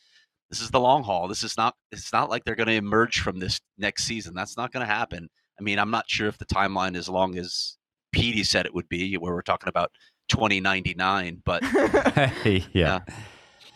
this 0.53 0.61
is 0.61 0.69
the 0.69 0.79
long 0.79 1.01
haul. 1.01 1.27
This 1.27 1.41
is 1.41 1.57
not. 1.57 1.73
It's 1.91 2.13
not 2.13 2.29
like 2.29 2.43
they're 2.45 2.53
going 2.53 2.67
to 2.67 2.75
emerge 2.75 3.21
from 3.21 3.39
this 3.39 3.59
next 3.79 4.03
season. 4.03 4.35
That's 4.35 4.55
not 4.55 4.71
going 4.71 4.85
to 4.85 4.93
happen. 4.93 5.27
I 5.59 5.63
mean, 5.63 5.79
I'm 5.79 5.89
not 5.89 6.05
sure 6.07 6.27
if 6.27 6.37
the 6.37 6.45
timeline 6.45 6.91
is 6.91 7.05
as 7.05 7.09
long 7.09 7.39
as 7.39 7.75
Petey 8.11 8.43
said 8.43 8.67
it 8.67 8.73
would 8.75 8.87
be, 8.87 9.15
where 9.15 9.33
we're 9.33 9.41
talking 9.41 9.67
about 9.67 9.89
2099, 10.29 11.41
but 11.43 11.63
yeah. 12.71 12.99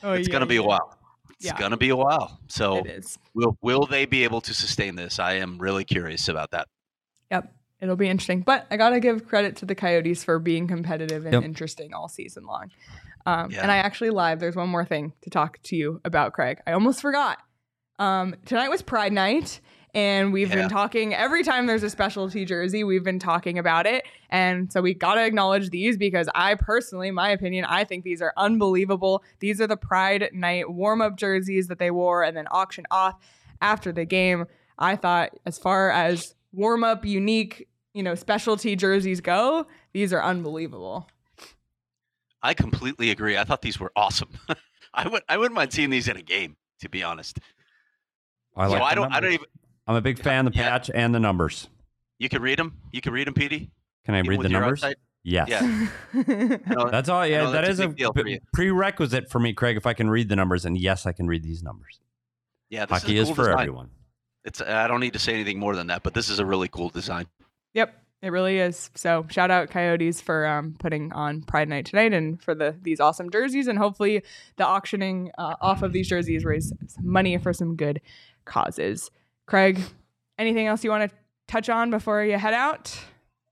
Oh, 0.04 0.14
it's 0.14 0.28
yeah, 0.28 0.32
going 0.32 0.42
to 0.42 0.46
be 0.46 0.58
a 0.58 0.64
while. 0.64 0.96
It's 1.32 1.46
Yeah. 1.48 1.58
going 1.58 1.72
to 1.72 1.78
be 1.78 1.90
a 1.90 1.96
while. 1.96 2.40
So 2.48 2.78
It 2.78 2.86
is. 2.88 3.18
will 3.34 3.58
will 3.64 3.88
they 3.88 4.06
be 4.06 4.24
able 4.24 4.42
to 4.42 4.54
sustain 4.54 4.94
this? 4.96 5.18
I 5.18 5.34
am 5.34 5.58
really 5.58 5.84
curious 5.84 6.28
about 6.28 6.52
that. 6.52 6.68
Yep. 7.32 7.52
It'll 7.82 7.96
be 7.96 8.08
interesting. 8.08 8.42
But 8.42 8.68
I 8.70 8.78
got 8.78 8.90
to 8.92 9.00
give 9.00 9.28
credit 9.28 9.56
to 9.58 9.66
the 9.66 9.74
Coyotes 9.74 10.24
for 10.24 10.38
being 10.38 10.68
competitive 10.68 11.26
and 11.26 11.34
Yep. 11.34 11.44
interesting 11.44 11.94
all 11.96 12.08
season 12.08 12.46
long. 12.46 12.70
Um, 13.28 13.52
Yeah. 13.52 13.62
And 13.62 13.72
I 13.72 13.78
actually 13.78 14.10
live. 14.10 14.40
There's 14.40 14.56
one 14.56 14.70
more 14.70 14.86
thing 14.86 15.14
to 15.22 15.30
talk 15.30 15.60
to 15.64 15.76
you 15.76 16.00
about, 16.06 16.34
Craig. 16.34 16.60
I 16.66 16.72
almost 16.72 17.02
forgot. 17.02 17.40
Um, 18.00 18.36
tonight 18.46 18.70
was 18.70 18.82
Pride 18.82 19.12
Night. 19.14 19.60
And 19.94 20.32
we've 20.32 20.50
Yeah. 20.50 20.56
been 20.56 20.70
talking 20.70 21.14
every 21.16 21.44
time 21.44 21.66
there's 21.66 21.82
a 21.82 21.90
specialty 21.90 22.46
jersey, 22.46 22.84
we've 22.84 23.04
been 23.04 23.18
talking 23.20 23.58
about 23.58 23.88
it. 23.88 24.06
And 24.30 24.72
so 24.72 24.80
we 24.82 24.94
got 24.94 25.16
to 25.16 25.26
acknowledge 25.26 25.72
these 25.72 25.98
because 25.98 26.30
I 26.36 26.54
personally, 26.56 27.10
my 27.10 27.30
opinion, 27.32 27.66
I 27.66 27.84
think 27.84 28.04
these 28.04 28.22
are 28.22 28.32
unbelievable. 28.38 29.24
These 29.40 29.60
are 29.60 29.66
the 29.66 29.78
Pride 29.78 30.30
Night 30.34 30.70
warm 30.70 31.02
up 31.02 31.16
jerseys 31.16 31.68
that 31.68 31.80
they 31.80 31.90
wore 31.90 32.22
and 32.24 32.38
then 32.38 32.46
auctioned 32.48 32.86
off 32.92 33.16
after 33.60 33.92
the 33.92 34.06
game. 34.06 34.46
I 34.78 34.96
thought, 34.98 35.32
as 35.48 35.58
far 35.58 35.90
as 35.90 36.36
warm 36.54 36.84
up, 36.84 37.04
unique, 37.04 37.68
you 37.94 38.04
know, 38.04 38.14
specialty 38.14 38.76
jerseys 38.76 39.20
go, 39.22 39.66
these 39.94 40.14
are 40.14 40.22
unbelievable. 40.22 41.08
I 42.44 42.54
completely 42.54 43.12
agree. 43.12 43.38
I 43.38 43.44
thought 43.44 43.62
these 43.62 43.80
were 43.80 43.92
awesome. 43.96 44.30
I 44.94 45.08
would 45.08 45.24
I 45.30 45.38
wouldn't 45.38 45.56
mind 45.56 45.74
seeing 45.74 45.90
these 45.90 46.08
in 46.08 46.18
a 46.18 46.22
game, 46.22 46.56
to 46.82 46.90
be 46.90 47.04
honest. 47.04 47.40
I 48.56 48.68
like. 48.68 48.78
so 48.78 48.84
like 48.84 48.92
I 48.92 48.96
don't 48.96 49.12
I 49.14 49.20
don't 49.20 49.34
even. 49.34 49.46
I'm 49.88 49.96
a 49.96 50.02
big 50.02 50.20
fan 50.20 50.48
of 50.48 50.54
the 50.54 50.60
Yeah. 50.60 50.70
patch 50.70 50.90
and 50.94 51.14
the 51.16 51.20
numbers. 51.20 51.70
You 52.20 52.30
can 52.30 52.42
read 52.42 52.60
them. 52.60 52.78
You 52.92 53.02
can 53.02 53.14
read 53.14 53.28
them, 53.28 53.34
Petey. 53.34 53.70
Can 54.06 54.16
I 54.16 54.20
Even 54.20 54.30
read 54.32 54.42
the 54.42 54.50
numbers? 54.50 54.84
eyesight? 54.84 54.98
Yes. 55.24 55.50
Yeah. 55.50 55.88
I 56.14 56.74
know- 56.74 56.90
That's 56.90 57.10
all. 57.10 57.26
Yeah, 57.28 57.44
know 57.44 57.52
that's 57.52 57.70
is 57.70 57.80
a 57.80 57.90
a, 57.90 58.14
for 58.14 58.24
prerequisite 58.54 59.30
for 59.30 59.40
me, 59.40 59.54
Craig. 59.54 59.78
If 59.78 59.86
I 59.86 59.94
can 59.94 60.10
read 60.10 60.30
the 60.30 60.36
numbers, 60.36 60.66
and 60.66 60.78
yes, 60.78 61.06
I 61.06 61.12
can 61.12 61.28
read 61.28 61.44
these 61.44 61.62
numbers. 61.64 62.00
yeah. 62.70 62.86
This 62.86 63.02
Hockey 63.02 63.18
is, 63.18 63.24
is 63.24 63.30
a 63.30 63.34
cool 63.34 63.36
for 63.36 63.50
design. 63.52 63.60
everyone. 63.62 63.90
It's 64.46 64.62
I 64.62 64.88
don't 64.88 65.00
need 65.02 65.14
to 65.14 65.20
say 65.20 65.34
anything 65.34 65.60
more 65.60 65.76
than 65.76 65.88
that, 65.88 66.04
but 66.04 66.14
this 66.14 66.30
is 66.30 66.40
a 66.40 66.46
really 66.46 66.70
cool 66.70 66.90
design. 66.90 67.26
Yep, 67.74 67.94
it 68.22 68.32
really 68.32 68.58
is. 68.58 68.90
So 68.96 69.26
shout 69.30 69.52
out 69.52 69.70
Coyotes 69.70 70.22
for 70.22 70.46
um, 70.48 70.76
putting 70.80 71.14
on 71.14 71.42
Pride 71.44 71.70
Night 71.70 71.86
tonight 71.86 72.14
and 72.14 72.42
for 72.42 72.56
the 72.56 72.76
these 72.82 73.00
awesome 73.00 73.30
jerseys, 73.30 73.68
and 73.68 73.78
hopefully 73.78 74.24
the 74.56 74.66
auctioning 74.66 75.32
uh, 75.38 75.56
off 75.62 75.84
of 75.84 75.94
these 75.94 76.08
jerseys 76.08 76.44
raise 76.44 76.74
some 76.88 77.08
money 77.08 77.38
for 77.38 77.54
some 77.54 77.76
good 77.76 78.02
causes. 78.46 79.12
Craig, 79.46 79.80
anything 80.38 80.68
else 80.68 80.84
you 80.84 80.90
want 80.90 81.10
to 81.10 81.18
touch 81.48 81.70
on 81.70 81.92
before 81.92 82.24
you 82.24 82.38
head 82.38 82.54
out? 82.54 83.00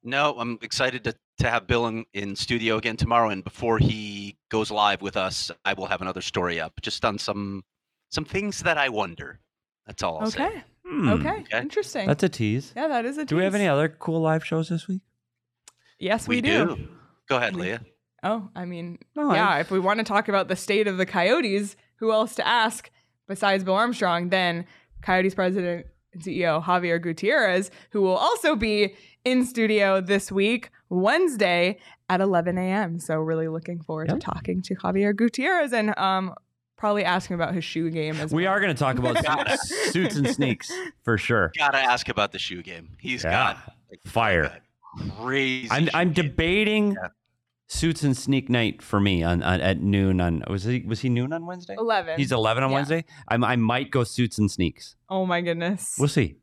No, 0.03 0.35
I'm 0.37 0.59
excited 0.61 1.03
to, 1.05 1.15
to 1.39 1.49
have 1.49 1.67
Bill 1.67 1.87
in, 1.87 2.05
in 2.13 2.35
studio 2.35 2.77
again 2.77 2.97
tomorrow, 2.97 3.29
and 3.29 3.43
before 3.43 3.77
he 3.77 4.35
goes 4.49 4.71
live 4.71 5.01
with 5.01 5.17
us, 5.17 5.51
I 5.63 5.73
will 5.73 5.87
have 5.87 6.01
another 6.01 6.21
story 6.21 6.59
up 6.59 6.73
just 6.81 7.05
on 7.05 7.17
some 7.17 7.63
some 8.09 8.25
things 8.25 8.61
that 8.61 8.77
I 8.77 8.89
wonder. 8.89 9.39
That's 9.85 10.01
all 10.01 10.19
I'll 10.19 10.31
say. 10.31 10.63
Okay, 10.85 10.95
Hmm. 10.97 11.09
okay, 11.09 11.29
Okay. 11.41 11.59
interesting. 11.59 12.07
That's 12.07 12.23
a 12.23 12.29
tease. 12.29 12.73
yeah, 12.75 12.87
that 12.87 13.05
is 13.05 13.17
a. 13.17 13.21
Tease. 13.21 13.27
Do 13.29 13.35
we 13.37 13.43
have 13.43 13.55
any 13.55 13.67
other 13.67 13.89
cool 13.89 14.21
live 14.21 14.45
shows 14.45 14.69
this 14.69 14.87
week? 14.87 15.01
Yes, 15.99 16.27
we, 16.27 16.37
We 16.37 16.41
do. 16.41 16.75
do. 16.75 16.87
Go 17.29 17.37
ahead, 17.37 17.55
Leah. 17.55 17.81
Oh, 18.23 18.49
I 18.55 18.65
mean, 18.65 18.99
No, 19.15 19.31
I- 19.31 19.35
yeah. 19.35 19.57
If 19.59 19.71
we 19.71 19.79
want 19.79 19.99
to 19.99 20.03
talk 20.03 20.27
about 20.27 20.47
the 20.47 20.55
state 20.55 20.87
of 20.87 20.97
the 20.97 21.05
Coyotes, 21.05 21.75
who 21.97 22.11
else 22.11 22.35
to 22.35 22.47
ask 22.47 22.89
besides 23.27 23.63
Bill 23.63 23.75
Armstrong 23.75 24.29
than 24.29 24.65
Coyotes 25.01 25.33
president 25.35 25.85
and 26.13 26.21
CEO 26.23 26.63
Javier 26.63 27.01
Gutierrez, 27.01 27.71
who 27.91 28.01
will 28.01 28.15
also 28.17 28.55
be 28.55 28.95
in 29.23 29.45
studio 29.45 30.01
this 30.01 30.31
week, 30.31 30.69
Wednesday 30.89 31.77
at 32.09 32.21
11 32.21 32.57
a.m. 32.57 32.99
So 32.99 33.15
really 33.15 33.47
looking 33.47 33.81
forward 33.81 34.09
Yep. 34.09 34.19
to 34.19 34.25
talking 34.25 34.61
to 34.63 34.75
Javier 34.75 35.15
Gutierrez 35.15 35.73
and 35.73 35.97
um 35.97 36.33
probably 36.77 37.03
asking 37.05 37.35
about 37.35 37.53
his 37.53 37.63
shoe 37.63 37.89
game 37.89 38.15
as 38.15 38.31
well. 38.31 38.37
We 38.37 38.43
well. 38.43 38.53
are 38.53 38.59
going 38.59 38.73
to 38.73 38.79
talk 38.79 38.97
about 38.97 39.17
suits, 39.59 39.91
suits 39.93 40.15
and 40.15 40.27
sneaks 40.29 40.71
for 41.03 41.17
sure. 41.17 41.51
Gotta 41.57 41.77
ask 41.79 42.09
about 42.09 42.31
the 42.31 42.39
shoe 42.39 42.61
game. 42.63 42.89
He's 42.99 43.23
Yeah. 43.23 43.31
got 43.31 43.73
like, 43.89 44.01
Fire. 44.05 44.43
a 44.43 45.09
crazy. 45.21 45.69
I'm 45.71 45.89
I'm 45.93 46.13
debating 46.13 46.93
Yeah. 46.93 47.09
suits 47.67 48.03
and 48.03 48.15
sneak 48.15 48.49
night 48.49 48.81
for 48.81 48.99
me 48.99 49.23
on, 49.23 49.41
on 49.43 49.61
at 49.61 49.81
noon 49.81 50.21
on 50.21 50.43
was 50.49 50.63
he 50.63 50.81
was 50.87 51.01
he 51.01 51.09
noon 51.09 51.33
on 51.33 51.45
Wednesday? 51.45 51.75
11. 51.77 52.17
He's 52.17 52.31
11 52.31 52.63
on 52.63 52.69
Yeah. 52.69 52.75
Wednesday. 52.75 53.05
I'm, 53.27 53.43
I 53.43 53.55
might 53.55 53.91
go 53.91 54.03
suits 54.03 54.37
and 54.37 54.49
sneaks. 54.51 54.95
oh 55.09 55.25
my 55.25 55.41
goodness. 55.41 55.95
We'll 55.99 56.07
see. 56.09 56.37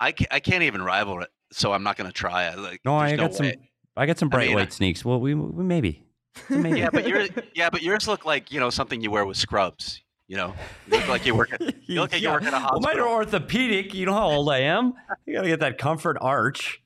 I 0.00 0.12
can't, 0.12 0.32
I 0.32 0.38
can't 0.40 0.62
even 0.62 0.80
rival 0.82 1.20
it, 1.22 1.28
so 1.50 1.72
I'm 1.72 1.82
not 1.82 1.96
gonna 1.96 2.12
try 2.12 2.48
it. 2.48 2.58
Like, 2.58 2.80
No, 2.84 2.94
I 2.96 3.08
there's 3.08 3.20
got 3.20 3.34
some. 3.34 3.46
way. 3.46 3.56
I 3.96 4.06
got 4.06 4.16
some 4.18 4.28
I 4.28 4.30
bright 4.30 4.46
mean, 4.48 4.56
white 4.56 4.72
sneaks. 4.72 5.04
Well, 5.04 5.18
we, 5.20 5.34
we 5.34 5.64
maybe. 5.64 6.04
It's 6.40 6.50
a 6.50 6.58
maybe. 6.58 6.78
Yeah, 6.80 6.90
but 6.90 7.06
yours, 7.06 7.30
yeah, 7.54 7.70
but 7.70 7.82
yours 7.82 8.06
look 8.08 8.24
like 8.24 8.50
you 8.52 8.60
know 8.60 8.70
something 8.70 9.00
you 9.00 9.10
wear 9.10 9.24
with 9.24 9.36
scrubs. 9.36 10.02
You 10.26 10.36
know, 10.36 10.54
you 10.86 10.98
look 10.98 11.08
like 11.08 11.24
you 11.26 11.34
work 11.34 11.52
at. 11.52 11.60
You 11.88 12.02
look 12.02 12.12
like 12.12 12.20
you 12.20 12.28
work 12.30 12.42
at 12.42 12.52
a 12.52 12.58
hospital. 12.58 12.80
Well, 12.82 12.94
mine 12.94 13.00
are 13.00 13.08
hospital. 13.08 13.38
orthopedic. 13.40 13.94
You 13.94 14.04
know 14.04 14.12
how 14.12 14.28
old 14.28 14.50
I 14.50 14.58
am. 14.58 14.92
You 15.24 15.34
gotta 15.34 15.48
get 15.48 15.60
that 15.60 15.78
comfort 15.78 16.18
arch, 16.20 16.82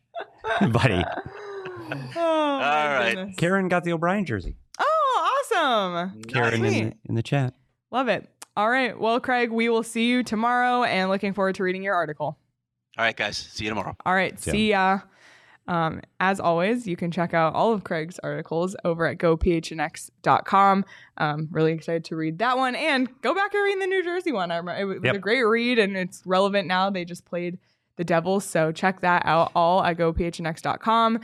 buddy. 0.70 1.02
oh, 2.16 2.20
All 2.20 2.60
my 2.60 2.98
right. 2.98 3.14
goodness. 3.16 3.36
Karen 3.36 3.68
got 3.68 3.82
the 3.82 3.92
O'Brien 3.92 4.24
jersey. 4.24 4.54
Oh, 4.78 5.40
awesome. 5.50 6.22
Karen 6.22 6.54
in 6.54 6.62
the, 6.62 6.94
in 7.08 7.14
the 7.16 7.22
chat. 7.22 7.54
Love 7.90 8.06
it. 8.06 8.28
All 8.56 8.70
right. 8.70 8.98
Well, 8.98 9.18
Craig, 9.18 9.50
we 9.50 9.68
will 9.68 9.82
see 9.82 10.06
you 10.06 10.22
tomorrow 10.22 10.84
and 10.84 11.10
looking 11.10 11.32
forward 11.32 11.56
to 11.56 11.64
reading 11.64 11.82
your 11.82 11.94
article. 11.94 12.38
All 12.98 13.04
right, 13.04 13.16
guys. 13.16 13.36
See 13.38 13.64
you 13.64 13.70
tomorrow. 13.70 13.96
All 14.06 14.14
right. 14.14 14.34
Yeah. 14.46 14.52
See 14.52 14.70
ya. 14.70 15.00
Um, 15.68 16.00
as 16.18 16.40
always, 16.40 16.86
you 16.86 16.96
can 16.96 17.10
check 17.10 17.34
out 17.34 17.54
all 17.54 17.72
of 17.72 17.84
Craig's 17.84 18.18
articles 18.22 18.74
over 18.84 19.06
at 19.06 19.18
gophnx.com. 19.18 20.84
Um, 21.18 21.48
really 21.50 21.72
excited 21.72 22.04
to 22.06 22.16
read 22.16 22.38
that 22.38 22.56
one 22.56 22.74
and 22.74 23.08
go 23.22 23.34
back 23.34 23.54
and 23.54 23.62
read 23.62 23.80
the 23.80 23.86
New 23.86 24.02
Jersey 24.02 24.32
one. 24.32 24.50
I 24.50 24.56
remember 24.56 24.80
it 24.80 24.84
was 24.84 24.98
Yep. 25.04 25.14
a 25.14 25.18
great 25.18 25.42
read 25.44 25.78
and 25.78 25.96
it's 25.96 26.22
relevant 26.26 26.66
now. 26.68 26.90
They 26.90 27.04
just 27.04 27.24
played 27.24 27.58
the 27.96 28.04
Devils. 28.04 28.44
So 28.44 28.72
check 28.72 29.00
that 29.00 29.22
out 29.24 29.52
all 29.54 29.82
at 29.84 29.98
gophnx.com. 29.98 31.20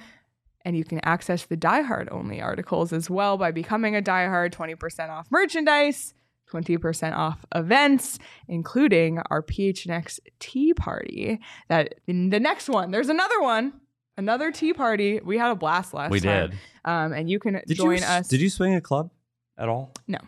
And 0.64 0.76
you 0.76 0.84
can 0.84 1.00
access 1.02 1.46
the 1.46 1.56
Die 1.56 1.82
Hard 1.82 2.08
only 2.12 2.40
articles 2.42 2.92
as 2.92 3.08
well 3.08 3.38
by 3.38 3.50
becoming 3.52 3.96
a 3.96 4.02
Die 4.02 4.26
Hard 4.26 4.52
20% 4.52 5.08
off 5.08 5.26
merchandise, 5.30 6.14
20% 6.52 7.14
off 7.16 7.44
events, 7.54 8.18
including 8.48 9.18
our 9.30 9.42
PHNX 9.42 10.18
tee 10.40 10.74
party. 10.74 11.40
That 11.68 11.94
in 12.06 12.30
the 12.30 12.40
next 12.40 12.68
one, 12.68 12.90
there's 12.90 13.08
another 13.08 13.40
one, 13.40 13.72
another 14.18 14.52
tee 14.52 14.74
party. 14.74 15.20
We 15.24 15.38
had 15.38 15.50
a 15.50 15.54
blast 15.56 15.94
last 15.94 16.10
week. 16.10 16.22
we 16.22 16.28
time. 16.28 16.50
did. 16.50 16.58
Um, 16.84 17.12
and 17.12 17.30
you 17.30 17.38
can 17.38 17.60
Did 17.66 17.76
join 17.76 17.98
you, 17.98 18.04
us. 18.04 18.28
Did 18.28 18.40
you 18.40 18.50
swing 18.50 18.74
a 18.74 18.80
club 18.80 19.10
at 19.56 19.68
all? 19.68 19.92
No. 20.06 20.18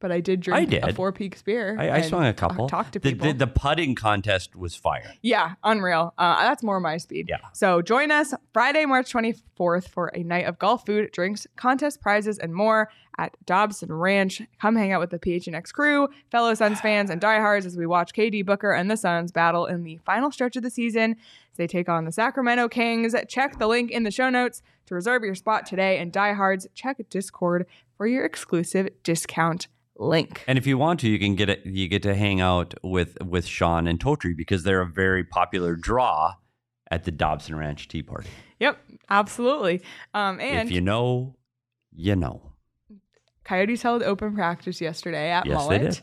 But 0.00 0.10
I 0.10 0.18
did 0.18 0.40
drink 0.40 0.72
a 0.72 0.80
did. 0.80 0.96
Four 0.96 1.12
Peaks 1.12 1.42
beer. 1.42 1.76
I, 1.78 1.84
I 1.84 1.98
and 1.98 2.04
swung 2.06 2.24
a 2.24 2.32
talk- 2.32 2.50
couple. 2.50 2.68
Talk 2.68 2.90
to 2.90 2.98
the, 2.98 3.12
people. 3.12 3.28
the, 3.28 3.34
the 3.34 3.46
putting 3.46 3.94
contest 3.94 4.56
was 4.56 4.74
fire. 4.74 5.14
Yeah, 5.22 5.54
unreal. 5.62 6.12
Uh, 6.18 6.42
that's 6.42 6.60
more 6.64 6.80
my 6.80 6.96
speed. 6.96 7.26
Yeah. 7.28 7.36
So 7.52 7.82
join 7.82 8.10
us 8.10 8.34
Friday, 8.52 8.84
March 8.84 9.12
24th 9.12 9.88
for 9.88 10.08
a 10.08 10.24
night 10.24 10.46
of 10.46 10.58
golf, 10.58 10.84
food, 10.84 11.12
drinks, 11.12 11.46
contest 11.54 12.00
prizes, 12.00 12.38
and 12.38 12.52
more 12.52 12.90
at 13.16 13.36
Dobson 13.46 13.92
Ranch. 13.92 14.42
Come 14.60 14.74
hang 14.74 14.90
out 14.90 14.98
with 15.00 15.10
the 15.10 15.20
PHNX 15.20 15.72
crew, 15.72 16.08
fellow 16.32 16.54
Suns 16.54 16.80
fans, 16.80 17.08
and 17.08 17.20
diehards 17.20 17.64
as 17.64 17.76
we 17.76 17.86
watch 17.86 18.12
KD 18.12 18.44
Booker 18.44 18.72
and 18.72 18.90
the 18.90 18.96
Suns 18.96 19.30
battle 19.30 19.66
in 19.66 19.84
the 19.84 19.98
final 20.04 20.32
stretch 20.32 20.56
of 20.56 20.64
the 20.64 20.70
season 20.70 21.12
as 21.12 21.16
they 21.56 21.66
take 21.66 21.88
on 21.88 22.04
the 22.04 22.12
Sacramento 22.12 22.68
Kings. 22.68 23.14
Check 23.28 23.58
the 23.58 23.66
link 23.66 23.90
in 23.90 24.02
the 24.04 24.10
show 24.10 24.30
notes 24.30 24.62
to 24.86 24.94
reserve 24.94 25.22
your 25.22 25.34
spot 25.34 25.66
today. 25.66 25.98
And 25.98 26.12
diehards, 26.12 26.66
check 26.74 26.98
Discord 27.10 27.66
for 27.96 28.06
your 28.06 28.24
exclusive 28.24 28.88
discount 29.02 29.68
link. 29.96 30.44
And 30.46 30.58
if 30.58 30.66
you 30.66 30.78
want 30.78 31.00
to, 31.00 31.08
you 31.08 31.18
can 31.18 31.34
get 31.34 31.48
it. 31.48 31.64
You 31.64 31.88
get 31.88 32.02
to 32.04 32.14
hang 32.14 32.40
out 32.40 32.74
with 32.82 33.16
with 33.22 33.46
Sean 33.46 33.86
and 33.86 34.00
Totri 34.00 34.36
because 34.36 34.62
they're 34.62 34.80
a 34.80 34.86
very 34.86 35.24
popular 35.24 35.76
draw 35.76 36.34
at 36.90 37.04
the 37.04 37.10
Dobson 37.10 37.56
Ranch 37.56 37.88
Tee 37.88 38.02
Party. 38.02 38.28
Yep, 38.60 38.78
absolutely. 39.10 39.82
Um, 40.14 40.40
and 40.40 40.68
if 40.68 40.74
you 40.74 40.80
know, 40.80 41.36
you 41.94 42.16
know. 42.16 42.52
Coyotes 43.44 43.82
held 43.82 44.02
open 44.02 44.34
practice 44.34 44.80
yesterday 44.80 45.30
at 45.30 45.46
Yes, 45.46 45.66
they 45.66 45.78
Mullett. 45.78 45.80
did. 45.80 46.00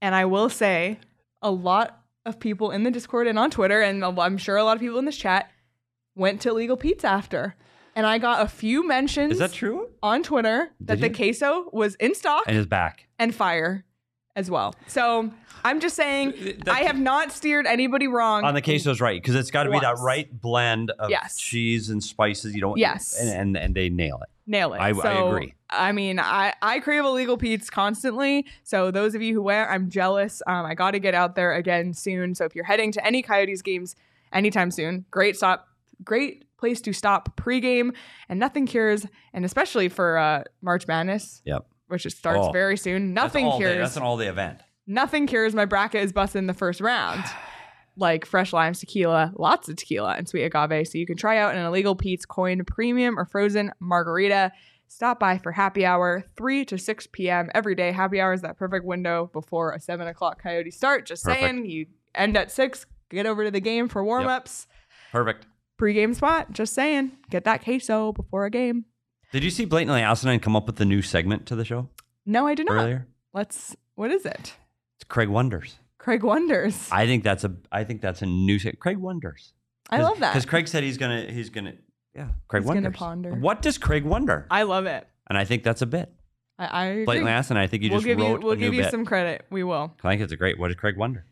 And 0.00 0.14
I 0.14 0.24
will 0.24 0.48
say, 0.48 0.98
a 1.42 1.50
lot 1.50 1.97
of 2.28 2.38
people 2.38 2.70
in 2.70 2.82
the 2.84 2.90
Discord 2.90 3.26
and 3.26 3.38
on 3.38 3.50
Twitter, 3.50 3.80
and 3.80 4.04
I'm 4.04 4.38
sure 4.38 4.56
a 4.56 4.64
lot 4.64 4.76
of 4.76 4.80
people 4.80 4.98
in 4.98 5.04
this 5.04 5.16
chat, 5.16 5.50
went 6.14 6.40
to 6.42 6.52
Legal 6.52 6.76
Pete's 6.76 7.04
after. 7.04 7.54
And 7.96 8.06
I 8.06 8.18
got 8.18 8.42
a 8.42 8.48
few 8.48 8.86
mentions 8.86 9.32
Is 9.32 9.38
that 9.40 9.52
true? 9.52 9.88
on 10.02 10.22
Twitter 10.22 10.70
that 10.82 11.00
Did 11.00 11.12
the 11.12 11.16
queso 11.16 11.68
was 11.72 11.96
in 11.96 12.14
stock 12.14 12.44
And 12.46 12.56
is 12.56 12.66
back. 12.66 13.06
and 13.18 13.34
fire 13.34 13.84
as 14.36 14.48
well. 14.48 14.74
So 14.86 15.32
I'm 15.64 15.80
just 15.80 15.96
saying, 15.96 16.62
I 16.68 16.82
have 16.84 16.98
not 16.98 17.32
steered 17.32 17.66
anybody 17.66 18.06
wrong. 18.06 18.44
on 18.44 18.54
the 18.54 18.62
queso's 18.62 19.00
right 19.00 19.20
because 19.20 19.34
it's 19.34 19.50
got 19.50 19.64
to 19.64 19.70
be 19.70 19.80
that 19.80 19.96
right 19.98 20.28
blend 20.40 20.90
of 20.92 21.10
Yes. 21.10 21.36
cheese 21.38 21.88
and 21.90 22.02
spices. 22.02 22.54
You 22.54 22.60
don't. 22.60 22.78
Yes. 22.78 23.18
And 23.20 23.30
and, 23.30 23.56
and 23.56 23.74
they 23.74 23.88
nail 23.88 24.20
it. 24.22 24.28
Nail 24.48 24.72
it. 24.72 24.78
I- 24.78 24.90
I 24.90 25.26
agree. 25.28 25.54
I 25.70 25.92
mean, 25.92 26.18
I, 26.18 26.54
I 26.62 26.80
crave 26.80 27.04
illegal 27.04 27.36
Pete's 27.36 27.68
constantly. 27.68 28.46
So 28.64 28.90
those 28.90 29.14
of 29.14 29.20
you 29.20 29.34
who 29.34 29.42
wear, 29.42 29.70
I'm 29.70 29.90
jealous. 29.90 30.40
Um, 30.46 30.64
I 30.64 30.74
got 30.74 30.92
to 30.92 30.98
get 30.98 31.14
out 31.14 31.34
there 31.36 31.52
again 31.54 31.92
soon. 31.92 32.34
So 32.34 32.46
if 32.46 32.54
you're 32.56 32.64
heading 32.64 32.90
to 32.92 33.06
any 33.06 33.20
Coyotes 33.22 33.60
games 33.60 33.94
anytime 34.32 34.70
soon. 34.70 35.04
Great 35.10 35.36
stop, 35.36 35.68
great 36.02 36.44
place 36.58 36.80
to 36.80 36.92
stop 36.94 37.36
pregame, 37.36 37.94
and 38.30 38.40
nothing 38.40 38.66
cures, 38.66 39.06
and 39.34 39.44
especially 39.44 39.88
for 39.90 40.16
uh, 40.18 40.42
March 40.62 40.88
Madness. 40.88 41.42
Yep. 41.44 41.66
Which 41.88 42.04
it 42.06 42.10
starts 42.12 42.46
Oh. 42.48 42.50
very 42.52 42.76
soon. 42.78 43.14
That's 43.14 43.24
Nothing 43.34 43.50
day. 43.50 43.56
cures. 43.58 43.78
That's 43.78 43.96
an 43.98 44.02
all 44.02 44.16
day 44.18 44.28
event. 44.28 44.60
nothing 44.86 45.26
cures 45.26 45.54
my 45.54 45.66
bracket 45.66 46.02
is 46.02 46.12
busted 46.12 46.38
in 46.38 46.46
the 46.46 46.54
first 46.54 46.80
round. 46.80 47.22
Like 47.98 48.24
fresh 48.24 48.52
limes, 48.52 48.78
tequila, 48.80 49.32
lots 49.36 49.68
of 49.68 49.76
tequila, 49.76 50.14
and 50.16 50.28
sweet 50.28 50.44
agave. 50.44 50.86
So 50.86 50.98
you 50.98 51.04
can 51.06 51.16
try 51.16 51.36
out 51.38 51.54
an 51.56 51.64
illegal 51.66 51.96
Pete's 51.96 52.24
coin 52.24 52.64
premium 52.64 53.18
or 53.18 53.24
frozen 53.26 53.72
margarita. 53.80 54.52
Stop 54.86 55.18
by 55.20 55.36
for 55.36 55.52
happy 55.52 55.84
hour, 55.84 56.24
3 56.36 56.64
to 56.66 56.78
6 56.78 57.08
p.m. 57.12 57.50
every 57.54 57.74
day. 57.74 57.92
Happy 57.92 58.20
hour 58.20 58.32
is 58.32 58.40
that 58.42 58.56
perfect 58.56 58.84
window 58.86 59.28
before 59.32 59.72
a 59.72 59.80
7 59.80 60.06
o'clock 60.06 60.42
coyote 60.42 60.70
start. 60.70 61.04
Just 61.06 61.24
Perfect. 61.24 61.42
saying, 61.42 61.66
you 61.66 61.86
end 62.14 62.36
at 62.38 62.50
6, 62.50 62.86
get 63.10 63.26
over 63.26 63.44
to 63.44 63.50
the 63.50 63.60
game 63.60 63.88
for 63.88 64.02
warm 64.02 64.26
ups. 64.26 64.66
Perfect. 65.12 65.46
Pre-game 65.76 66.14
spot, 66.14 66.52
just 66.52 66.72
saying. 66.72 67.12
Get 67.30 67.44
that 67.44 67.62
queso 67.62 68.12
before 68.12 68.46
a 68.46 68.50
game. 68.50 68.86
Did 69.32 69.44
you 69.44 69.50
see 69.50 69.64
Blatantly 69.66 70.00
Asinine 70.00 70.40
come 70.40 70.56
up 70.56 70.66
with 70.66 70.76
the 70.76 70.86
new 70.86 71.02
segment 71.02 71.44
to 71.46 71.54
the 71.56 71.64
show 71.64 71.88
No, 72.24 72.46
I 72.46 72.54
do 72.54 72.64
not. 72.64 72.76
earlier? 72.76 73.06
Let's, 73.34 73.76
what 73.94 74.10
is 74.10 74.24
it? 74.24 74.54
It's 74.96 75.04
Craig 75.06 75.28
Wonders. 75.28 75.76
Craig 76.08 76.22
Wonders. 76.22 76.88
I, 76.90 77.02
I 77.02 77.06
think 77.06 77.22
that's 77.22 77.44
a 77.44 77.54
I 77.70 77.84
think 77.84 78.00
that's 78.00 78.22
a 78.22 78.26
new 78.26 78.58
se- 78.58 78.76
Craig 78.80 78.96
Wonders. 78.96 79.52
I 79.90 80.00
love 80.00 80.20
that. 80.20 80.32
because 80.32 80.46
Craig 80.46 80.66
said 80.66 80.82
he's 80.82 80.96
gonna 80.96 81.26
he's 81.30 81.50
gonna 81.50 81.74
yeah 82.14 82.28
Craig 82.48 82.62
He's 82.62 82.68
gonna 82.68 82.80
Wonders. 82.80 82.96
ponder. 82.96 83.34
What 83.34 83.60
does 83.60 83.76
Craig 83.76 84.04
wonder? 84.04 84.46
I 84.50 84.62
love 84.62 84.86
it. 84.86 85.06
and 85.28 85.36
I 85.36 85.44
think 85.44 85.64
that's 85.64 85.82
a 85.82 85.86
bit. 85.86 86.10
I, 86.58 86.64
I 86.64 86.84
agree. 86.86 87.04
Blatantly 87.04 87.30
Asinine. 87.32 87.62
I 87.62 87.66
think 87.66 87.82
you 87.82 87.90
we'll 87.90 87.98
just 87.98 88.06
give 88.06 88.18
wrote 88.18 88.40
you 88.40 88.46
we'll 88.46 88.52
a 88.52 88.56
give 88.56 88.70
new 88.70 88.78
you 88.78 88.82
bit. 88.84 88.90
some 88.90 89.04
credit. 89.04 89.44
We 89.50 89.64
will. 89.64 89.94
I 90.02 90.08
think 90.12 90.22
it's 90.22 90.32
a 90.32 90.36
great. 90.36 90.58
What 90.58 90.68
does 90.68 90.76
Craig 90.76 90.96
wonder? 90.96 91.26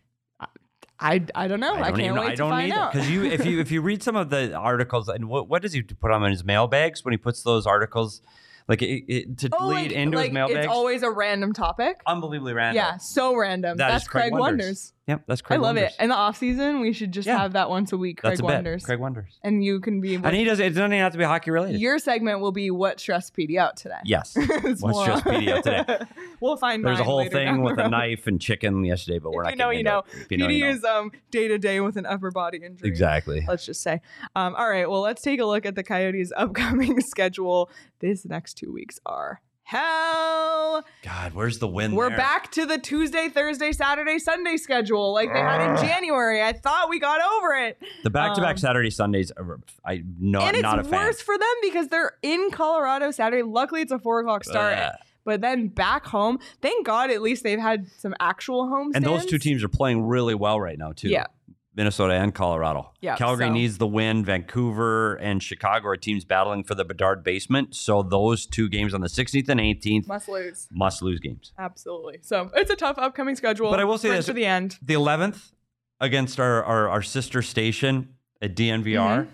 I, 1.00 1.22
I 1.34 1.48
don't 1.48 1.60
know. 1.60 1.74
I, 1.74 1.88
don't 1.88 1.96
can't 1.96 2.00
even. 2.00 2.14
wait 2.20 2.26
I 2.26 2.30
to 2.32 2.36
don't 2.36 2.50
find 2.50 2.70
either. 2.72 2.82
out. 2.82 2.92
Because 2.92 3.10
you, 3.10 3.24
if 3.24 3.46
you 3.46 3.60
if 3.60 3.70
you 3.70 3.80
read 3.80 4.02
some 4.02 4.14
of 4.16 4.28
the 4.28 4.54
articles, 4.54 5.08
and 5.08 5.26
what 5.28 5.48
what 5.48 5.62
does 5.62 5.72
he 5.72 5.80
put 5.82 6.10
on 6.10 6.22
in 6.24 6.30
his 6.32 6.44
mailbags 6.44 7.02
when 7.02 7.12
he 7.12 7.18
puts 7.18 7.42
those 7.42 7.66
articles, 7.66 8.20
like 8.68 8.82
it, 8.82 9.04
it, 9.08 9.38
to 9.38 9.50
oh, 9.58 9.68
lead 9.68 9.74
like, 9.74 9.92
into 9.92 10.16
like 10.16 10.26
his 10.26 10.34
mailbags? 10.34 10.58
it's 10.58 10.68
always 10.68 11.02
a 11.02 11.10
random 11.10 11.52
topic. 11.52 12.00
unbelievably 12.06 12.52
random. 12.52 12.76
Yeah, 12.76 12.96
so 12.96 13.36
random. 13.36 13.76
That 13.78 13.88
That's 13.88 14.08
Craig 14.08 14.30
Craig, 14.30 14.32
Wonders. 14.32 14.66
Wonders. 14.66 14.92
Yep, 15.08 15.22
that's 15.28 15.40
Craig 15.40 15.58
I 15.60 15.62
love 15.62 15.76
Wonders. 15.76 15.92
it. 15.98 16.02
In 16.02 16.08
the 16.08 16.16
off 16.16 16.36
season, 16.36 16.80
we 16.80 16.92
should 16.92 17.12
just 17.12 17.28
Yeah. 17.28 17.38
have 17.38 17.52
that 17.52 17.70
once 17.70 17.92
a 17.92 17.96
week. 17.96 18.20
Craig 18.22 18.32
That's 18.32 18.40
a 18.40 18.44
Wonders. 18.44 18.84
Craig 18.84 18.98
Wonders. 18.98 19.38
And 19.44 19.62
you 19.62 19.78
can 19.78 20.00
be. 20.00 20.16
And 20.16 20.34
he 20.34 20.42
does. 20.42 20.58
It 20.58 20.70
doesn't 20.70 20.86
even 20.92 20.98
have 20.98 21.12
to 21.12 21.18
be 21.18 21.22
hockey 21.22 21.52
related. 21.52 21.80
your 21.80 22.00
segment 22.00 22.40
will 22.40 22.50
be 22.50 22.72
what 22.72 22.98
stressed 22.98 23.32
PD 23.36 23.56
out 23.56 23.76
today. 23.76 23.94
yes. 24.04 24.36
It's 24.36 24.82
more- 24.82 25.04
stressed 25.04 25.24
PD 25.24 25.48
out 25.52 25.62
today? 25.62 25.98
we'll 26.40 26.56
find. 26.56 26.84
Out. 26.84 26.88
There's 26.88 26.98
a 26.98 27.02
mine 27.02 27.06
whole 27.06 27.16
later 27.18 27.30
down 27.44 27.54
thing 27.54 27.56
the 27.58 27.62
with 27.70 27.78
a 27.78 27.82
road. 27.82 27.90
knife 27.92 28.26
and 28.26 28.40
chicken 28.40 28.84
yesterday, 28.84 29.20
but 29.20 29.30
we're 29.30 29.44
If 29.48 29.56
not 29.56 29.76
you 29.76 29.84
know, 29.84 29.84
getting 29.84 29.86
you 29.86 29.86
into 29.86 29.90
know. 29.90 29.98
it. 29.98 30.22
If 30.24 30.32
you 30.32 30.38
know, 30.38 30.46
PD 30.48 30.58
you 30.58 30.64
know. 30.64 30.70
is 30.70 30.84
um 30.84 31.12
day 31.30 31.46
to 31.48 31.58
day 31.58 31.80
with 31.80 31.96
an 31.96 32.06
upper 32.06 32.32
body 32.32 32.58
injury. 32.64 32.88
Exactly. 32.88 33.44
let's 33.46 33.64
just 33.64 33.82
say. 33.82 34.00
Um, 34.34 34.56
all 34.56 34.68
right, 34.68 34.90
well, 34.90 35.02
let's 35.02 35.22
take 35.22 35.38
a 35.40 35.44
look 35.46 35.64
at 35.66 35.76
the 35.76 35.84
Coyotes' 35.84 36.32
upcoming 36.36 37.00
schedule. 37.00 37.70
These 38.00 38.24
next 38.26 38.54
two 38.54 38.72
weeks 38.72 38.98
are 39.06 39.40
hell. 39.66 40.84
God, 41.02 41.34
where's 41.34 41.58
the 41.58 41.66
win? 41.66 41.92
We're 41.92 42.08
there? 42.08 42.16
back 42.16 42.52
to 42.52 42.66
the 42.66 42.78
Tuesday, 42.78 43.28
Thursday, 43.28 43.72
Saturday, 43.72 44.18
Sunday 44.20 44.56
schedule 44.56 45.12
like 45.12 45.32
they 45.32 45.40
had 45.40 45.70
in 45.70 45.76
January. 45.84 46.40
I 46.40 46.52
thought 46.52 46.88
we 46.88 47.00
got 47.00 47.20
over 47.20 47.52
it. 47.54 47.82
The 48.04 48.10
back-to-back 48.10 48.52
Um, 48.52 48.56
Saturday 48.58 48.90
Sundays. 48.90 49.32
Are, 49.36 49.58
I 49.84 50.04
not 50.20 50.44
and 50.44 50.56
it's 50.56 50.62
not 50.62 50.78
a 50.78 50.84
fan. 50.84 51.06
worse 51.06 51.20
for 51.20 51.36
them 51.36 51.48
because 51.62 51.88
they're 51.88 52.12
in 52.22 52.50
Colorado 52.52 53.10
Saturday. 53.10 53.42
Luckily, 53.42 53.82
it's 53.82 53.92
a 53.92 53.98
four 53.98 54.20
o'clock 54.20 54.44
start. 54.44 54.94
But 55.24 55.40
then 55.40 55.66
back 55.66 56.06
home, 56.06 56.38
thank 56.62 56.86
God 56.86 57.10
at 57.10 57.20
least 57.20 57.42
they've 57.42 57.58
had 57.58 57.88
some 57.98 58.14
actual 58.20 58.68
home 58.68 58.92
And 58.94 59.04
those 59.04 59.26
two 59.26 59.38
teams 59.38 59.64
are 59.64 59.68
playing 59.68 60.06
really 60.06 60.36
well 60.36 60.60
right 60.60 60.78
now 60.78 60.92
too. 60.92 61.08
Yeah. 61.08 61.26
Minnesota 61.76 62.14
and 62.14 62.34
Colorado. 62.34 62.92
Yeah, 63.00 63.16
Calgary 63.16 63.46
so- 63.48 63.52
needs 63.52 63.78
the 63.78 63.86
win. 63.86 64.24
Vancouver 64.24 65.14
and 65.16 65.42
Chicago 65.42 65.88
are 65.88 65.96
teams 65.96 66.24
battling 66.24 66.64
for 66.64 66.74
the 66.74 66.84
Bedard 66.84 67.22
basement. 67.22 67.76
So 67.76 68.02
those 68.02 68.46
two 68.46 68.68
games 68.68 68.94
on 68.94 69.02
the 69.02 69.08
16th 69.08 69.48
and 69.50 69.60
18th 69.60 70.08
must 70.08 70.28
lose. 70.28 70.66
must 70.70 71.02
lose 71.02 71.20
games. 71.20 71.52
Absolutely. 71.58 72.18
So 72.22 72.50
it's 72.54 72.70
a 72.70 72.76
tough 72.76 72.96
upcoming 72.98 73.36
schedule. 73.36 73.70
But 73.70 73.80
I 73.80 73.84
will 73.84 73.98
say 73.98 74.08
this- 74.10 74.26
to 74.26 74.32
the 74.32 74.46
end. 74.46 74.78
The 74.82 74.94
11th 74.94 75.52
against 76.00 76.40
our, 76.40 76.64
our, 76.64 76.88
our 76.88 77.02
sister 77.02 77.42
station 77.42 78.14
at 78.40 78.56
DNVR. 78.56 78.84
Mm-hmm. 79.22 79.30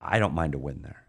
I 0.00 0.18
don't 0.18 0.34
mind 0.34 0.54
a 0.54 0.58
win 0.58 0.80
there. 0.82 1.04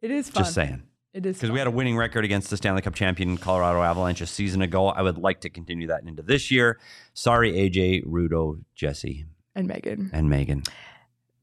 It 0.00 0.10
is 0.12 0.30
fun. 0.30 0.44
Just 0.44 0.54
saying. 0.54 0.82
It 1.14 1.24
is 1.24 1.36
Because 1.36 1.52
we 1.52 1.58
had 1.60 1.68
a 1.68 1.70
winning 1.70 1.96
record 1.96 2.24
against 2.24 2.50
the 2.50 2.56
Stanley 2.56 2.82
Cup 2.82 2.94
champion 2.94 3.36
Colorado 3.38 3.82
Avalanche 3.82 4.20
a 4.20 4.26
season 4.26 4.62
ago. 4.62 4.88
I 4.88 5.00
would 5.02 5.16
like 5.16 5.40
to 5.42 5.48
continue 5.48 5.86
that 5.86 6.02
into 6.02 6.22
this 6.22 6.50
year. 6.50 6.78
Sorry, 7.14 7.52
AJ, 7.52 8.04
Rudo, 8.04 8.58
Jesse, 8.74 9.24
and 9.54 9.68
Megan. 9.68 10.10
and 10.12 10.28
Megan, 10.28 10.64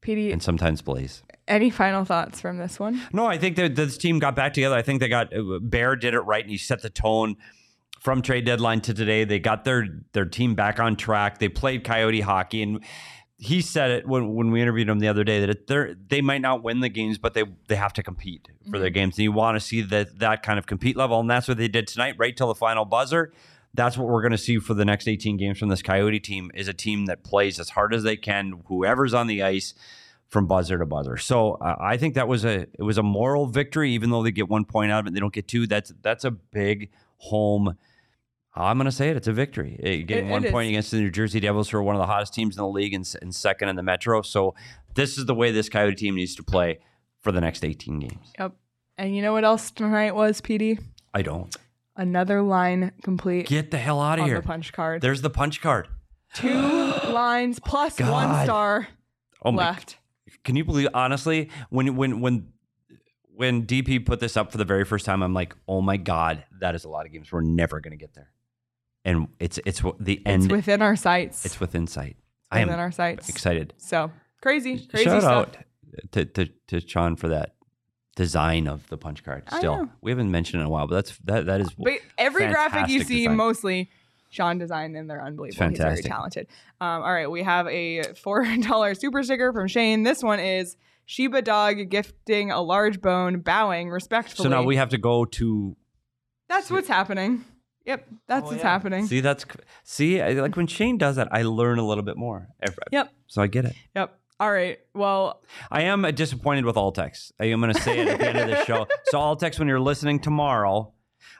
PD, 0.01 0.33
and 0.33 0.43
sometimes 0.43 0.81
Blaze. 0.81 1.23
any 1.47 1.69
final 1.69 2.03
thoughts 2.03 2.41
from 2.41 2.57
this 2.57 2.79
one? 2.81 3.01
No, 3.13 3.25
I 3.25 3.37
think 3.37 3.55
that 3.55 3.75
this 3.75 3.97
team 3.97 4.19
got 4.19 4.35
back 4.35 4.53
together. 4.53 4.75
I 4.75 4.81
think 4.81 4.99
they 4.99 5.07
got 5.07 5.33
uh, 5.33 5.59
Bear 5.61 5.95
did 5.95 6.13
it 6.15 6.19
right, 6.21 6.43
and 6.43 6.51
he 6.51 6.57
set 6.57 6.81
the 6.81 6.89
tone 6.89 7.37
from 8.01 8.21
trade 8.21 8.45
deadline 8.45 8.81
to 8.81 8.93
today. 8.93 9.23
They 9.23 9.39
got 9.39 9.63
their 9.63 9.87
their 10.11 10.25
team 10.25 10.53
back 10.53 10.81
on 10.81 10.97
track. 10.97 11.37
They 11.39 11.47
played 11.47 11.85
Coyote 11.85 12.19
hockey, 12.19 12.61
and 12.61 12.83
he 13.43 13.59
said 13.59 13.89
it 13.89 14.07
when, 14.07 14.35
when 14.35 14.51
we 14.51 14.61
interviewed 14.61 14.87
him 14.87 14.99
the 14.99 15.07
other 15.07 15.23
day 15.23 15.43
that 15.43 15.65
they're 15.65 15.95
they 15.95 16.21
might 16.21 16.41
not 16.41 16.61
win 16.61 16.79
the 16.79 16.89
games, 16.89 17.17
but 17.17 17.33
they 17.33 17.43
they 17.67 17.75
have 17.75 17.91
to 17.93 18.03
compete 18.03 18.47
for 18.69 18.77
their 18.77 18.91
games, 18.91 19.17
and 19.17 19.23
you 19.23 19.31
want 19.31 19.55
to 19.55 19.59
see 19.59 19.81
that 19.81 20.19
that 20.19 20.43
kind 20.43 20.59
of 20.59 20.67
compete 20.67 20.95
level, 20.95 21.19
and 21.19 21.27
that's 21.27 21.47
what 21.47 21.57
they 21.57 21.67
did 21.67 21.87
tonight, 21.87 22.13
right 22.19 22.37
till 22.37 22.47
the 22.47 22.55
final 22.55 22.85
buzzer. 22.85 23.33
That's 23.73 23.97
what 23.97 24.07
we're 24.09 24.21
going 24.21 24.33
to 24.33 24.37
see 24.37 24.59
for 24.59 24.75
the 24.75 24.85
next 24.85 25.07
18 25.07 25.37
games 25.37 25.57
from 25.57 25.69
this 25.69 25.81
Coyote 25.81 26.19
team 26.19 26.51
is 26.53 26.67
a 26.67 26.73
team 26.73 27.07
that 27.07 27.23
plays 27.23 27.59
as 27.59 27.69
hard 27.69 27.95
as 27.95 28.03
they 28.03 28.15
can, 28.15 28.61
whoever's 28.67 29.13
on 29.13 29.25
the 29.25 29.41
ice 29.41 29.73
from 30.27 30.45
buzzer 30.45 30.77
to 30.77 30.85
buzzer. 30.85 31.17
So 31.17 31.53
uh, 31.53 31.77
I 31.79 31.97
think 31.97 32.13
that 32.13 32.27
was 32.27 32.45
a 32.45 32.67
it 32.77 32.83
was 32.83 32.99
a 32.99 33.03
moral 33.03 33.47
victory, 33.47 33.91
even 33.93 34.11
though 34.11 34.21
they 34.21 34.31
get 34.31 34.49
one 34.49 34.65
point 34.65 34.91
out 34.91 34.99
of 34.99 35.07
it, 35.07 35.13
they 35.15 35.19
don't 35.19 35.33
get 35.33 35.47
two. 35.47 35.65
That's 35.65 35.91
that's 36.03 36.25
a 36.25 36.31
big 36.31 36.91
home. 37.17 37.75
I'm 38.53 38.77
going 38.77 38.85
to 38.85 38.91
say 38.91 39.09
it. 39.09 39.17
It's 39.17 39.27
a 39.27 39.33
victory. 39.33 39.79
Uh, 39.79 40.05
getting 40.05 40.27
It- 40.27 40.31
one 40.31 40.43
it 40.45 40.51
point 40.51 40.65
is. 40.65 40.69
against 40.71 40.91
the 40.91 40.97
New 40.97 41.09
Jersey 41.11 41.39
Devils, 41.39 41.69
who 41.69 41.77
are 41.77 41.83
one 41.83 41.95
of 41.95 41.99
the 42.01 42.05
hottest 42.07 42.33
teams 42.33 42.55
in 42.57 42.61
the 42.61 42.67
league 42.67 42.93
and, 42.93 43.07
and 43.21 43.33
second 43.33 43.69
in 43.69 43.75
the 43.77 43.83
Metro. 43.83 44.21
So 44.21 44.55
this 44.95 45.17
is 45.17 45.25
the 45.25 45.33
way 45.35 45.51
this 45.51 45.69
Coyote 45.69 45.95
team 45.95 46.15
needs 46.15 46.35
to 46.35 46.43
play 46.43 46.79
for 47.21 47.31
the 47.31 47.39
next 47.41 47.63
18 47.63 47.99
games. 47.99 48.33
Yep. 48.37 48.53
And 48.97 49.15
you 49.15 49.21
know 49.21 49.31
what 49.33 49.43
else 49.45 49.71
tonight 49.71 50.15
was, 50.15 50.41
PD? 50.41 50.79
I 51.13 51.21
don't 51.21 51.55
Another 51.95 52.41
line 52.41 52.91
complete 53.03 53.47
get 53.47 53.69
the 53.71 53.77
hell 53.77 54.01
out 54.01 54.17
of 54.19 54.23
on 54.23 54.29
here. 54.29 54.39
the 54.41 54.47
punch 54.47 54.71
card. 54.73 55.01
There's 55.01 55.21
the 55.21 55.29
punch 55.29 55.61
card. 55.61 55.87
Two 56.33 56.49
lines 57.09 57.59
plus 57.59 57.99
one 57.99 58.09
God. 58.09 58.43
star 58.45 58.87
Oh 59.43 59.51
my 59.51 59.63
left. 59.69 59.97
Can 60.43 60.55
you 60.55 60.63
believe 60.63 60.87
honestly 60.93 61.49
when 61.69 61.95
when 61.95 62.21
when 62.21 62.47
when 63.33 63.65
DP 63.65 64.05
put 64.05 64.19
this 64.19 64.37
up 64.37 64.51
for 64.51 64.57
the 64.57 64.65
very 64.65 64.85
first 64.85 65.05
time, 65.05 65.21
I'm 65.23 65.33
like, 65.33 65.55
oh 65.67 65.81
my 65.81 65.97
god, 65.97 66.43
that 66.59 66.75
is 66.75 66.83
a 66.85 66.89
lot 66.89 67.05
of 67.05 67.11
games. 67.11 67.31
We're 67.31 67.41
never 67.41 67.79
going 67.81 67.91
to 67.91 67.97
get 67.97 68.13
there, 68.13 68.29
and 69.05 69.27
it's 69.39 69.59
it's 69.65 69.81
the 69.99 70.21
end. 70.25 70.43
It's 70.43 70.51
within 70.51 70.81
our 70.81 70.95
sights. 70.95 71.45
It's 71.45 71.59
within 71.59 71.87
sight. 71.87 72.17
I 72.51 72.59
within 72.59 72.73
am 72.75 72.79
our 72.79 72.91
sights. 72.91 73.29
excited. 73.29 73.73
So 73.77 74.11
crazy, 74.41 74.79
crazy 74.85 75.05
Shout 75.05 75.21
stuff. 75.21 75.33
out 75.33 75.57
to, 76.11 76.25
to 76.25 76.45
to 76.67 76.79
Sean 76.87 77.15
for 77.15 77.29
that 77.29 77.55
design 78.15 78.67
of 78.67 78.87
the 78.89 78.97
punch 78.97 79.23
card. 79.23 79.43
I 79.49 79.57
Still, 79.59 79.89
we 80.01 80.11
haven't 80.11 80.31
mentioned 80.31 80.59
it 80.61 80.63
in 80.63 80.67
a 80.67 80.69
while, 80.69 80.87
but 80.87 80.95
that's 80.95 81.17
that 81.25 81.45
that 81.45 81.61
is 81.61 81.69
But 81.77 81.93
every 82.17 82.47
graphic 82.47 82.89
you 82.89 83.03
see, 83.03 83.19
design. 83.23 83.37
mostly 83.37 83.89
Sean 84.29 84.57
designed 84.57 84.95
them. 84.95 85.07
They're 85.07 85.23
unbelievable. 85.23 85.69
He's 85.69 85.77
very 85.77 86.01
talented. 86.01 86.47
Um, 86.79 87.03
all 87.03 87.13
right, 87.13 87.29
we 87.29 87.43
have 87.43 87.67
a 87.67 88.03
four 88.21 88.45
dollar 88.61 88.93
super 88.95 89.23
sticker 89.23 89.51
from 89.53 89.67
Shane. 89.67 90.03
This 90.03 90.21
one 90.21 90.39
is 90.39 90.75
Shiba 91.05 91.41
Dog 91.41 91.89
gifting 91.89 92.51
a 92.51 92.61
large 92.61 93.01
bone, 93.01 93.39
bowing 93.39 93.89
respectfully. 93.89 94.43
so 94.43 94.49
now 94.49 94.63
we 94.63 94.75
have 94.77 94.89
to 94.89 94.97
go 94.97 95.25
to 95.25 95.75
That's 96.47 96.69
what's 96.69 96.87
happening. 96.87 97.43
Yep, 97.85 98.07
that's 98.27 98.43
Oh, 98.43 98.47
what's 98.47 98.57
yeah. 98.57 98.69
happening. 98.69 99.07
See, 99.07 99.21
that's 99.21 99.45
see, 99.83 100.21
I, 100.21 100.33
like 100.33 100.55
when 100.55 100.67
Shane 100.67 100.97
does 100.97 101.15
that, 101.15 101.27
I 101.31 101.41
learn 101.43 101.79
a 101.79 101.85
little 101.85 102.03
bit 102.03 102.17
more. 102.17 102.47
Yep. 102.91 103.11
So 103.27 103.41
I 103.41 103.47
get 103.47 103.65
it. 103.65 103.75
Yep. 103.95 104.17
All 104.39 104.51
right. 104.51 104.79
Well, 104.95 105.41
I 105.71 105.83
am 105.83 106.01
disappointed 106.15 106.65
with 106.65 106.75
Altex. 106.75 107.31
I 107.39 107.45
am 107.45 107.61
going 107.61 107.73
to 107.73 107.79
say 107.81 107.99
it 107.99 108.07
at 108.07 108.19
the 108.19 108.27
end 108.29 108.39
of 108.39 108.47
this 108.47 108.65
show. 108.65 108.87
So 109.05 109.19
Altex, 109.19 109.59
when 109.59 109.67
you're 109.67 109.79
listening 109.79 110.19
tomorrow, 110.19 110.93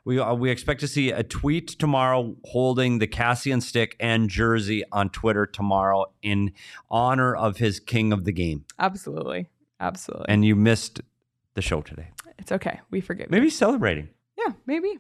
we 0.06 0.20
uh, 0.20 0.34
we 0.36 0.50
expect 0.52 0.80
to 0.82 0.88
see 0.88 1.10
a 1.12 1.24
tweet 1.24 1.68
tomorrow 1.80 2.36
holding 2.46 3.00
the 3.00 3.08
Kassian 3.08 3.62
stick 3.62 3.96
and 4.00 4.30
jersey 4.30 4.84
on 4.92 5.10
Twitter 5.10 5.46
tomorrow 5.48 6.06
in 6.22 6.52
honor 6.90 7.36
of 7.36 7.58
his 7.58 7.80
king 7.80 8.12
of 8.14 8.24
the 8.26 8.32
game. 8.32 8.66
absolutely, 8.80 9.48
absolutely. 9.80 10.26
And 10.30 10.44
you 10.46 10.56
missed 10.56 11.02
the 11.54 11.62
show 11.62 11.82
today. 11.82 12.10
it's 12.40 12.52
okay. 12.52 12.80
We 12.92 13.02
forgive 13.02 13.28
you. 13.28 13.32
Maybe 13.32 13.50
celebrating. 13.50 14.10
Yeah, 14.38 14.54
maybe. 14.66 14.98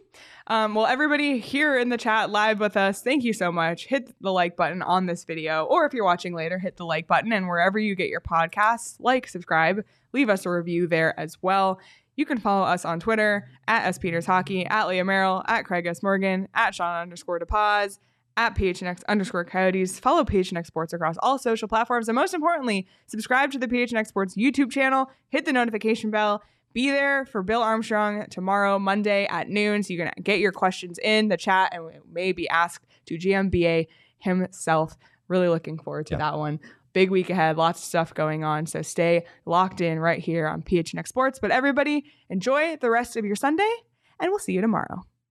Um, 0.47 0.75
well, 0.75 0.85
everybody 0.85 1.39
here 1.39 1.77
in 1.77 1.89
the 1.89 1.97
chat 1.97 2.29
live 2.29 2.59
with 2.59 2.75
us, 2.75 3.01
thank 3.01 3.23
you 3.23 3.33
so 3.33 3.51
much. 3.51 3.85
Hit 3.85 4.13
the 4.21 4.31
like 4.31 4.55
button 4.55 4.81
on 4.81 5.05
this 5.05 5.23
video, 5.23 5.63
or 5.63 5.85
if 5.85 5.93
you're 5.93 6.05
watching 6.05 6.33
later, 6.33 6.59
hit 6.59 6.77
the 6.77 6.85
like 6.85 7.07
button. 7.07 7.31
And 7.31 7.47
wherever 7.47 7.79
you 7.79 7.95
get 7.95 8.09
your 8.09 8.21
podcasts, 8.21 8.97
like, 8.99 9.27
subscribe, 9.27 9.83
leave 10.13 10.29
us 10.29 10.45
a 10.45 10.49
review 10.49 10.85
there 10.87 11.17
as 11.19 11.37
well. 11.41 11.79
You 12.17 12.25
can 12.25 12.39
follow 12.39 12.65
us 12.65 12.83
on 12.83 12.99
Twitter 12.99 13.47
at 13.67 13.85
S 13.87 13.97
Peters 13.97 14.25
Hockey, 14.25 14.65
at 14.65 14.87
Leah 14.87 15.05
Merrill, 15.05 15.43
at 15.47 15.63
Craig 15.63 15.85
S 15.85 16.03
Morgan, 16.03 16.47
at 16.53 16.75
Sean 16.75 17.01
underscore 17.01 17.39
DePaz, 17.39 17.99
at 18.37 18.55
PHNX 18.55 19.01
underscore 19.07 19.45
coyotes. 19.45 19.99
Follow 19.99 20.23
PHNX 20.23 20.67
Sports 20.67 20.93
across 20.93 21.15
all 21.19 21.39
social 21.39 21.67
platforms. 21.67 22.09
And 22.09 22.15
most 22.15 22.33
importantly, 22.33 22.85
subscribe 23.07 23.51
to 23.51 23.59
the 23.59 23.67
PHNX 23.67 24.07
Sports 24.07 24.35
YouTube 24.35 24.71
channel, 24.71 25.09
hit 25.29 25.45
the 25.45 25.53
notification 25.53 26.11
bell. 26.11 26.43
Be 26.73 26.89
there 26.89 27.25
for 27.25 27.43
Bill 27.43 27.61
Armstrong 27.61 28.25
tomorrow, 28.29 28.79
Monday 28.79 29.25
at 29.29 29.49
noon. 29.49 29.83
So 29.83 29.93
you 29.93 29.99
can 29.99 30.11
get 30.23 30.39
your 30.39 30.51
questions 30.51 30.97
in 30.99 31.27
the 31.27 31.37
chat 31.37 31.73
and 31.73 31.85
maybe 32.11 32.47
asked 32.49 32.85
to 33.07 33.17
GMBA 33.17 33.87
himself. 34.19 34.95
Really 35.27 35.47
looking 35.49 35.77
forward 35.77 36.07
to 36.07 36.13
Yeah. 36.15 36.19
that 36.19 36.37
one. 36.37 36.59
Big 36.93 37.09
week 37.09 37.29
ahead, 37.29 37.55
lots 37.57 37.79
of 37.79 37.85
stuff 37.85 38.13
going 38.13 38.43
on. 38.43 38.65
So 38.65 38.81
stay 38.81 39.23
locked 39.45 39.79
in 39.81 39.99
right 39.99 40.19
here 40.19 40.47
on 40.47 40.61
PHNX 40.61 41.07
Sports. 41.07 41.39
But 41.39 41.51
everybody, 41.51 42.03
enjoy 42.29 42.75
the 42.77 42.89
rest 42.89 43.15
of 43.15 43.23
your 43.25 43.35
Sunday, 43.37 43.71
and 44.19 44.29
we'll 44.29 44.39
see 44.39 44.51
you 44.53 44.61
tomorrow. 44.61 45.03